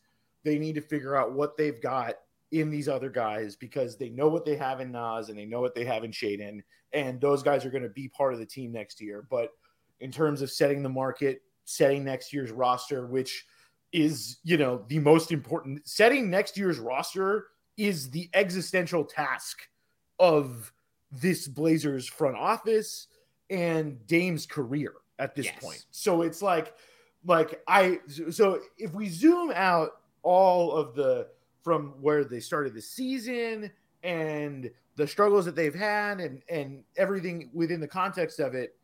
they 0.45 0.57
need 0.57 0.75
to 0.75 0.81
figure 0.81 1.17
out 1.17 1.33
what 1.33 1.57
they've 1.57 1.81
got 1.81 2.15
in 2.53 2.69
these 2.69 2.87
other 2.87 3.09
guys 3.09 3.57
because 3.57 3.97
they 3.97 4.07
know 4.07 4.29
what 4.29 4.45
they 4.45 4.55
have 4.55 4.79
in 4.79 4.93
Nas 4.93 5.27
and 5.27 5.37
they 5.37 5.45
know 5.45 5.59
what 5.59 5.75
they 5.75 5.83
have 5.83 6.05
in 6.05 6.11
Shaedon, 6.11 6.61
and 6.93 7.19
those 7.19 7.43
guys 7.43 7.65
are 7.65 7.69
going 7.69 7.83
to 7.83 7.89
be 7.89 8.07
part 8.07 8.31
of 8.31 8.39
the 8.39 8.45
team 8.45 8.71
next 8.71 9.01
year. 9.01 9.27
But 9.29 9.49
in 9.99 10.11
terms 10.11 10.41
of 10.41 10.51
setting 10.51 10.83
the 10.83 10.89
market, 10.89 11.41
setting 11.65 12.03
next 12.03 12.33
year's 12.33 12.51
roster, 12.51 13.07
which 13.07 13.45
is, 13.91 14.37
you 14.43 14.57
know, 14.57 14.85
the 14.89 14.99
most 14.99 15.31
important 15.31 15.87
setting 15.87 16.29
next 16.29 16.57
year's 16.57 16.79
roster 16.79 17.47
is 17.77 18.09
the 18.09 18.29
existential 18.33 19.03
task 19.03 19.67
of 20.19 20.73
this 21.11 21.47
Blazers 21.47 22.07
front 22.07 22.35
office 22.35 23.07
and 23.49 24.05
Dame's 24.07 24.45
career 24.45 24.93
at 25.19 25.35
this 25.35 25.45
Yes. 25.45 25.59
point. 25.61 25.85
So 25.91 26.21
it's 26.21 26.41
like 26.41 26.73
like 27.25 27.61
I 27.67 27.99
so 28.29 28.61
if 28.77 28.93
we 28.93 29.07
zoom 29.09 29.51
out 29.53 30.01
all 30.23 30.71
of 30.71 30.95
the 30.95 31.29
from 31.63 32.01
where 32.01 32.23
they 32.23 32.39
started 32.39 32.73
the 32.73 32.81
season 32.81 33.71
and 34.03 34.71
the 34.95 35.07
struggles 35.07 35.45
that 35.45 35.55
they've 35.55 35.75
had 35.75 36.19
and 36.19 36.41
and 36.49 36.83
everything 36.97 37.49
within 37.53 37.79
the 37.79 37.87
context 37.87 38.39
of 38.39 38.53
it 38.53 38.76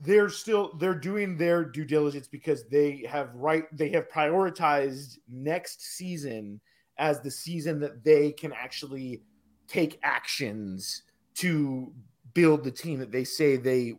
they're 0.00 0.28
still 0.28 0.72
they're 0.78 0.94
doing 0.94 1.36
their 1.36 1.64
due 1.64 1.84
diligence 1.84 2.28
because 2.28 2.64
they 2.68 3.04
have 3.08 3.34
right 3.34 3.64
they 3.76 3.88
have 3.88 4.08
prioritized 4.08 5.18
next 5.28 5.82
season 5.82 6.60
as 6.98 7.20
the 7.20 7.30
season 7.30 7.80
that 7.80 8.04
they 8.04 8.32
can 8.32 8.52
actually 8.52 9.22
take 9.66 9.98
actions 10.02 11.02
to 11.34 11.92
build 12.34 12.62
the 12.62 12.70
team 12.70 12.98
that 12.98 13.10
they 13.10 13.24
say 13.24 13.56
they 13.56 13.94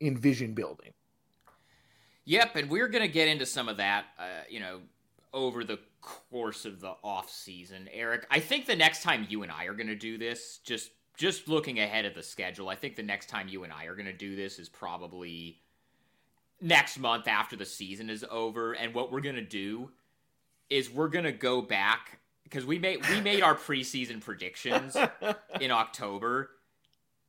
envision 0.00 0.52
building 0.52 0.92
Yep, 2.26 2.56
and 2.56 2.70
we're 2.70 2.88
gonna 2.88 3.06
get 3.06 3.28
into 3.28 3.46
some 3.46 3.68
of 3.68 3.76
that, 3.76 4.06
uh, 4.18 4.42
you 4.48 4.58
know, 4.58 4.80
over 5.32 5.62
the 5.62 5.78
course 6.00 6.64
of 6.64 6.80
the 6.80 6.94
off 7.04 7.30
season. 7.30 7.88
Erik, 7.92 8.26
I 8.30 8.40
think 8.40 8.66
the 8.66 8.74
next 8.74 9.02
time 9.04 9.26
you 9.28 9.44
and 9.44 9.52
I 9.52 9.66
are 9.66 9.74
gonna 9.74 9.94
do 9.94 10.18
this, 10.18 10.58
just 10.64 10.90
just 11.16 11.48
looking 11.48 11.80
ahead 11.80 12.04
at 12.04 12.14
the 12.14 12.22
schedule, 12.22 12.68
I 12.68 12.74
think 12.74 12.96
the 12.96 13.02
next 13.02 13.28
time 13.28 13.48
you 13.48 13.64
and 13.64 13.72
I 13.72 13.86
are 13.86 13.94
gonna 13.94 14.12
do 14.12 14.36
this 14.36 14.58
is 14.58 14.68
probably 14.68 15.60
next 16.60 16.98
month 16.98 17.26
after 17.28 17.56
the 17.56 17.64
season 17.64 18.10
is 18.10 18.24
over. 18.30 18.72
And 18.72 18.94
what 18.94 19.10
we're 19.10 19.20
gonna 19.20 19.42
do 19.42 19.90
is 20.68 20.90
we're 20.90 21.08
gonna 21.08 21.32
go 21.32 21.62
back 21.62 22.18
because 22.44 22.64
we 22.64 22.78
made 22.78 23.06
we 23.08 23.20
made 23.20 23.42
our 23.42 23.54
preseason 23.54 24.20
predictions 24.20 24.96
in 25.60 25.70
October, 25.70 26.50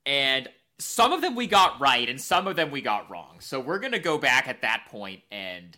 and 0.05 0.47
some 0.79 1.11
of 1.11 1.21
them 1.21 1.35
we 1.35 1.47
got 1.47 1.79
right, 1.79 2.07
and 2.07 2.19
some 2.19 2.45
of 2.47 2.55
them 2.55 2.71
we 2.71 2.81
got 2.81 3.09
wrong. 3.09 3.38
So 3.39 3.59
we're 3.59 3.79
gonna 3.79 3.99
go 3.99 4.17
back 4.17 4.47
at 4.47 4.61
that 4.61 4.85
point 4.89 5.21
and 5.31 5.77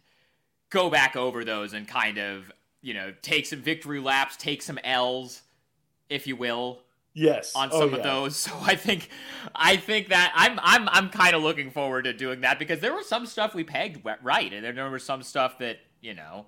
go 0.70 0.90
back 0.90 1.16
over 1.16 1.46
those 1.46 1.74
and 1.74 1.88
kind 1.88 2.18
of 2.18 2.52
you 2.82 2.94
know 2.94 3.14
take 3.22 3.46
some 3.46 3.62
victory 3.62 4.00
laps, 4.00 4.36
take 4.36 4.62
some 4.62 4.80
L's, 4.84 5.42
if 6.10 6.28
you 6.28 6.36
will, 6.36 6.80
yes 7.20 7.56
on 7.56 7.70
Oh, 7.72 7.80
some 7.82 7.94
of 7.94 8.04
those. 8.04 8.36
So 8.50 8.52
I 8.62 8.76
think 8.76 9.10
I 9.54 9.76
think 9.78 10.10
that 10.10 10.32
I'm 10.36 10.60
I'm 10.64 10.88
I'm 10.90 11.10
kind 11.10 11.36
of 11.36 11.42
looking 11.44 11.70
forward 11.72 12.04
to 12.06 12.14
doing 12.14 12.42
that 12.42 12.58
because 12.60 12.80
there 12.80 12.94
was 12.94 13.08
some 13.08 13.26
stuff 13.26 13.54
we 13.54 13.64
pegged 13.64 14.06
right, 14.24 14.52
and 14.54 14.64
then 14.66 14.76
there 14.76 14.90
was 14.90 15.04
some 15.04 15.22
stuff 15.24 15.58
that 15.60 15.78
you 16.02 16.14
know 16.14 16.46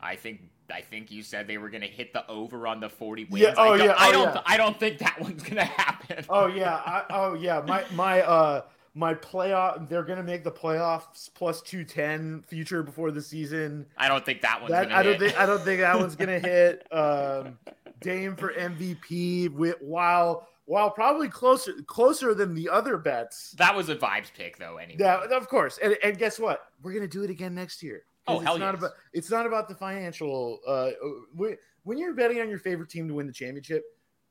I 0.00 0.16
think. 0.16 0.40
I 0.72 0.80
think 0.80 1.10
you 1.10 1.22
said 1.22 1.46
they 1.46 1.58
were 1.58 1.68
going 1.68 1.82
to 1.82 1.86
hit 1.86 2.14
the 2.14 2.26
over 2.26 2.66
on 2.66 2.80
the 2.80 2.88
40 2.88 3.24
wins. 3.26 3.42
Yeah, 3.42 3.54
oh, 3.58 3.74
I 3.74 3.76
don't, 3.76 3.86
yeah, 3.86 3.94
I 3.98 4.08
oh, 4.08 4.12
don't 4.12 4.34
yeah. 4.34 4.40
I 4.46 4.56
don't 4.56 4.80
think 4.80 4.98
that 5.00 5.20
one's 5.20 5.42
going 5.42 5.56
to 5.56 5.64
happen. 5.64 6.24
oh 6.30 6.46
yeah 6.46 6.74
I, 6.76 7.04
oh 7.10 7.34
yeah 7.34 7.60
my 7.66 7.84
my 7.92 8.22
uh 8.22 8.62
my 8.94 9.12
playoff 9.12 9.86
they're 9.90 10.02
gonna 10.04 10.22
make 10.22 10.42
the 10.42 10.50
playoffs 10.50 11.28
plus 11.34 11.60
210 11.60 12.44
future 12.48 12.82
before 12.82 13.10
the 13.10 13.20
season 13.20 13.84
I 13.98 14.08
don't 14.08 14.24
think 14.24 14.40
that 14.40 14.62
one's 14.62 14.70
that 14.70 14.90
I 14.90 15.02
don't 15.02 15.20
hit. 15.20 15.32
think 15.32 15.38
I 15.40 15.44
don't 15.44 15.60
think 15.62 15.80
that 15.82 15.98
one's 15.98 16.16
gonna 16.16 16.38
hit. 16.52 16.86
Um, 16.90 17.58
Dame 18.04 18.36
for 18.36 18.52
MVP 18.52 19.52
with 19.54 19.76
while 19.80 20.46
while 20.66 20.90
probably 20.90 21.28
closer 21.28 21.72
closer 21.86 22.34
than 22.34 22.54
the 22.54 22.68
other 22.68 22.96
bets. 22.98 23.52
that 23.58 23.74
was 23.74 23.88
a 23.88 23.96
vibes 23.96 24.32
pick 24.32 24.58
though. 24.58 24.76
Anyway, 24.76 24.98
That 24.98 25.32
of 25.32 25.48
course, 25.48 25.78
and, 25.82 25.96
and 26.02 26.16
guess 26.18 26.38
what? 26.38 26.60
We're 26.82 26.92
gonna 26.92 27.08
do 27.08 27.22
it 27.24 27.30
again 27.30 27.54
next 27.54 27.82
year. 27.82 28.04
Oh, 28.26 28.38
hell 28.38 28.54
it's 28.54 28.60
not 28.60 28.74
yes. 28.74 28.78
about 28.78 28.90
it's 29.12 29.30
not 29.30 29.46
about 29.46 29.68
the 29.68 29.74
financial. 29.74 30.60
Uh, 30.66 30.90
when- 31.34 31.56
when 31.82 31.98
you're 31.98 32.14
betting 32.14 32.40
on 32.40 32.48
your 32.48 32.58
favorite 32.58 32.88
team 32.88 33.06
to 33.08 33.12
win 33.14 33.26
the 33.26 33.32
championship, 33.32 33.84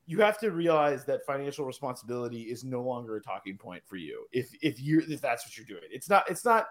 you 0.07 0.19
have 0.21 0.39
to 0.39 0.49
realize 0.49 1.05
that 1.05 1.24
financial 1.24 1.65
responsibility 1.65 2.41
is 2.43 2.63
no 2.63 2.82
longer 2.82 3.15
a 3.17 3.21
talking 3.21 3.57
point 3.57 3.84
for 3.86 3.95
you. 3.95 4.26
If 4.32 4.49
if 4.63 4.82
you 4.82 5.03
if 5.07 5.21
that's 5.21 5.45
what 5.45 5.55
you're 5.55 5.67
doing, 5.67 5.88
it's 5.91 6.09
not. 6.09 6.28
It's 6.30 6.43
not. 6.43 6.65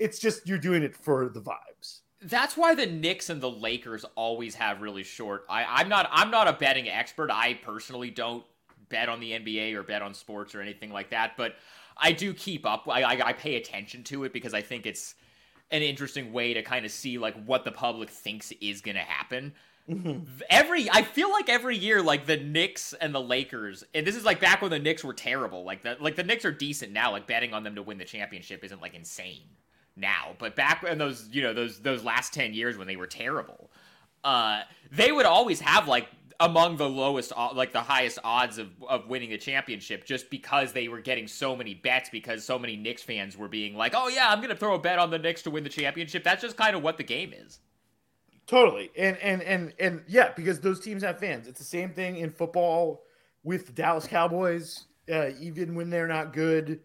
It's 0.00 0.18
just 0.18 0.48
you're 0.48 0.58
doing 0.58 0.82
it 0.82 0.96
for 0.96 1.28
the 1.28 1.40
vibes. 1.40 2.00
That's 2.24 2.56
why 2.56 2.74
the 2.74 2.86
Knicks 2.86 3.30
and 3.30 3.40
the 3.40 3.50
Lakers 3.50 4.04
always 4.14 4.54
have 4.56 4.80
really 4.80 5.02
short. 5.02 5.44
I, 5.48 5.64
I'm 5.64 5.88
not 5.88 6.08
I'm 6.10 6.30
not 6.30 6.48
a 6.48 6.52
betting 6.52 6.88
expert. 6.88 7.30
I 7.30 7.54
personally 7.54 8.10
don't 8.10 8.44
bet 8.88 9.08
on 9.08 9.20
the 9.20 9.32
NBA 9.32 9.74
or 9.74 9.82
bet 9.82 10.02
on 10.02 10.14
sports 10.14 10.54
or 10.54 10.60
anything 10.60 10.90
like 10.90 11.10
that, 11.10 11.36
but 11.36 11.56
I 11.96 12.12
do 12.12 12.34
keep 12.34 12.66
up. 12.66 12.88
I, 12.88 13.02
I, 13.02 13.28
I 13.28 13.32
pay 13.32 13.56
attention 13.56 14.02
to 14.04 14.24
it 14.24 14.32
because 14.32 14.54
I 14.54 14.62
think 14.62 14.86
it's 14.86 15.14
an 15.70 15.82
interesting 15.82 16.32
way 16.32 16.54
to 16.54 16.62
kind 16.62 16.84
of 16.84 16.90
see 16.90 17.18
like 17.18 17.42
what 17.44 17.64
the 17.64 17.72
public 17.72 18.10
thinks 18.10 18.52
is 18.60 18.80
going 18.80 18.96
to 18.96 19.02
happen. 19.02 19.52
Mm-hmm. 19.88 20.24
Every 20.48 20.90
I 20.90 21.02
feel 21.02 21.30
like 21.30 21.50
every 21.50 21.76
year, 21.76 22.00
like 22.02 22.24
the 22.24 22.38
Knicks 22.38 22.94
and 22.94 23.14
the 23.14 23.20
Lakers, 23.20 23.84
and 23.94 24.06
this 24.06 24.16
is 24.16 24.24
like 24.24 24.40
back 24.40 24.62
when 24.62 24.70
the 24.70 24.78
Knicks 24.78 25.04
were 25.04 25.12
terrible. 25.12 25.62
Like 25.62 25.82
the 25.82 25.98
like 26.00 26.16
the 26.16 26.24
Knicks 26.24 26.46
are 26.46 26.52
decent 26.52 26.92
now. 26.92 27.12
Like 27.12 27.26
betting 27.26 27.52
on 27.52 27.64
them 27.64 27.74
to 27.74 27.82
win 27.82 27.98
the 27.98 28.04
championship 28.06 28.64
isn't 28.64 28.80
like 28.80 28.94
insane 28.94 29.42
now, 29.96 30.34
but 30.38 30.56
back 30.56 30.84
in 30.84 30.98
those 30.98 31.28
you 31.32 31.42
know 31.42 31.52
those 31.52 31.80
those 31.80 32.04
last 32.04 32.34
ten 32.34 32.54
years 32.54 32.76
when 32.76 32.86
they 32.86 32.96
were 32.96 33.06
terrible, 33.06 33.70
uh, 34.24 34.62
they 34.90 35.12
would 35.12 35.26
always 35.26 35.60
have 35.60 35.88
like 35.88 36.08
among 36.40 36.76
the 36.76 36.88
lowest 36.88 37.32
like 37.54 37.72
the 37.72 37.80
highest 37.80 38.18
odds 38.24 38.58
of, 38.58 38.68
of 38.88 39.08
winning 39.08 39.30
the 39.30 39.38
championship 39.38 40.04
just 40.04 40.30
because 40.30 40.72
they 40.72 40.88
were 40.88 41.00
getting 41.00 41.28
so 41.28 41.54
many 41.54 41.74
bets 41.74 42.08
because 42.10 42.44
so 42.44 42.58
many 42.58 42.76
Knicks 42.76 43.02
fans 43.02 43.36
were 43.36 43.48
being 43.48 43.76
like, 43.76 43.92
"Oh 43.96 44.08
yeah, 44.08 44.30
I'm 44.30 44.38
going 44.38 44.50
to 44.50 44.56
throw 44.56 44.74
a 44.74 44.78
bet 44.78 44.98
on 44.98 45.10
the 45.10 45.18
Knicks 45.18 45.42
to 45.42 45.50
win 45.50 45.64
the 45.64 45.70
championship." 45.70 46.24
That's 46.24 46.42
just 46.42 46.56
kind 46.56 46.74
of 46.74 46.82
what 46.82 46.96
the 46.96 47.04
game 47.04 47.32
is. 47.32 47.60
Totally. 48.46 48.90
And 48.96 49.16
and 49.18 49.42
and 49.42 49.72
and 49.78 50.02
yeah, 50.06 50.32
because 50.34 50.60
those 50.60 50.80
teams 50.80 51.02
have 51.02 51.18
fans. 51.18 51.48
It's 51.48 51.58
the 51.58 51.64
same 51.64 51.90
thing 51.90 52.16
in 52.16 52.30
football 52.30 53.04
with 53.42 53.74
Dallas 53.74 54.06
Cowboys. 54.06 54.84
Uh, 55.10 55.30
even 55.38 55.74
when 55.74 55.90
they're 55.90 56.08
not 56.08 56.32
good, 56.32 56.80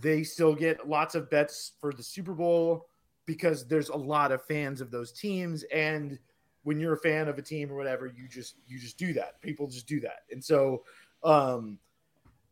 they 0.00 0.24
still 0.24 0.54
get 0.54 0.88
lots 0.88 1.14
of 1.14 1.30
bets 1.30 1.72
for 1.80 1.92
the 1.92 2.02
Super 2.02 2.32
Bowl 2.32 2.88
because 3.26 3.66
there's 3.66 3.88
a 3.88 3.96
lot 3.96 4.32
of 4.32 4.44
fans 4.44 4.80
of 4.80 4.90
those 4.90 5.12
teams 5.12 5.62
and 5.64 6.18
when 6.64 6.80
you're 6.80 6.94
a 6.94 6.98
fan 7.00 7.28
of 7.28 7.38
a 7.38 7.42
team 7.42 7.70
or 7.70 7.76
whatever, 7.76 8.06
you 8.06 8.26
just 8.26 8.56
you 8.66 8.78
just 8.78 8.98
do 8.98 9.12
that. 9.12 9.40
People 9.42 9.68
just 9.68 9.86
do 9.86 10.00
that. 10.00 10.20
And 10.30 10.42
so 10.42 10.82
um 11.22 11.78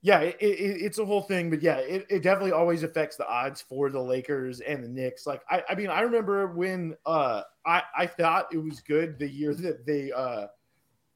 yeah, 0.04 0.18
it, 0.20 0.36
it, 0.40 0.82
it's 0.82 0.98
a 0.98 1.04
whole 1.04 1.22
thing, 1.22 1.48
but 1.48 1.62
yeah, 1.62 1.76
it, 1.76 2.06
it 2.10 2.22
definitely 2.24 2.50
always 2.50 2.82
affects 2.82 3.16
the 3.16 3.28
odds 3.28 3.62
for 3.62 3.88
the 3.88 4.00
Lakers 4.00 4.58
and 4.60 4.82
the 4.82 4.88
Knicks. 4.88 5.28
Like, 5.28 5.42
I, 5.48 5.62
I 5.68 5.74
mean, 5.76 5.90
I 5.90 6.00
remember 6.00 6.48
when 6.48 6.96
uh, 7.06 7.42
I, 7.64 7.82
I 7.96 8.06
thought 8.06 8.52
it 8.52 8.58
was 8.58 8.80
good 8.80 9.16
the 9.16 9.28
year 9.28 9.54
that 9.54 9.86
they, 9.86 10.10
uh, 10.10 10.48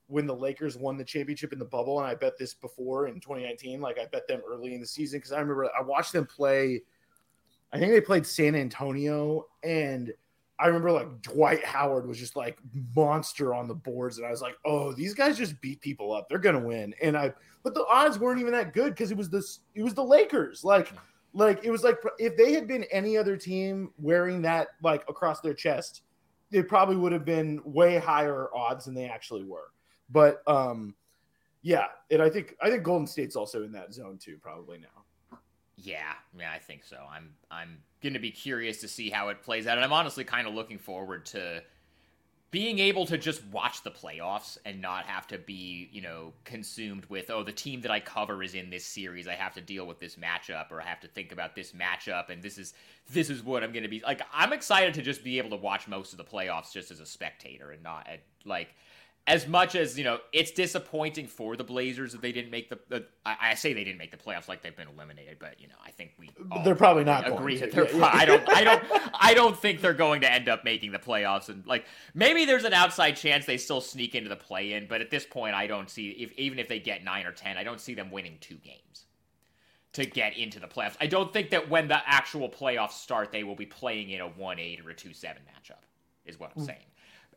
when 0.08 0.26
the 0.26 0.34
Lakers 0.34 0.76
won 0.76 0.96
the 0.96 1.04
championship 1.04 1.52
in 1.52 1.58
the 1.58 1.64
bubble, 1.64 1.98
and 1.98 2.06
I 2.06 2.14
bet 2.14 2.38
this 2.38 2.54
before 2.54 3.08
in 3.08 3.14
2019, 3.14 3.80
like 3.80 3.98
I 3.98 4.06
bet 4.06 4.28
them 4.28 4.42
early 4.48 4.74
in 4.74 4.80
the 4.80 4.86
season 4.86 5.18
because 5.18 5.32
I 5.32 5.40
remember 5.40 5.68
I 5.78 5.82
watched 5.82 6.12
them 6.12 6.26
play. 6.26 6.82
I 7.72 7.78
think 7.78 7.92
they 7.92 8.00
played 8.00 8.26
San 8.26 8.54
Antonio, 8.54 9.46
and 9.64 10.12
I 10.58 10.68
remember 10.68 10.92
like 10.92 11.22
Dwight 11.22 11.64
Howard 11.64 12.06
was 12.06 12.18
just 12.18 12.36
like 12.36 12.58
monster 12.94 13.52
on 13.52 13.68
the 13.68 13.74
boards, 13.74 14.18
and 14.18 14.26
I 14.26 14.30
was 14.30 14.40
like, 14.40 14.56
"Oh, 14.64 14.92
these 14.92 15.12
guys 15.12 15.36
just 15.36 15.60
beat 15.60 15.80
people 15.80 16.12
up. 16.12 16.28
They're 16.28 16.38
gonna 16.38 16.60
win." 16.60 16.94
And 17.02 17.16
I, 17.16 17.34
but 17.62 17.74
the 17.74 17.84
odds 17.86 18.18
weren't 18.18 18.40
even 18.40 18.52
that 18.52 18.72
good 18.72 18.90
because 18.90 19.10
it 19.10 19.16
was 19.16 19.28
this, 19.28 19.60
it 19.74 19.82
was 19.82 19.94
the 19.94 20.04
Lakers. 20.04 20.64
Like, 20.64 20.92
like 21.34 21.64
it 21.64 21.70
was 21.70 21.82
like 21.82 21.98
if 22.18 22.36
they 22.36 22.52
had 22.52 22.66
been 22.66 22.84
any 22.84 23.16
other 23.18 23.36
team 23.36 23.92
wearing 23.98 24.40
that 24.42 24.68
like 24.82 25.02
across 25.08 25.40
their 25.40 25.54
chest, 25.54 26.02
it 26.50 26.68
probably 26.68 26.96
would 26.96 27.12
have 27.12 27.24
been 27.24 27.60
way 27.64 27.98
higher 27.98 28.48
odds 28.54 28.86
than 28.86 28.94
they 28.94 29.06
actually 29.06 29.44
were. 29.44 29.72
But 30.10 30.42
um, 30.46 30.94
yeah, 31.62 31.86
and 32.10 32.22
I 32.22 32.30
think 32.30 32.56
I 32.60 32.70
think 32.70 32.82
Golden 32.82 33.06
State's 33.06 33.36
also 33.36 33.62
in 33.62 33.72
that 33.72 33.92
zone 33.92 34.18
too, 34.18 34.38
probably 34.40 34.78
now. 34.78 35.38
Yeah, 35.76 36.12
yeah, 36.38 36.52
I 36.52 36.58
think 36.58 36.84
so. 36.84 36.98
I'm 37.10 37.34
I'm 37.50 37.78
gonna 38.02 38.20
be 38.20 38.30
curious 38.30 38.80
to 38.80 38.88
see 38.88 39.10
how 39.10 39.28
it 39.28 39.42
plays 39.42 39.66
out, 39.66 39.76
and 39.76 39.84
I'm 39.84 39.92
honestly 39.92 40.24
kind 40.24 40.46
of 40.46 40.54
looking 40.54 40.78
forward 40.78 41.26
to 41.26 41.62
being 42.50 42.78
able 42.78 43.04
to 43.04 43.18
just 43.18 43.44
watch 43.48 43.82
the 43.82 43.90
playoffs 43.90 44.56
and 44.64 44.80
not 44.80 45.04
have 45.04 45.26
to 45.26 45.36
be, 45.36 45.90
you 45.92 46.00
know, 46.00 46.32
consumed 46.44 47.04
with, 47.06 47.28
oh, 47.28 47.42
the 47.42 47.52
team 47.52 47.80
that 47.80 47.90
I 47.90 48.00
cover 48.00 48.42
is 48.42 48.54
in 48.54 48.70
this 48.70 48.86
series. 48.86 49.26
I 49.28 49.34
have 49.34 49.52
to 49.54 49.60
deal 49.60 49.86
with 49.86 49.98
this 49.98 50.16
matchup, 50.16 50.70
or 50.70 50.80
I 50.80 50.86
have 50.86 51.00
to 51.00 51.08
think 51.08 51.32
about 51.32 51.54
this 51.54 51.72
matchup, 51.72 52.30
and 52.30 52.42
this 52.42 52.56
is 52.56 52.72
this 53.10 53.28
is 53.28 53.42
what 53.42 53.62
I'm 53.62 53.72
gonna 53.72 53.88
be 53.88 54.00
like. 54.00 54.22
I'm 54.32 54.52
excited 54.52 54.94
to 54.94 55.02
just 55.02 55.24
be 55.24 55.38
able 55.38 55.50
to 55.50 55.56
watch 55.56 55.88
most 55.88 56.12
of 56.12 56.18
the 56.18 56.24
playoffs 56.24 56.72
just 56.72 56.90
as 56.90 57.00
a 57.00 57.06
spectator 57.06 57.72
and 57.72 57.82
not 57.82 58.06
like 58.44 58.68
as 59.28 59.48
much 59.48 59.74
as 59.74 59.98
you 59.98 60.04
know, 60.04 60.18
it's 60.32 60.52
disappointing 60.52 61.26
for 61.26 61.56
the 61.56 61.64
Blazers 61.64 62.12
that 62.12 62.22
they 62.22 62.30
didn't 62.30 62.50
make 62.50 62.68
the. 62.68 62.78
the 62.88 63.06
I, 63.24 63.36
I, 63.40 63.54
say 63.54 63.72
they 63.72 63.82
didn't 63.82 63.98
make 63.98 64.12
the 64.12 64.16
playoffs 64.16 64.48
like 64.48 64.62
they've 64.62 64.76
been 64.76 64.86
eliminated, 64.86 65.38
but 65.40 65.60
you 65.60 65.66
know, 65.66 65.74
I 65.84 65.90
think 65.90 66.12
we 66.18 66.30
they're 66.64 66.76
probably 66.76 67.02
not 67.02 67.26
agree 67.26 67.56
that 67.58 67.72
they're. 67.72 67.88
Yeah, 67.88 67.96
yeah. 67.96 68.10
I 68.12 68.24
don't. 68.24 68.48
I 68.48 68.64
don't. 68.64 68.84
I 69.14 69.34
don't 69.34 69.58
think 69.58 69.80
they're 69.80 69.94
going 69.94 70.20
to 70.20 70.32
end 70.32 70.48
up 70.48 70.64
making 70.64 70.92
the 70.92 70.98
playoffs, 70.98 71.48
and 71.48 71.66
like 71.66 71.86
maybe 72.14 72.44
there's 72.44 72.64
an 72.64 72.72
outside 72.72 73.12
chance 73.12 73.46
they 73.46 73.56
still 73.56 73.80
sneak 73.80 74.14
into 74.14 74.28
the 74.28 74.36
play-in, 74.36 74.86
but 74.86 75.00
at 75.00 75.10
this 75.10 75.26
point, 75.26 75.54
I 75.54 75.66
don't 75.66 75.90
see 75.90 76.10
if 76.10 76.32
even 76.38 76.60
if 76.60 76.68
they 76.68 76.78
get 76.78 77.02
nine 77.02 77.26
or 77.26 77.32
ten, 77.32 77.58
I 77.58 77.64
don't 77.64 77.80
see 77.80 77.94
them 77.94 78.12
winning 78.12 78.38
two 78.40 78.56
games 78.56 79.06
to 79.94 80.06
get 80.06 80.36
into 80.36 80.60
the 80.60 80.68
playoffs. 80.68 80.96
I 81.00 81.08
don't 81.08 81.32
think 81.32 81.50
that 81.50 81.68
when 81.68 81.88
the 81.88 81.98
actual 82.06 82.48
playoffs 82.48 82.92
start, 82.92 83.32
they 83.32 83.42
will 83.42 83.56
be 83.56 83.66
playing 83.66 84.10
in 84.10 84.20
a 84.20 84.28
one 84.28 84.60
eight 84.60 84.80
or 84.86 84.90
a 84.90 84.94
two 84.94 85.12
seven 85.12 85.42
matchup. 85.42 85.82
Is 86.24 86.38
what 86.38 86.52
I'm 86.54 86.62
mm. 86.62 86.66
saying. 86.66 86.84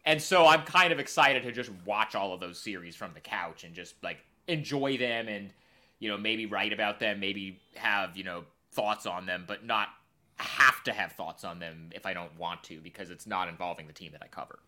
And 0.05 0.21
so 0.21 0.47
I'm 0.47 0.63
kind 0.63 0.91
of 0.91 0.99
excited 0.99 1.43
to 1.43 1.51
just 1.51 1.71
watch 1.85 2.15
all 2.15 2.33
of 2.33 2.39
those 2.39 2.59
series 2.59 2.95
from 2.95 3.13
the 3.13 3.19
couch 3.19 3.63
and 3.63 3.73
just 3.73 3.95
like 4.03 4.17
enjoy 4.47 4.97
them 4.97 5.27
and 5.27 5.51
you 5.99 6.09
know 6.09 6.17
maybe 6.17 6.45
write 6.45 6.73
about 6.73 6.99
them, 6.99 7.19
maybe 7.19 7.59
have, 7.75 8.17
you 8.17 8.23
know, 8.23 8.43
thoughts 8.71 9.05
on 9.05 9.25
them, 9.25 9.45
but 9.47 9.65
not 9.65 9.89
have 10.37 10.83
to 10.85 10.93
have 10.93 11.11
thoughts 11.11 11.43
on 11.43 11.59
them 11.59 11.89
if 11.93 12.05
I 12.05 12.13
don't 12.13 12.37
want 12.37 12.63
to 12.63 12.79
because 12.79 13.09
it's 13.09 13.27
not 13.27 13.49
involving 13.49 13.87
the 13.87 13.93
team 13.93 14.11
that 14.13 14.21
I 14.23 14.27
cover. 14.27 14.59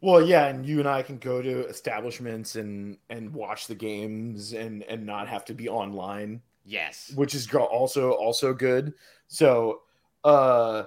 Well, 0.00 0.20
yeah, 0.20 0.46
and 0.48 0.66
you 0.66 0.80
and 0.80 0.88
I 0.88 1.02
can 1.02 1.18
go 1.18 1.40
to 1.40 1.66
establishments 1.68 2.56
and 2.56 2.98
and 3.08 3.32
watch 3.32 3.68
the 3.68 3.74
games 3.76 4.52
and 4.52 4.82
and 4.84 5.06
not 5.06 5.28
have 5.28 5.44
to 5.46 5.54
be 5.54 5.68
online. 5.68 6.42
Yes. 6.64 7.12
Which 7.14 7.34
is 7.34 7.52
also 7.54 8.10
also 8.10 8.52
good. 8.52 8.94
So, 9.28 9.82
uh 10.24 10.84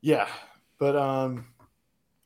yeah, 0.00 0.28
but 0.78 0.96
um 0.96 1.46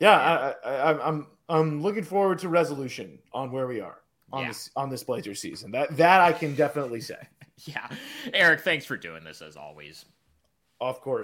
yeah, 0.04 0.54
I, 0.64 0.68
I, 0.68 0.90
I'm 0.90 1.00
I'm 1.00 1.26
I'm 1.48 1.82
looking 1.82 2.04
forward 2.04 2.38
to 2.40 2.48
resolution 2.48 3.18
on 3.32 3.50
where 3.50 3.66
we 3.66 3.80
are 3.80 3.98
on 4.32 4.42
yeah. 4.42 4.48
this 4.48 4.70
on 4.76 4.90
this 4.90 5.02
Blazer 5.02 5.34
season. 5.34 5.70
That 5.70 5.96
that 5.96 6.20
I 6.20 6.32
can 6.32 6.54
definitely 6.54 7.00
say. 7.00 7.16
yeah, 7.64 7.88
Erik, 8.32 8.60
thanks 8.60 8.84
for 8.84 8.96
doing 8.96 9.24
this 9.24 9.42
as 9.42 9.56
always. 9.56 10.04
Of 10.80 11.00
course. 11.00 11.22